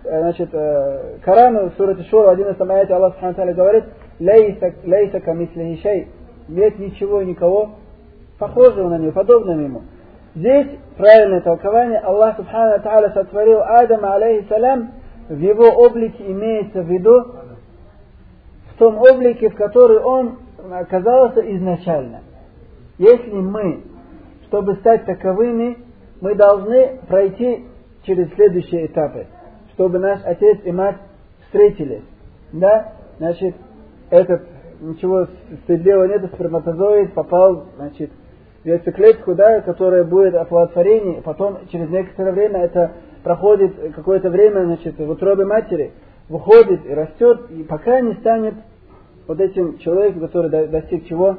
э, 0.05 0.21
значит, 0.21 0.49
э, 0.53 1.17
Корану, 1.23 1.69
в 1.69 1.73
сурате 1.75 2.03
Шура, 2.03 2.31
11 2.31 2.59
аяте 2.61 2.93
Аллах 2.93 3.15
говорит, 3.19 3.85
лейса 4.19 5.19
камислихи 5.19 5.81
шей, 5.81 6.07
нет 6.47 6.79
ничего 6.79 7.21
и 7.21 7.25
никого 7.25 7.71
похожего 8.39 8.89
на 8.89 8.97
него, 8.97 9.11
подобного 9.11 9.59
ему. 9.59 9.81
Здесь 10.35 10.67
правильное 10.97 11.41
толкование. 11.41 11.99
Аллах 11.99 12.35
Субхану 12.35 12.81
Тааля 12.81 13.11
сотворил 13.11 13.61
Адама, 13.61 14.15
алейхиссалям, 14.15 14.91
в 15.29 15.39
его 15.39 15.69
облике 15.69 16.23
имеется 16.27 16.81
в 16.81 16.87
виду 16.87 17.25
в 18.73 18.77
том 18.77 18.97
облике, 18.97 19.49
в 19.49 19.55
который 19.55 19.99
он 19.99 20.39
оказался 20.71 21.39
изначально. 21.55 22.21
Если 22.97 23.31
мы, 23.31 23.83
чтобы 24.47 24.75
стать 24.75 25.05
таковыми, 25.05 25.77
мы 26.21 26.35
должны 26.35 26.99
пройти 27.07 27.65
через 28.03 28.33
следующие 28.33 28.87
этапы, 28.87 29.27
чтобы 29.73 29.99
наш 29.99 30.21
отец 30.25 30.59
и 30.63 30.71
мать 30.71 30.97
встретились, 31.45 32.03
да, 32.51 32.93
значит, 33.17 33.55
этот, 34.09 34.43
ничего 34.81 35.27
стыдливого 35.63 36.05
нет, 36.05 36.25
сперматозоид 36.33 37.13
попал, 37.13 37.65
значит, 37.77 38.11
в 38.63 38.67
яйцеклетку, 38.67 39.35
да, 39.35 39.61
которая 39.61 40.03
будет 40.03 40.35
оплодотворение, 40.35 41.21
потом 41.21 41.59
через 41.71 41.89
некоторое 41.89 42.31
время 42.31 42.61
это 42.61 42.93
проходит 43.23 43.93
какое-то 43.95 44.29
время, 44.29 44.65
значит, 44.65 44.97
в 44.97 45.09
утробе 45.09 45.45
матери, 45.45 45.91
выходит 46.29 46.85
и 46.85 46.93
растет, 46.93 47.51
и 47.51 47.63
пока 47.63 48.01
не 48.01 48.13
станет 48.15 48.55
вот 49.27 49.39
этим 49.39 49.77
человеком, 49.79 50.21
который 50.21 50.49
достиг 50.67 51.07
чего? 51.07 51.37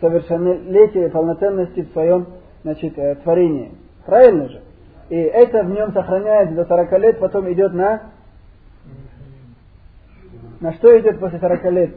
Совершеннолетия, 0.00 1.08
полноценности 1.08 1.82
в 1.82 1.92
своем, 1.92 2.26
значит, 2.62 2.98
э, 2.98 3.16
творении. 3.16 3.72
Правильно 4.04 4.48
же? 4.48 4.60
И 5.08 5.16
это 5.16 5.62
в 5.62 5.70
нем 5.70 5.92
сохраняется 5.92 6.54
до 6.54 6.64
40 6.64 6.98
лет, 6.98 7.18
потом 7.18 7.50
идет 7.52 7.72
на... 7.72 8.13
На 10.60 10.72
что 10.74 10.98
идет 10.98 11.20
после 11.20 11.38
40 11.38 11.64
лет? 11.72 11.90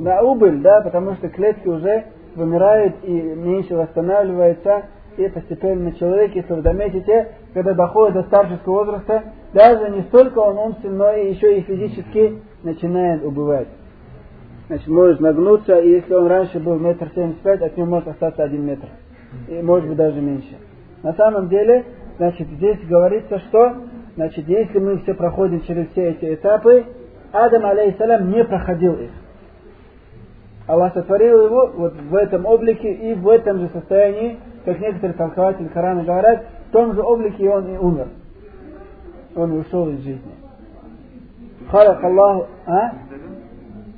На 0.00 0.22
убыль, 0.22 0.60
да, 0.60 0.80
потому 0.82 1.14
что 1.14 1.28
клетки 1.28 1.66
уже 1.66 2.04
вымирают 2.34 2.96
и 3.02 3.10
меньше 3.10 3.74
восстанавливаются, 3.74 4.84
и 5.16 5.28
постепенно 5.28 5.92
человек, 5.92 6.34
если 6.34 6.52
вы 6.52 6.62
заметите, 6.62 7.28
когда 7.52 7.72
доходит 7.74 8.14
до 8.14 8.22
старческого 8.24 8.84
возраста, 8.84 9.22
даже 9.52 9.90
не 9.90 10.02
столько 10.02 10.38
он 10.40 10.58
умственно, 10.58 10.96
но 10.96 11.12
и 11.12 11.30
еще 11.30 11.58
и 11.58 11.62
физически 11.62 12.40
начинает 12.64 13.24
убывать. 13.24 13.68
Значит, 14.66 14.88
может 14.88 15.20
нагнуться, 15.20 15.78
и 15.78 15.90
если 15.90 16.14
он 16.14 16.26
раньше 16.26 16.58
был 16.58 16.78
метр 16.78 17.10
семьдесят 17.14 17.42
пять, 17.42 17.62
от 17.62 17.76
него 17.76 17.86
может 17.86 18.08
остаться 18.08 18.42
один 18.42 18.64
метр. 18.64 18.88
И 19.48 19.62
может 19.62 19.88
быть 19.88 19.96
даже 19.96 20.20
меньше. 20.20 20.56
На 21.02 21.12
самом 21.12 21.48
деле, 21.48 21.84
значит, 22.16 22.48
здесь 22.48 22.78
говорится, 22.88 23.38
что, 23.40 23.74
значит, 24.16 24.48
если 24.48 24.78
мы 24.78 24.98
все 24.98 25.14
проходим 25.14 25.60
через 25.62 25.88
все 25.90 26.10
эти 26.10 26.34
этапы, 26.34 26.86
Адам, 27.34 27.66
алейхиссалям, 27.66 28.30
не 28.30 28.44
проходил 28.44 28.94
их. 28.94 29.10
Аллах 30.66 30.94
сотворил 30.94 31.46
его 31.46 31.72
вот 31.74 31.94
в 31.94 32.14
этом 32.14 32.46
облике 32.46 32.90
и 32.90 33.14
в 33.14 33.28
этом 33.28 33.58
же 33.58 33.68
состоянии, 33.68 34.38
как 34.64 34.80
некоторые 34.80 35.14
толкователи 35.14 35.68
Корана 35.68 36.04
говорят, 36.04 36.44
в 36.68 36.72
том 36.72 36.94
же 36.94 37.02
облике 37.02 37.50
он 37.50 37.74
и 37.74 37.76
умер. 37.76 38.08
Он 39.34 39.52
ушел 39.52 39.88
из 39.90 39.98
жизни. 40.00 40.32
Халак 41.70 42.02
Аллаху, 42.04 42.46
а? 42.66 42.92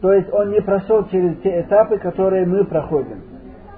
То 0.01 0.13
есть 0.13 0.33
он 0.33 0.51
не 0.51 0.61
прошел 0.63 1.07
через 1.09 1.37
те 1.43 1.61
этапы, 1.61 1.99
которые 1.99 2.47
мы 2.47 2.65
проходим. 2.65 3.21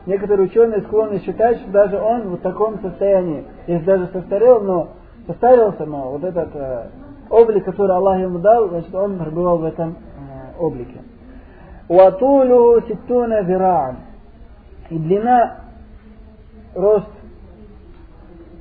Некоторые 0.07 0.47
ученые 0.47 0.83
склонны 0.83 1.19
считать, 1.19 1.59
что 1.59 1.71
даже 1.71 1.99
он 1.99 2.29
в 2.29 2.37
таком 2.39 2.81
состоянии, 2.81 3.45
если 3.67 3.85
даже 3.85 4.07
состарел, 4.13 4.61
но 4.61 4.91
состарился, 5.27 5.85
но 5.85 6.13
вот 6.13 6.25
этот 6.25 6.49
э, 6.55 6.87
облик, 7.31 7.64
который 7.64 7.97
Аллах 7.97 8.20
ему 8.20 8.39
дал, 8.39 8.68
значит, 8.68 8.95
он 8.95 9.18
пребывал 9.18 9.59
в 9.59 9.64
этом 9.64 9.97
э, 9.97 10.59
облике. 10.59 11.01
Ватулю 11.89 12.83
ситтуна 12.87 13.43
вираан. 13.43 13.97
И 14.91 14.99
длина, 14.99 15.57
рост 16.74 17.09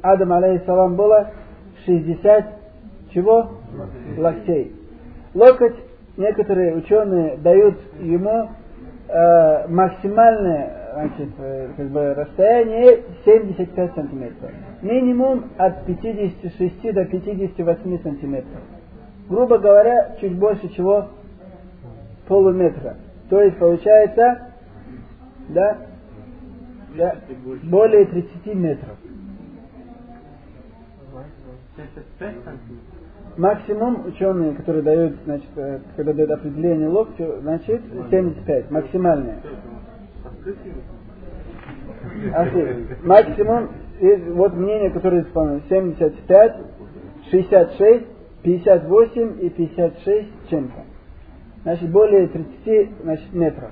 Адама, 0.02 0.38
алейхиссалам, 0.38 0.96
было 0.96 1.32
60 1.86 2.46
чего? 3.14 3.50
Локтей. 4.18 4.76
Локоть, 5.34 5.76
некоторые 6.18 6.76
ученые 6.76 7.38
дают 7.38 7.78
ему 8.00 8.50
э, 9.08 9.68
максимальное 9.68 10.78
значит, 10.94 11.30
э, 11.38 11.70
как 11.78 11.88
бы 11.90 12.14
расстояние 12.14 13.04
75 13.24 13.94
сантиметров. 13.94 14.52
Минимум 14.82 15.46
от 15.58 15.86
56 15.86 16.94
до 16.94 17.06
58 17.06 18.04
сантиметров. 18.04 18.62
Грубо 19.28 19.58
говоря, 19.58 20.16
чуть 20.22 20.38
больше 20.38 20.70
чего? 20.70 21.10
Полуметра. 22.28 22.98
То 23.30 23.42
есть 23.42 23.58
получается, 23.58 24.54
да, 25.50 25.78
да 26.96 27.16
более 27.64 28.06
30 28.06 28.46
метров. 28.54 28.98
Максимум 33.38 34.08
ученые, 34.08 34.54
которые 34.56 34.84
дают, 34.84 35.18
значит, 35.26 35.50
э, 35.56 35.80
когда 35.96 36.14
дают 36.14 36.32
определение 36.32 36.88
локтю, 36.88 37.36
значит 37.42 37.82
75, 38.10 38.72
максимальное. 38.72 39.40
Максимум, 43.04 43.70
вот 44.35 44.55
мнение, 44.55 44.91
которое 44.91 45.23
исполнено, 45.23 45.61
75, 45.69 46.57
66, 47.31 48.07
58 48.43 49.37
и 49.41 49.51
56 49.51 50.29
чем-то 50.51 50.93
значит, 51.63 51.91
более 51.91 52.29
30 52.29 53.03
значит, 53.03 53.33
метров. 53.33 53.71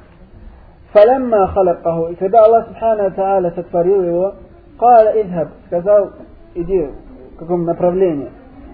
فلما 0.92 1.46
خلقه, 1.46 2.10
и 2.10 2.14
когда 2.16 2.44
Аллах 2.44 2.66
Субхану 2.68 3.10
Тааля 3.12 3.52
сотворил 3.52 4.02
его, 4.02 4.34
قال 4.78 5.08
اذهب, 5.08 5.48
сказал, 5.66 6.12
иди 6.54 6.88
в 7.34 7.38
каком 7.38 7.64
направлении. 7.64 8.30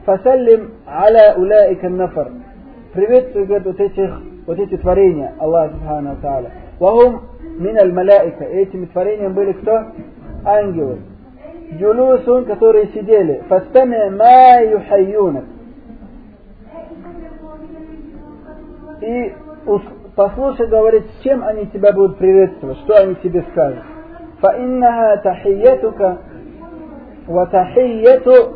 فسلم 0.06 0.70
على 0.86 1.34
أولئك 1.36 1.84
النفر. 1.84 2.32
Приветствуй, 2.94 3.44
говорит, 3.44 3.66
вот 3.66 3.80
этих, 3.80 4.22
вот 4.46 4.58
эти 4.58 4.76
творения 4.78 5.34
Аллаха 5.38 5.74
Субхану 5.74 6.16
Тааля. 6.22 6.50
وهم 6.80 7.20
من 7.58 7.78
الملائكة. 7.78 8.44
Этими 8.44 8.86
творениями 8.86 9.32
были 9.32 9.52
кто? 9.52 9.86
Ангелы. 10.44 10.98
джулюсун, 11.73 12.45
которые 12.45 12.87
сидели. 12.87 13.43
Фастами 13.47 14.09
ма 14.09 14.63
юхайюнак. 14.63 15.45
И 19.01 19.33
послушай, 20.15 20.67
говорит, 20.67 21.05
с 21.05 21.23
чем 21.23 21.43
они 21.43 21.65
тебя 21.67 21.91
будут 21.93 22.17
приветствовать, 22.17 22.77
что 22.79 22.97
они 22.97 23.15
тебе 23.15 23.43
скажут. 23.51 23.83
Фаиннаха 24.39 25.21
тахиятука 25.23 26.17
ва 27.27 27.49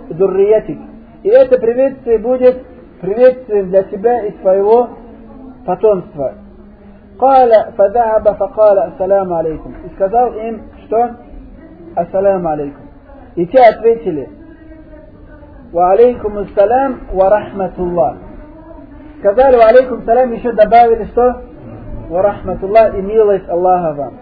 дурриятик. 0.10 0.80
И 1.24 1.30
это 1.30 1.60
приветствие 1.60 2.20
будет 2.20 2.64
приветствием 3.02 3.70
для 3.70 3.84
тебя 3.84 4.26
и 4.26 4.32
твоего 4.32 4.90
потомства. 5.66 6.34
Кала 7.20 7.72
фадаба 7.78 8.34
факала 8.34 8.84
ассаламу 8.86 9.36
алейкум. 9.36 9.76
И 9.86 9.96
сказал 9.96 10.34
им, 10.34 10.64
что 10.86 11.16
ассаламу 11.96 12.50
алейкум. 12.50 12.85
И 13.36 13.46
те 13.48 13.60
ответили, 13.60 14.30
ва 15.72 15.92
алейкум 15.92 16.38
ассалям 16.38 17.02
ва 17.12 17.30
рахматуллах 17.30 18.18
сказали, 19.20 19.56
алейкум 19.56 20.04
салям, 20.06 20.32
еще 20.34 20.52
добавили 20.52 21.06
что? 21.06 21.42
Ва 22.10 22.22
рахматуллах 22.22 22.96
и 22.96 23.02
милость 23.02 23.50
Аллаха 23.50 23.94
вам. 23.94 24.14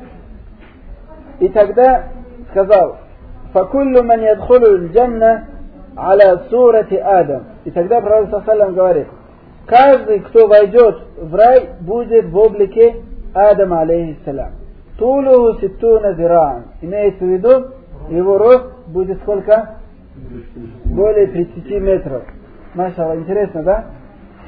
И 1.40 1.50
тогда 1.50 2.06
сказал, 2.52 2.98
факуллю 3.52 4.04
ман 4.04 4.22
ядхулу 4.22 4.88
джанна 4.88 5.48
аля 5.98 6.44
сурати 6.50 6.96
Адам. 6.96 7.44
И 7.66 7.72
тогда 7.72 8.02
Пророк 8.02 8.46
Саллам 8.46 8.74
говорит, 8.74 9.08
каждый, 9.66 10.20
кто 10.20 10.48
войдет 10.48 11.02
в 11.18 11.36
рай, 11.36 11.70
будет 11.82 12.26
в 12.26 12.38
облике 12.38 12.96
Адама, 13.34 13.82
алейхиссалям. 13.82 14.52
Тулуху 14.98 15.60
ситтуна 15.60 16.14
зираан. 16.14 16.66
Имеется 16.82 17.24
в 17.24 17.28
виду, 17.28 17.68
его 18.10 18.38
рост 18.38 18.66
будет 18.93 19.21
сколько? 19.23 19.79
Более 20.85 21.27
30 21.29 21.71
метров. 21.81 22.25
Маша, 22.75 23.17
интересно, 23.17 23.63
да? 23.63 23.85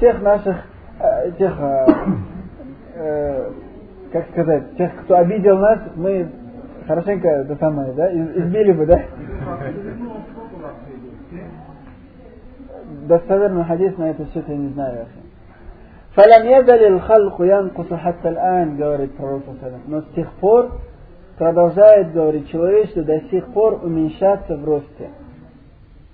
всех 0.01 0.19
наших 0.23 0.55
э, 0.99 1.31
тех, 1.37 1.53
э, 1.59 1.85
э, 2.95 3.51
как 4.11 4.29
сказать, 4.31 4.75
тех, 4.77 4.91
кто 5.03 5.17
обидел 5.17 5.59
нас, 5.59 5.79
мы 5.95 6.27
хорошенько 6.87 7.27
это 7.27 7.55
самое, 7.57 7.93
да, 7.93 8.11
избили 8.11 8.71
бы, 8.71 8.87
да? 8.87 8.99
Достоверный 13.07 13.63
хадис 13.63 13.95
на 13.97 14.09
это 14.09 14.25
счет 14.33 14.47
я 14.47 14.57
не 14.57 14.69
знаю. 14.69 15.05
فلم 16.15 16.45
يزل 16.45 16.87
الخلق 16.87 17.41
ينقص 17.41 17.93
حتى 17.93 18.29
الآن, 18.29 18.75
говорит 18.75 19.15
пророк 19.15 19.43
Но 19.87 20.01
с 20.01 20.05
тех 20.13 20.29
пор 20.41 20.71
продолжает, 21.38 22.12
говорит, 22.12 22.48
человечество 22.48 23.02
до 23.02 23.20
сих 23.30 23.46
пор 23.52 23.80
уменьшаться 23.82 24.56
в 24.56 24.64
росте. 24.64 25.10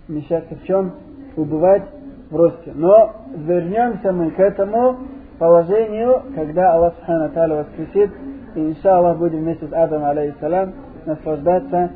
Уменьшаться 0.09 0.55
в 0.57 0.65
чем? 0.65 0.93
Убывать 1.37 1.85
в 2.31 2.37
росте. 2.37 2.73
Но 2.75 3.13
вернемся 3.35 4.13
мы 4.13 4.31
к 4.31 4.41
этому 4.41 4.99
положению, 5.39 6.23
когда 6.35 6.75
Аллах 6.75 6.95
Субхану 6.97 7.31
Тааля 7.31 7.57
воскресит, 7.57 8.11
и 8.55 8.61
иншаллах 8.61 9.19
будем 9.19 9.39
вместе 9.39 9.67
с 9.67 9.73
Адамом, 9.73 10.09
алейхиссалам, 10.09 10.75
наслаждаться 11.07 11.91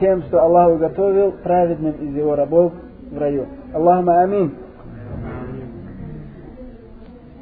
тем, 0.00 0.22
что 0.24 0.42
Аллах 0.42 0.74
уготовил 0.74 1.32
праведным 1.42 1.92
из 1.92 2.14
его 2.14 2.34
рабов 2.34 2.72
в 3.10 3.18
раю. 3.18 3.46
Аллахума 3.72 4.20
амин. 4.22 4.54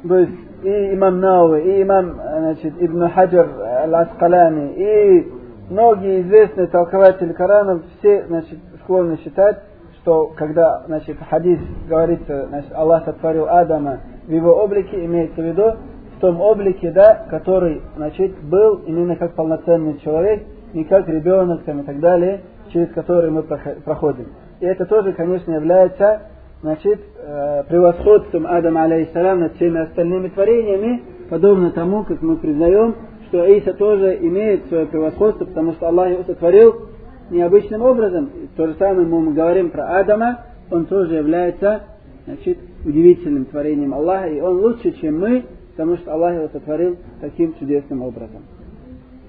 То 0.07 0.17
есть 0.17 0.50
и 0.63 0.93
имам 0.93 1.19
Науи, 1.19 1.61
и 1.61 1.81
имам 1.81 2.13
значит, 2.13 2.73
Ибн 2.79 3.09
Хаджар 3.09 3.47
Аль-Аскалани, 3.83 4.73
и 4.75 5.31
многие 5.69 6.21
известные 6.21 6.67
толкователи 6.67 7.33
Корана 7.33 7.81
все 7.99 8.25
значит, 8.27 8.59
склонны 8.83 9.17
считать, 9.23 9.59
что 10.01 10.33
когда 10.35 10.83
значит, 10.87 11.17
хадис 11.29 11.59
говорится, 11.87 12.47
значит, 12.47 12.71
Аллах 12.73 13.05
сотворил 13.05 13.47
Адама 13.47 13.99
в 14.27 14.31
его 14.31 14.51
облике 14.63 15.05
имеется 15.05 15.41
в 15.41 15.45
виду 15.45 15.73
в 16.17 16.19
том 16.21 16.39
облике, 16.39 16.91
да, 16.91 17.25
который, 17.29 17.81
значит, 17.95 18.39
был 18.43 18.81
именно 18.85 19.15
как 19.15 19.33
полноценный 19.33 19.97
человек, 19.99 20.43
не 20.73 20.83
как 20.83 21.07
ребенок 21.07 21.63
там, 21.63 21.81
и 21.81 21.83
так 21.83 21.99
далее, 21.99 22.41
через 22.71 22.89
который 22.93 23.31
мы 23.31 23.43
проходим. 23.43 24.27
И 24.59 24.65
это 24.65 24.85
тоже, 24.85 25.13
конечно, 25.13 25.51
является 25.51 26.21
значит, 26.61 26.99
э, 27.17 27.63
превосходством 27.67 28.45
Адама, 28.47 28.83
алейхиссалам, 28.83 29.41
над 29.41 29.55
всеми 29.55 29.81
остальными 29.81 30.29
творениями, 30.29 31.03
подобно 31.29 31.71
тому, 31.71 32.03
как 32.03 32.21
мы 32.21 32.37
признаем, 32.37 32.95
что 33.27 33.45
Иса 33.45 33.73
тоже 33.73 34.17
имеет 34.21 34.67
свое 34.67 34.85
превосходство, 34.85 35.45
потому 35.45 35.73
что 35.73 35.87
Аллах 35.87 36.11
его 36.11 36.23
сотворил 36.23 36.89
необычным 37.29 37.81
образом. 37.81 38.29
И 38.35 38.47
то 38.57 38.67
же 38.67 38.75
самое 38.75 39.07
мы 39.07 39.33
говорим 39.33 39.69
про 39.69 39.99
Адама, 39.99 40.41
он 40.69 40.85
тоже 40.85 41.15
является 41.15 41.83
значит, 42.25 42.57
удивительным 42.85 43.45
творением 43.45 43.93
Аллаха, 43.93 44.27
и 44.27 44.39
он 44.39 44.59
лучше, 44.59 44.91
чем 44.99 45.19
мы, 45.19 45.45
потому 45.71 45.97
что 45.97 46.13
Аллах 46.13 46.35
его 46.35 46.49
сотворил 46.49 46.97
таким 47.21 47.55
чудесным 47.55 48.01
образом. 48.01 48.43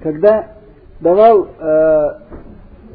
Когда 0.03 0.49
давал 1.01 1.47
э, 1.47 2.09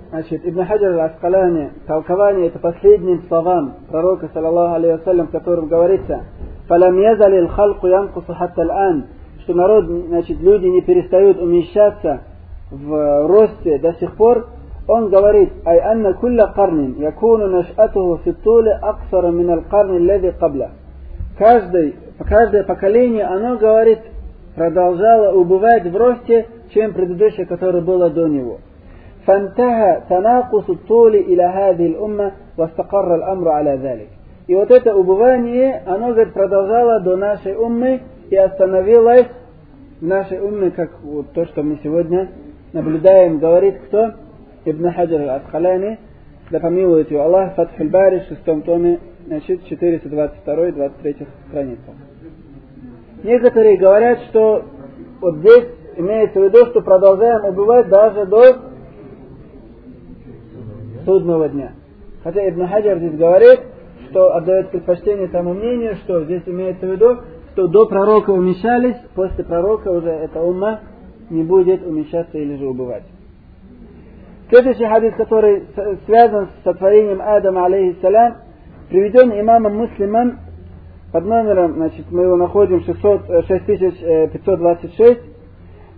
значит, 0.09 0.41
Ибн 0.45 0.65
Хаджар 0.65 0.93
аль-Аскалани 0.93 1.69
толкование 1.85 2.47
это 2.47 2.59
последним 2.59 3.23
словам 3.27 3.75
пророка, 3.89 4.29
саллаллаху 4.33 4.75
алейhi 4.75 4.97
вассалям, 4.97 5.27
в 5.27 5.31
котором 5.31 5.67
говорится 5.67 6.23
«Фалам 6.67 6.97
язали 6.97 7.45
халку 7.47 7.87
хатта 8.27 8.61
ан 8.61 9.05
что 9.47 9.53
народ, 9.53 9.85
значит, 9.85 10.41
люди 10.41 10.65
не 10.65 10.81
перестают 10.81 11.39
умещаться 11.39 12.23
в 12.69 13.27
росте 13.27 13.77
до 13.79 13.93
сих 13.93 14.17
пор, 14.17 14.47
он 14.89 15.09
говорит, 15.09 15.53
ай 15.65 15.79
анна 15.79 16.13
кулля 16.15 16.47
карнин 16.47 16.95
якуну 16.99 17.47
нашатуху 17.47 18.21
фи 18.23 18.33
туле 18.43 18.73
аксара 18.73 19.31
мин 19.31 19.49
аль 19.49 19.63
карни 19.63 19.99
леви 19.99 20.33
кабля. 20.37 20.71
Каждый, 21.37 21.95
каждое 22.27 22.63
поколение, 22.63 23.23
оно 23.23 23.57
говорит, 23.57 23.99
продолжало 24.55 25.33
убывать 25.33 25.85
в 25.85 25.95
росте, 25.95 26.47
чем 26.73 26.93
предыдущее, 26.93 27.45
которое 27.45 27.81
было 27.81 28.09
до 28.09 28.27
него. 28.27 28.57
فانتهى 29.26 30.02
تناقص 30.08 30.70
الطول 30.70 31.14
إلى 31.14 31.42
هذه 31.42 31.86
الأمة 31.86 32.32
واستقر 32.58 33.14
الأمر 33.14 33.48
على 33.48 33.76
ذلك. 33.76 34.08
И 34.48 34.54
вот 34.54 34.70
это 34.70 34.94
убывание, 34.94 35.82
оно, 35.86 36.08
говорит, 36.08 36.34
продолжало 36.34 37.00
до 37.00 37.16
нашей 37.16 37.54
уммы 37.54 38.02
и 38.28 38.36
остановилось 38.36 39.28
в 40.00 40.04
нашей 40.04 40.40
умме, 40.40 40.70
как 40.70 40.90
вот 41.02 41.32
то, 41.32 41.46
что 41.46 41.62
мы 41.62 41.78
сегодня 41.82 42.28
наблюдаем, 42.72 43.38
говорит 43.38 43.76
кто? 43.86 44.14
Ибн 44.64 44.90
Хаджар 44.90 45.20
al-Асхаляни, 45.20 45.98
да 46.50 46.58
помилует 46.58 47.10
его 47.10 47.22
Аллах, 47.22 47.54
Фатхуль 47.54 47.88
Бари, 47.88 48.20
в 48.20 48.24
шестом 48.24 48.62
томе, 48.62 48.98
значит, 49.26 49.60
422-23 49.70 51.26
страница. 51.48 51.92
Некоторые 53.22 53.76
говорят, 53.76 54.18
что 54.30 54.64
вот 55.20 55.36
здесь 55.36 55.68
имеется 55.96 56.40
в 56.40 56.44
виду, 56.44 56.66
что 56.66 56.80
продолжаем 56.80 57.44
убивать 57.44 57.88
даже 57.88 58.26
до 58.26 58.65
судного 61.07 61.47
дня. 61.47 61.71
Хотя 62.23 62.49
Ибн 62.49 62.67
Хаджар 62.67 62.97
здесь 62.97 63.17
говорит, 63.17 63.61
что 64.09 64.35
отдает 64.35 64.71
предпочтение 64.71 65.29
тому 65.29 65.53
мнению, 65.53 65.95
что 66.03 66.25
здесь 66.25 66.43
имеется 66.45 66.85
в 66.85 66.91
виду, 66.91 67.17
что 67.53 67.67
до 67.67 67.85
пророка 67.85 68.31
умещались, 68.31 68.97
после 69.15 69.45
пророка 69.45 69.89
уже 69.89 70.09
эта 70.09 70.41
умма 70.41 70.81
не 71.29 71.43
будет 71.43 71.85
умещаться 71.85 72.37
или 72.37 72.57
же 72.57 72.67
убывать. 72.67 73.03
Следующий 74.49 74.85
хадис, 74.85 75.13
который 75.15 75.65
связан 76.05 76.47
с 76.47 76.63
сотворением 76.65 77.21
Адама, 77.21 77.65
алейхиссалям, 77.65 78.35
приведен 78.89 79.31
имамом 79.39 79.77
муслимом 79.77 80.39
под 81.13 81.25
номером, 81.25 81.75
значит, 81.75 82.05
мы 82.11 82.23
его 82.23 82.35
находим 82.35 82.81
600, 82.81 83.45
6526, 83.47 85.19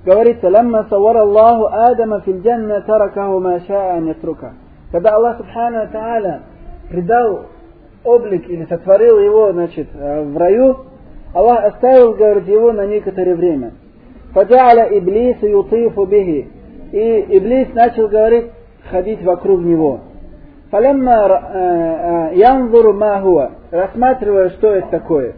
говорится, 0.05 0.49
«Лямма 0.49 0.86
савара 0.89 1.22
Аллаху 1.22 1.66
Адама 1.66 2.22
фил 2.22 2.41
джанна 2.41 2.82
таракаху 2.82 3.39
ма 3.39 3.57
ша'a 3.68 3.97
ан 3.97 4.07
ятрука». 4.07 4.53
Когда 4.91 5.15
Аллах 5.15 5.37
Субхану 5.37 5.87
Тааля 5.91 6.41
придал 6.89 7.45
облик 8.03 8.49
или 8.49 8.65
сотворил 8.65 9.19
его, 9.19 9.51
значит, 9.51 9.87
в 9.93 10.37
раю, 10.37 10.77
Аллах 11.33 11.65
оставил, 11.65 12.13
говорит, 12.13 12.47
его 12.47 12.71
на 12.71 12.87
некоторое 12.87 13.35
время. 13.35 13.73
Фаджа'аля 14.33 14.97
Иблис 14.97 15.41
ютифу 15.41 16.05
бихи. 16.05 16.47
И 16.91 17.37
Иблис 17.37 17.73
начал, 17.73 18.07
говорить, 18.07 18.47
ходить 18.89 19.21
вокруг 19.23 19.61
него. 19.61 19.99
Фалямма 20.71 22.31
янзуру 22.33 22.93
ма 22.93 23.21
хуа. 23.21 23.51
Рассматривая, 23.71 24.49
что 24.49 24.73
это 24.73 24.87
такое. 24.89 25.33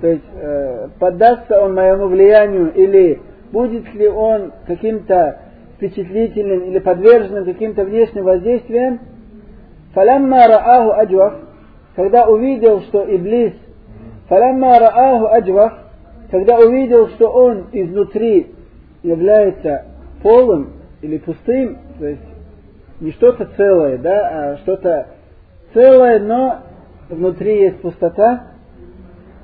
То 0.00 0.08
есть, 0.08 0.24
э, 0.34 0.88
поддастся 0.98 1.60
он 1.60 1.74
моему 1.74 2.06
влиянию 2.08 2.72
или 2.74 3.20
будет 3.52 3.92
ли 3.94 4.08
он 4.08 4.52
каким-то 4.66 5.38
впечатлительным 5.82 6.60
или 6.64 6.78
подверженным 6.78 7.44
каким-то 7.44 7.84
внешним 7.84 8.22
воздействиям, 8.22 9.00
фалямма 9.94 10.46
рааху 10.46 10.92
аджвах, 10.92 11.34
когда 11.96 12.28
увидел, 12.28 12.82
что 12.82 13.04
Иблис, 13.04 13.54
фалямма 14.28 14.78
рааху 14.78 15.26
аджвах, 15.26 15.78
когда 16.30 16.58
увидел, 16.58 17.08
что 17.08 17.28
он 17.28 17.66
изнутри 17.72 18.54
является 19.02 19.86
полым 20.22 20.74
или 21.00 21.18
пустым, 21.18 21.78
то 21.98 22.06
есть 22.06 22.22
не 23.00 23.10
что-то 23.10 23.48
целое, 23.56 23.98
да, 23.98 24.28
а 24.52 24.56
что-то 24.58 25.08
целое, 25.74 26.20
но 26.20 26.60
внутри 27.08 27.60
есть 27.62 27.80
пустота, 27.80 28.52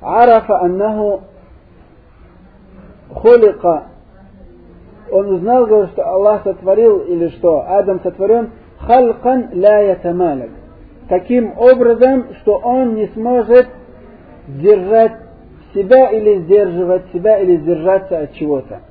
арафа 0.01 0.61
аннаху 0.61 1.23
хулика 3.09 3.87
он 5.11 5.33
узнал, 5.33 5.65
говорит, 5.65 5.91
что 5.91 6.07
Аллах 6.07 6.43
сотворил, 6.43 6.99
или 6.99 7.29
что 7.29 7.65
Адам 7.67 7.99
сотворен, 8.01 8.51
халкан 8.79 9.49
ля 9.53 9.79
ятамалак, 9.91 10.49
таким 11.07 11.53
образом, 11.57 12.27
что 12.41 12.57
он 12.57 12.95
не 12.95 13.07
сможет 13.07 13.67
сдержать 14.47 15.13
себя 15.73 16.09
или 16.09 16.39
сдерживать 16.39 17.11
себя 17.13 17.39
или 17.39 17.57
сдержаться 17.57 18.19
от 18.19 18.33
чего-то. 18.33 18.81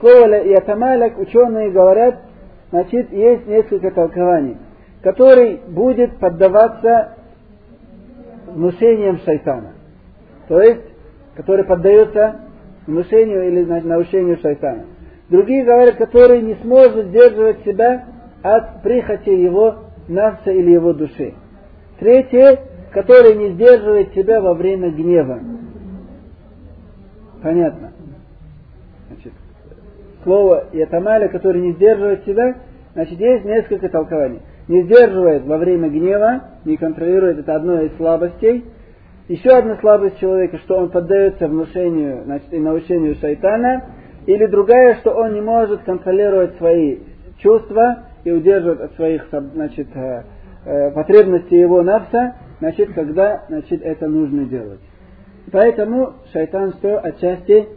Слово 0.00 0.34
ятамалак 0.44 1.18
ученые 1.18 1.70
говорят, 1.70 2.16
значит, 2.70 3.12
есть 3.12 3.46
несколько 3.46 3.90
толкований, 3.90 4.56
который 5.02 5.60
будет 5.68 6.18
поддаваться 6.18 7.16
внушениям 8.48 9.18
шайтана. 9.18 9.72
То 10.48 10.60
есть, 10.60 10.82
который 11.36 11.64
поддается 11.64 12.36
внушению 12.86 13.48
или 13.48 13.64
значит, 13.64 13.86
научению 13.86 14.38
шайтана. 14.38 14.84
Другие 15.32 15.64
говорят, 15.64 15.96
который 15.96 16.42
не 16.42 16.56
сможет 16.56 17.06
сдерживать 17.06 17.64
себя 17.64 18.04
от 18.42 18.82
прихоти 18.82 19.30
его 19.30 19.76
навса 20.06 20.52
или 20.52 20.72
его 20.72 20.92
души. 20.92 21.32
Третье, 21.98 22.58
который 22.92 23.34
не 23.36 23.52
сдерживает 23.52 24.12
себя 24.12 24.42
во 24.42 24.52
время 24.52 24.90
гнева. 24.90 25.40
Понятно. 27.42 27.92
Значит, 29.08 29.32
слово 30.22 30.66
ятамаля, 30.74 31.28
который 31.28 31.62
не 31.62 31.72
сдерживает 31.72 32.26
себя, 32.26 32.56
значит, 32.92 33.18
есть 33.18 33.46
несколько 33.46 33.88
толкований. 33.88 34.42
Не 34.68 34.82
сдерживает 34.82 35.46
во 35.46 35.56
время 35.56 35.88
гнева, 35.88 36.42
не 36.66 36.76
контролирует, 36.76 37.38
это 37.38 37.54
одно 37.54 37.80
из 37.80 37.96
слабостей. 37.96 38.66
Еще 39.28 39.48
одна 39.48 39.78
слабость 39.78 40.18
человека, 40.18 40.58
что 40.58 40.76
он 40.76 40.90
поддается 40.90 41.48
внушению 41.48 42.24
значит, 42.24 42.52
и 42.52 42.58
научению 42.58 43.14
шайтана. 43.14 44.01
Или 44.26 44.46
другая, 44.46 44.96
что 44.96 45.12
он 45.12 45.34
не 45.34 45.40
может 45.40 45.82
контролировать 45.82 46.56
свои 46.56 46.98
чувства 47.38 48.04
и 48.24 48.30
удерживать 48.30 48.80
от 48.80 48.94
своих 48.94 49.26
значит, 49.30 49.88
э, 49.94 50.22
э, 50.64 50.90
потребностей 50.92 51.58
его 51.58 51.82
навса 51.82 52.36
значит, 52.60 52.92
когда 52.92 53.44
значит, 53.48 53.82
это 53.82 54.06
нужно 54.06 54.44
делать. 54.44 54.80
Поэтому 55.50 56.14
шайтан 56.32 56.74
что 56.74 57.00
отчасти 57.00 57.68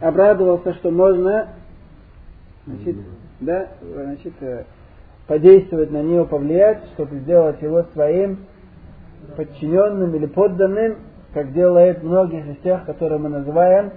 обрадовался, 0.00 0.74
что 0.74 0.90
можно 0.90 1.48
значит, 2.66 2.96
да, 3.40 3.68
значит, 3.80 4.32
э, 4.40 4.64
подействовать 5.28 5.92
на 5.92 6.02
него, 6.02 6.24
повлиять, 6.24 6.82
чтобы 6.94 7.18
сделать 7.20 7.62
его 7.62 7.84
своим 7.92 8.38
подчиненным 9.36 10.14
или 10.16 10.26
подданным, 10.26 10.96
как 11.32 11.52
делает 11.52 12.02
многих 12.02 12.46
из 12.48 12.56
тех, 12.58 12.84
которые 12.84 13.20
мы 13.20 13.28
называем 13.28 13.92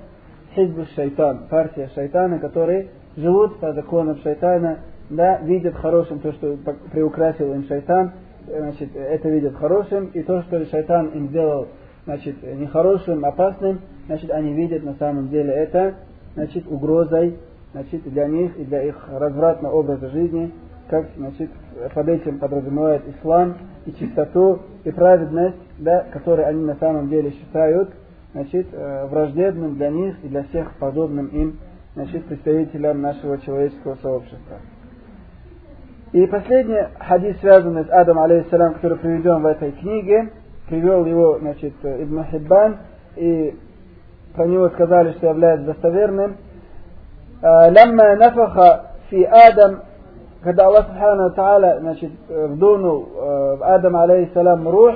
хизбу 0.55 0.85
шайтан, 0.95 1.47
партия 1.49 1.89
шайтана, 1.93 2.39
которые 2.39 2.89
живут 3.15 3.59
по 3.59 3.73
законам 3.73 4.17
шайтана, 4.17 4.79
да, 5.09 5.39
видят 5.39 5.75
хорошим 5.75 6.19
то, 6.19 6.31
что 6.33 6.57
приукрасил 6.91 7.53
им 7.53 7.63
шайтан, 7.65 8.11
значит, 8.47 8.95
это 8.95 9.29
видят 9.29 9.55
хорошим, 9.55 10.07
и 10.13 10.21
то, 10.23 10.41
что 10.43 10.65
шайтан 10.65 11.07
им 11.09 11.27
сделал 11.29 11.67
значит, 12.05 12.41
нехорошим, 12.41 13.23
опасным, 13.25 13.81
значит, 14.07 14.31
они 14.31 14.53
видят 14.53 14.83
на 14.83 14.95
самом 14.95 15.29
деле 15.29 15.53
это 15.53 15.95
значит, 16.35 16.65
угрозой 16.67 17.37
значит, 17.71 18.03
для 18.03 18.27
них 18.27 18.57
и 18.57 18.65
для 18.65 18.83
их 18.83 19.07
развратного 19.11 19.73
образа 19.73 20.09
жизни, 20.09 20.51
как 20.89 21.07
значит, 21.17 21.49
под 21.93 22.07
этим 22.07 22.39
подразумевает 22.39 23.03
ислам 23.07 23.57
и 23.85 23.91
чистоту 23.91 24.59
и 24.83 24.91
праведность, 24.91 25.57
да, 25.77 26.05
которые 26.11 26.47
они 26.47 26.63
на 26.63 26.75
самом 26.75 27.09
деле 27.09 27.31
считают 27.31 27.91
значит, 28.33 28.67
э, 28.71 29.05
враждебным 29.07 29.75
для 29.75 29.89
них 29.89 30.15
и 30.23 30.27
для 30.27 30.43
всех 30.43 30.73
подобным 30.75 31.27
им 31.27 31.59
значит, 31.95 32.25
представителям 32.25 33.01
нашего 33.01 33.39
человеческого 33.39 33.95
сообщества. 34.01 34.57
И 36.11 36.25
последний 36.27 36.87
хадис, 36.99 37.39
связанный 37.39 37.85
с 37.85 37.89
Адамом, 37.89 38.23
алейхиссалам, 38.23 38.75
который 38.75 38.97
приведен 38.97 39.41
в 39.41 39.45
этой 39.45 39.71
книге, 39.73 40.31
привел 40.67 41.05
его, 41.05 41.39
значит, 41.39 41.73
Ибн 41.83 42.23
Хиббан, 42.31 42.77
и 43.15 43.55
про 44.35 44.45
него 44.47 44.69
сказали, 44.69 45.13
что 45.13 45.27
является 45.27 45.65
достоверным. 45.65 46.37
Э, 47.41 47.71
«Лямма 47.71 48.15
нафаха 48.15 48.91
фи 49.09 49.23
Адам», 49.23 49.81
когда 50.43 50.67
Аллах 50.67 50.87
Субхану 50.87 51.33
Та'аля, 51.33 51.79
значит, 51.79 52.11
э, 52.29 52.47
вдунул 52.47 53.09
в 53.13 53.63
Адам, 53.63 53.95
алейхиссалам, 53.97 54.67
рух, 54.69 54.95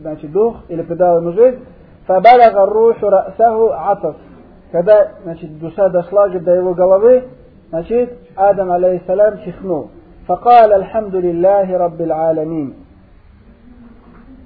значит, 0.00 0.32
дух, 0.32 0.58
или 0.68 0.82
придал 0.82 1.20
ему 1.20 1.32
жизнь, 1.32 1.58
فبلغ 2.07 2.63
الروح 2.63 3.03
رأسه 3.03 3.75
عطس 3.75 4.15
когда 4.71 5.11
значит, 5.23 5.59
душа 5.59 5.87
дошла 5.89 6.27
до 6.29 6.55
его 6.55 6.73
головы, 6.73 7.25
значит, 7.69 8.17
Адам 8.35 8.71
алейхиссалам 8.71 9.39
чихнул. 9.45 9.89
فقال 10.27 10.73
الحمد 10.73 11.15
لله 11.15 11.77
رب 11.77 12.01
العالمين 12.01 12.73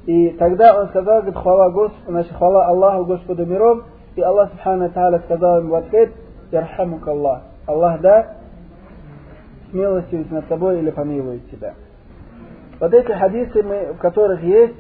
и 0.07 0.29
тогда 0.39 0.79
он 0.79 0.87
сказал, 0.87 1.17
говорит, 1.17 1.35
хвала, 1.35 1.69
Господу, 1.69 2.11
значит, 2.11 2.31
хвала 2.33 2.65
Аллаху, 2.67 3.05
Господу 3.05 3.45
миров, 3.45 3.83
и 4.15 4.21
Аллах 4.21 4.51
Субхану 4.51 4.89
Тааля 4.89 5.19
сказал 5.19 5.59
ему 5.59 5.71
в 5.71 5.75
ответ, 5.75 6.13
Ярхамук 6.49 7.05
Аллах. 7.05 7.41
Аллах, 7.65 7.99
да, 7.99 8.37
смилостивит 9.69 10.31
над 10.31 10.47
тобой 10.47 10.79
или 10.79 10.91
помилует 10.91 11.51
тебя. 11.51 11.73
Вот 12.79 12.93
эти 12.93 13.11
хадисы, 13.11 13.61
мы, 13.63 13.93
в 13.93 13.97
которых 13.97 14.41
есть 14.43 14.75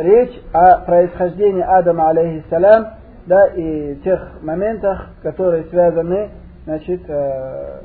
речь 0.00 0.40
о 0.52 0.78
происхождении 0.78 1.62
Адама, 1.62 2.10
алейхиссалям, 2.10 2.86
да, 3.26 3.46
и 3.48 3.96
тех 3.96 4.42
моментах, 4.42 5.10
которые 5.22 5.64
связаны, 5.64 6.30
значит, 6.64 7.02
э, 7.08 7.82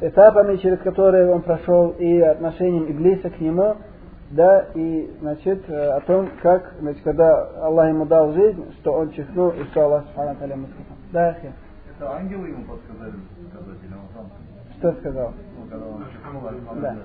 этапами, 0.00 0.56
через 0.56 0.78
которые 0.80 1.30
он 1.30 1.42
прошел, 1.42 1.90
и 1.98 2.20
отношением 2.20 2.90
Иблиса 2.90 3.30
к 3.30 3.40
нему, 3.40 3.76
да, 4.30 4.66
и, 4.74 5.10
значит, 5.20 5.68
э, 5.68 5.90
о 5.90 6.00
том, 6.00 6.28
как, 6.42 6.74
значит, 6.80 7.02
когда 7.02 7.48
Аллах 7.62 7.88
ему 7.88 8.04
дал 8.04 8.32
жизнь, 8.32 8.72
что 8.80 8.92
он 8.92 9.10
чихнул, 9.12 9.50
и 9.50 9.64
что 9.70 9.84
Аллах 9.84 10.04
Субхану. 10.08 10.36
Да. 11.12 11.36
Это 11.96 12.12
ангелы 12.12 12.48
ему 12.48 12.64
подсказали 12.64 13.14
сказать, 13.50 13.78
или 13.82 13.94
он 13.94 14.08
сам? 14.14 14.30
Что 14.78 14.92
сказал? 15.00 15.34
Да. 16.80 16.96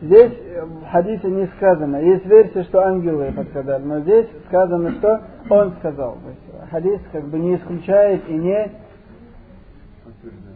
Здесь 0.00 0.32
э, 0.32 0.64
в 0.64 0.84
хадисе 0.86 1.30
не 1.30 1.46
сказано. 1.56 1.96
Есть 1.96 2.24
версия, 2.24 2.64
что 2.64 2.80
ангелы 2.80 3.32
подсказали, 3.32 3.84
но 3.84 4.00
здесь 4.00 4.26
сказано, 4.48 4.92
что 4.92 5.22
он 5.50 5.74
сказал. 5.78 6.18
То 6.22 6.28
есть 6.30 6.70
хадис 6.70 7.00
как 7.12 7.24
бы 7.28 7.38
не 7.38 7.56
исключает 7.56 8.28
и 8.28 8.32
не, 8.32 8.72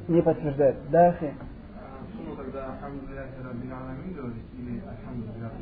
не 0.08 0.22
подтверждает. 0.22 0.76
Да, 0.90 1.08
Ахи? 1.08 1.34
Сумма 2.16 2.36
тогда 2.36 2.66
Алхамдулиллахи 2.72 3.42
Раббил 3.44 3.72
Аламин 3.72 4.14
говорить 4.14 4.44
или 4.58 4.82
Алхамдулиллах? 4.88 5.52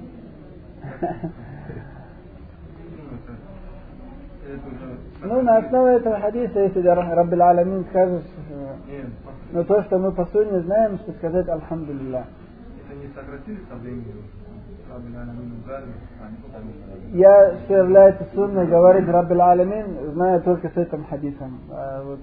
Ну, 5.22 5.28
Ну, 5.28 5.42
на 5.42 5.56
основе 5.58 5.96
этого 5.96 6.20
хадиса, 6.20 6.60
если 6.60 6.80
Раббил 7.14 7.42
Аламин 7.42 7.84
скажешь, 7.90 8.22
э, 8.50 8.74
но 9.52 9.64
то, 9.64 9.82
что 9.84 9.98
мы 9.98 10.12
по 10.12 10.24
сути 10.26 10.60
знаем, 10.60 10.98
что 10.98 11.12
сказать 11.12 11.46
это 11.46 11.54
не 12.94 13.08
со 13.70 13.76
временем. 13.76 14.22
Потом- 16.52 16.62
Я, 17.12 17.54
что 17.64 17.74
является 17.78 18.24
сунной, 18.34 18.66
говорит 18.66 19.08
Раббил 19.08 19.40
Аламин, 19.42 20.12
знаю 20.12 20.42
только 20.42 20.68
с 20.68 20.76
этим 20.76 21.04
хадисом. 21.04 21.60
А 21.70 22.02
вот 22.04 22.20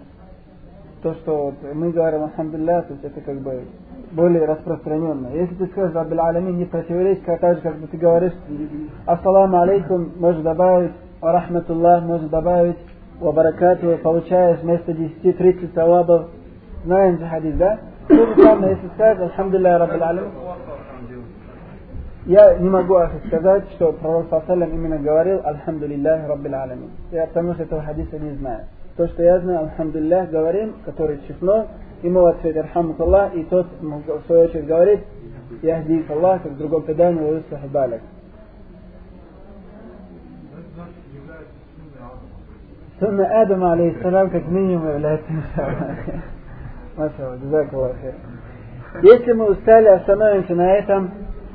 то, 1.02 1.14
что 1.16 1.46
вот 1.46 1.56
мы 1.74 1.92
говорим 1.92 2.22
Алхамдулилlah, 2.24 2.84
то 2.84 2.94
есть 2.94 3.04
это 3.04 3.22
как 3.22 3.40
бы 3.42 3.64
более 4.12 4.46
распространенно. 4.46 5.30
Если 5.34 5.56
ты 5.56 5.66
скажешь 5.68 5.96
Раббил 5.96 6.22
Аламин, 6.22 6.58
не 6.58 6.66
противоречит, 6.66 7.24
как 7.26 7.40
так 7.40 7.58
же, 7.58 7.62
как 7.64 7.76
бы 7.78 7.88
ты 7.88 7.98
говоришь, 7.98 8.34
Ассаламу 9.08 9.60
алейкум, 9.62 10.12
можно 10.20 10.44
добавить, 10.44 10.92
ва 11.22 11.32
рахматуллах, 11.32 12.04
можно 12.04 12.28
добавить, 12.30 12.78
ва 13.20 13.32
баракату, 13.32 13.98
получаешь 14.04 14.60
вместо 14.60 14.94
10 14.94 15.38
30 15.38 15.74
савабов. 15.74 16.30
Знаем 16.84 17.20
же 17.20 17.26
хадис, 17.26 17.56
да? 17.56 17.80
То 18.08 18.16
же 18.16 18.36
самое, 18.42 18.74
если 18.74 18.88
скажешь, 18.96 19.22
Алхамдулилlah, 19.22 19.78
Раббил 19.78 20.04
Аламин, 20.04 20.32
там 20.32 21.08
делают. 21.08 21.28
я 22.26 22.56
не 22.56 22.70
могу 22.70 22.96
Ахи, 22.96 23.20
сказать, 23.28 23.64
что 23.76 23.94
пророк 23.94 24.28
Саллам 24.30 24.70
именно 24.70 24.98
говорил 24.98 25.42
«Альхамдулиллах 25.44 26.28
Раббил 26.28 26.56
Аламин». 26.56 26.90
Я 27.12 27.28
потому 27.28 27.54
что 27.54 27.64
этого 27.64 27.84
хадиса 27.84 28.18
не 28.18 28.32
знаю. 28.38 28.66
То, 28.98 29.08
что 29.08 29.22
я 29.24 29.40
знаю, 29.40 29.60
«Альхамдулиллах» 29.66 30.30
говорим, 30.32 30.74
который 30.86 31.20
чихнул, 31.28 31.68
ему 32.02 32.22
в 32.22 32.26
ответ 32.26 32.58
«Архамукаллах», 32.58 33.36
и 33.36 33.44
тот 33.44 33.68
в 33.80 34.26
свою 34.26 34.46
очередь 34.46 34.66
говорит 34.66 35.02
«Яхдик 35.62 36.10
Аллах», 36.10 36.42
как 36.42 36.54
в 36.54 36.58
другом 36.58 36.82
предании 36.82 37.22
«Ваюслах 37.22 37.62
Балак». 37.72 38.02
Адама. 40.92 42.20
Сунна 43.00 43.42
Адама, 43.42 43.74
алейхиссалам, 43.74 44.30
как 44.30 44.48
минимум 44.48 44.90
является. 44.90 45.28
Если 49.02 49.32
мы 49.32 49.52
устали, 49.52 49.88
остановимся 49.88 50.56
на 50.56 50.74
этом, 50.74 51.12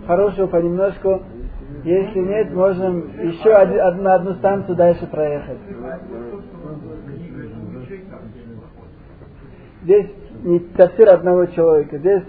хорошего 0.07 0.47
понемножку. 0.47 1.23
Если 1.85 2.19
нет, 2.21 2.53
можем 2.53 3.11
еще 3.21 3.55
один- 3.55 3.81
од- 3.81 4.01
на 4.01 4.15
одну 4.15 4.35
станцию 4.35 4.77
дальше 4.77 5.07
проехать. 5.07 5.59
Здесь 9.83 10.07
не 10.43 10.59
тафсир 10.61 11.11
одного 11.11 11.47
человека, 11.47 11.99
здесь 11.99 12.23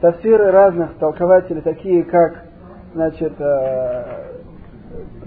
тафсиры 0.00 0.50
разных 0.50 0.94
толкователей, 0.94 1.60
такие 1.60 2.04
как 2.04 2.44
значит, 2.94 3.32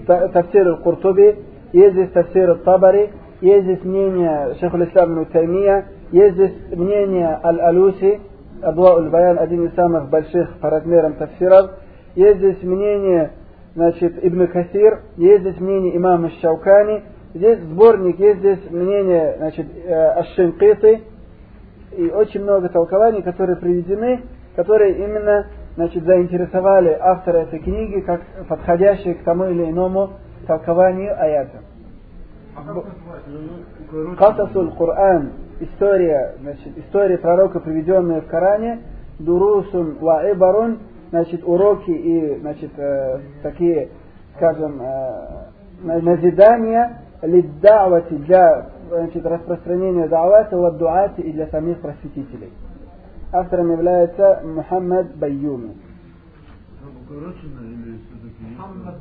э, 0.06 0.28
та- 0.28 0.28
тафсир 0.28 0.76
Куртуби, 0.78 1.36
есть 1.72 1.92
здесь 1.94 2.10
тафсир 2.10 2.54
Табари, 2.58 3.10
есть 3.40 3.64
здесь 3.64 3.84
мнение 3.84 4.54
Шейху 4.60 4.82
Ислам 4.82 5.24
Таймия, 5.26 5.86
есть 6.12 6.34
здесь 6.34 6.54
мнение 6.70 7.38
Аль-Алуси, 7.42 8.20
Абуа 8.62 8.94
Уль-Баян, 8.96 9.38
один 9.38 9.66
из 9.66 9.74
самых 9.74 10.08
больших 10.08 10.58
по 10.60 10.70
размерам 10.70 11.14
тафсиров, 11.14 11.72
есть 12.14 12.38
здесь 12.38 12.62
мнение 12.62 13.32
значит, 13.74 14.24
Ибн 14.24 14.46
Касир, 14.46 15.00
есть 15.16 15.42
здесь 15.42 15.60
мнение 15.60 15.96
имама 15.96 16.30
Шаукани, 16.40 17.02
здесь 17.34 17.58
сборник, 17.60 18.18
есть 18.18 18.38
здесь 18.38 18.70
мнение 18.70 19.34
значит, 19.36 19.66
Аш-Шинкиты, 19.86 21.02
и 21.96 22.08
очень 22.10 22.42
много 22.42 22.68
толкований, 22.68 23.22
которые 23.22 23.56
приведены, 23.56 24.22
которые 24.54 24.94
именно 24.94 25.46
значит, 25.76 26.04
заинтересовали 26.04 26.96
автора 27.00 27.38
этой 27.38 27.60
книги 27.60 28.00
как 28.00 28.22
подходящие 28.48 29.14
к 29.14 29.22
тому 29.24 29.44
или 29.44 29.70
иному 29.70 30.10
толкованию 30.46 31.14
аята. 31.20 31.58
А 32.56 32.62
как 32.62 32.84
называется? 32.86 34.16
Касасуль 34.18 34.72
Коран, 34.72 35.32
история, 35.60 36.34
значит, 36.40 36.76
история 36.78 37.18
пророка, 37.18 37.60
приведенная 37.60 38.22
в 38.22 38.26
Коране, 38.26 38.80
дурусун 39.18 39.98
ва 40.00 40.30
ибарун, 40.32 40.78
значит, 41.10 41.42
уроки 41.44 41.90
и, 41.90 42.38
значит, 42.40 42.70
э, 42.78 43.18
такие, 43.42 43.90
скажем, 44.36 44.80
э, 44.80 45.46
на- 45.82 46.00
назидания 46.00 47.02
лиддавати 47.22 48.14
для 48.14 48.66
значит, 48.88 49.24
распространения 49.26 50.08
давата 50.08 50.56
ва 50.56 50.72
дуати 50.72 51.20
и 51.22 51.32
для 51.32 51.46
самих 51.48 51.80
просветителей. 51.80 52.50
Автором 53.36 53.70
является 53.70 54.40
Мухаммад 54.44 55.14
Байюми. 55.16 55.76
Мухаммад. 58.40 58.96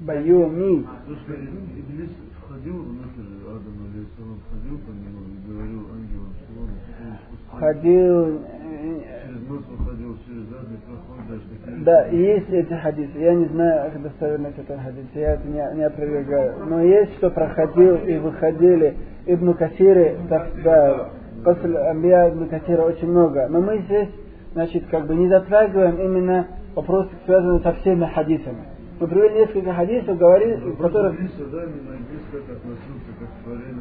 Байюми. 0.00 0.86
Что 1.24 1.34
Иблис 1.34 2.10
входил 2.40 2.82
внутрь 2.82 3.20
Адама, 3.44 3.88
или 3.92 4.06
он 4.22 4.40
входил 4.48 4.78
по 4.78 4.90
нему 4.90 5.20
и 5.28 5.50
говорил 5.50 5.80
ангелам, 5.92 6.32
что 6.36 6.60
он 6.60 6.68
искусственно 7.12 7.60
Ходил, 7.60 8.16
э, 8.24 9.02
через 9.26 9.48
нос 9.48 9.62
выходил, 9.68 10.18
через 10.26 10.42
задний 10.48 10.78
проход, 10.86 11.28
даже 11.28 11.42
такие... 11.42 11.84
Да, 11.84 12.06
есть 12.06 12.48
эти 12.48 12.72
хадисы. 12.72 13.18
Я 13.18 13.34
не 13.34 13.46
знаю 13.46 13.92
как 13.92 14.02
достоверность 14.02 14.58
этого 14.58 14.80
хадиса, 14.80 15.08
я 15.14 15.34
это 15.34 15.46
не, 15.46 15.76
не 15.76 15.82
опровергаю. 15.82 16.66
Но 16.66 16.80
есть, 16.82 17.16
что 17.16 17.30
проходил 17.30 17.96
и 17.96 18.16
выходили 18.18 18.96
Ибн 19.26 19.54
Касиры, 19.54 20.18
так, 20.28 20.62
да, 20.62 21.10
после 21.46 21.78
Амбия 21.78 22.28
Ибн 22.28 22.50
очень 22.80 23.08
много. 23.08 23.46
Но 23.48 23.60
мы 23.60 23.78
здесь, 23.78 24.08
значит, 24.52 24.84
как 24.90 25.06
бы 25.06 25.14
не 25.14 25.28
затрагиваем 25.28 25.96
именно 26.00 26.48
вопросы, 26.74 27.10
связанные 27.24 27.60
со 27.60 27.72
всеми 27.74 28.04
хадисами. 28.06 28.64
Мы 28.98 29.06
привели 29.06 29.40
несколько 29.40 29.72
хадисов, 29.72 30.18
говорили, 30.18 30.56
в 30.56 30.76
которых 30.76 31.14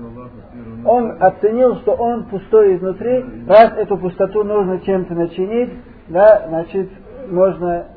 Аллаха 0.05 0.30
в 0.30 0.53
первом 0.53 0.88
он 0.88 1.18
оценил, 1.20 1.76
что 1.78 1.93
он 1.93 2.26
пустой 2.26 2.76
изнутри, 2.76 3.26
раз 3.47 3.74
эту 3.78 3.97
пустоту 3.97 4.43
нужно 4.43 4.80
чем-то 4.82 5.16
начинить, 5.16 5.72
да, 6.09 6.45
значит, 6.47 6.89
можно 7.30 7.88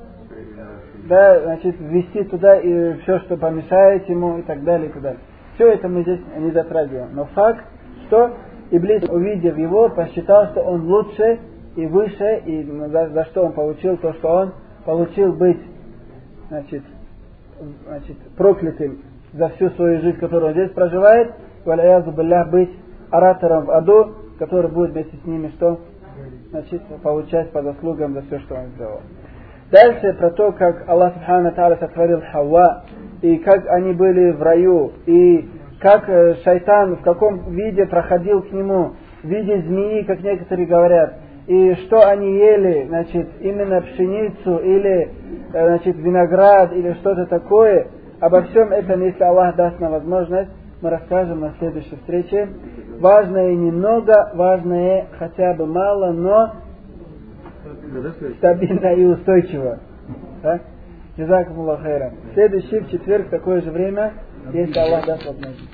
да, 1.09 1.41
значит, 1.41 1.77
ввести 1.79 2.25
туда 2.25 2.57
и 2.57 2.95
все, 3.01 3.19
что 3.21 3.37
помешает 3.37 4.09
ему 4.09 4.39
и 4.39 4.43
так 4.43 4.63
далее, 4.65 4.89
и 4.89 4.93
так 4.93 5.03
далее. 5.03 5.21
Все 5.57 5.73
это 5.73 5.89
мы 5.89 6.03
здесь 6.03 6.21
не 6.39 6.53
затрагиваем. 6.53 7.09
Но 7.15 7.25
факт, 7.35 7.65
что 8.07 8.33
Иблис, 8.71 9.09
увидев 9.09 9.57
его, 9.57 9.89
посчитал, 9.89 10.49
что 10.49 10.61
он 10.61 10.87
лучше 10.87 11.39
и 11.77 11.87
выше, 11.87 12.43
и 12.45 12.63
за, 12.65 13.09
за 13.09 13.25
что 13.27 13.45
он 13.45 13.53
получил 13.53 13.97
то, 13.97 14.13
что 14.15 14.29
он 14.29 14.53
получил 14.85 15.33
быть 15.33 15.61
значит, 16.49 16.83
значит, 17.87 18.17
проклятым 18.37 19.03
за 19.33 19.49
всю 19.51 19.71
свою 19.71 20.01
жизнь, 20.01 20.19
которую 20.19 20.49
он 20.49 20.53
здесь 20.53 20.71
проживает, 20.73 21.33
быть 21.65 22.71
оратором 23.11 23.67
в 23.67 23.71
аду, 23.71 24.15
который 24.39 24.71
будет 24.71 24.91
вместе 24.93 25.17
с 25.23 25.27
ними 25.27 25.49
что? 25.57 25.81
Значит, 26.51 26.83
получать 27.03 27.51
по 27.53 27.63
заслугам 27.63 28.15
за 28.15 28.23
все, 28.23 28.39
что 28.41 28.55
он 28.55 28.67
сделал. 28.75 29.01
Дальше 29.71 30.15
про 30.15 30.31
то, 30.31 30.53
как 30.53 30.89
Аллах 30.89 31.13
Субхану 31.15 31.53
Тааля 31.53 31.77
сотворил 31.77 32.23
Хавва, 32.33 32.85
и 33.21 33.37
как 33.37 33.67
они 33.69 33.93
были 33.93 34.31
в 34.31 34.43
раю, 34.43 34.93
и 35.07 35.49
как 35.81 36.09
э, 36.09 36.35
шайтан 36.45 36.97
в 36.97 37.03
каком 37.03 37.51
виде 37.51 37.87
проходил 37.87 38.43
к 38.43 38.53
нему, 38.53 38.95
в 39.23 39.27
виде 39.29 39.63
змеи, 39.63 40.03
как 40.03 40.21
некоторые 40.21 40.67
говорят, 40.67 41.15
и 41.47 41.75
что 41.87 42.07
они 42.07 42.37
ели, 42.37 42.87
значит, 42.89 43.29
именно 43.41 43.81
пшеницу 43.81 44.59
или, 44.59 45.11
э, 45.53 45.67
значит, 45.67 45.97
виноград 45.97 46.73
или 46.73 46.93
что-то 46.95 47.27
такое, 47.27 47.89
обо 48.21 48.43
всем 48.43 48.73
этом, 48.73 49.03
если 49.03 49.23
Аллах 49.23 49.57
даст 49.57 49.79
нам 49.81 49.93
возможность, 49.93 50.51
мы 50.81 50.91
расскажем 50.91 51.41
на 51.41 51.55
следующей 51.59 51.97
встрече. 51.97 52.49
Важное 53.01 53.55
немного, 53.55 54.31
важное 54.35 55.07
хотя 55.19 55.55
бы 55.55 55.67
мало, 55.67 56.13
но 56.13 56.53
стабильно 58.39 58.95
и 58.95 59.05
устойчиво. 59.05 59.79
Да? 60.43 60.61
Следующий 62.35 62.79
в 62.81 62.91
четверг 62.91 63.27
в 63.27 63.31
такое 63.31 63.61
же 63.61 63.71
время, 63.73 64.13
если 64.53 64.79
Аллах 64.79 65.07
даст 65.07 65.27
возможность. 65.27 65.71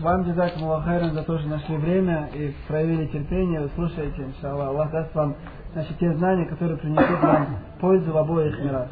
Вам 0.00 0.22
джазакумуллах 0.22 0.84
хайран 0.84 1.12
за 1.12 1.24
то, 1.24 1.38
что 1.38 1.48
нашли 1.48 1.76
время 1.76 2.30
и 2.32 2.54
проявили 2.68 3.06
терпение. 3.06 3.60
Вы 3.60 3.70
слушаете, 3.74 4.22
иншаллах. 4.22 4.68
Аллах 4.68 4.90
даст 4.92 5.14
вам 5.14 5.36
значит, 5.72 5.98
те 5.98 6.14
знания, 6.14 6.46
которые 6.46 6.78
принесут 6.78 7.20
вам 7.20 7.46
пользу 7.80 8.12
в 8.12 8.16
обоих 8.16 8.58
мирах. 8.60 8.88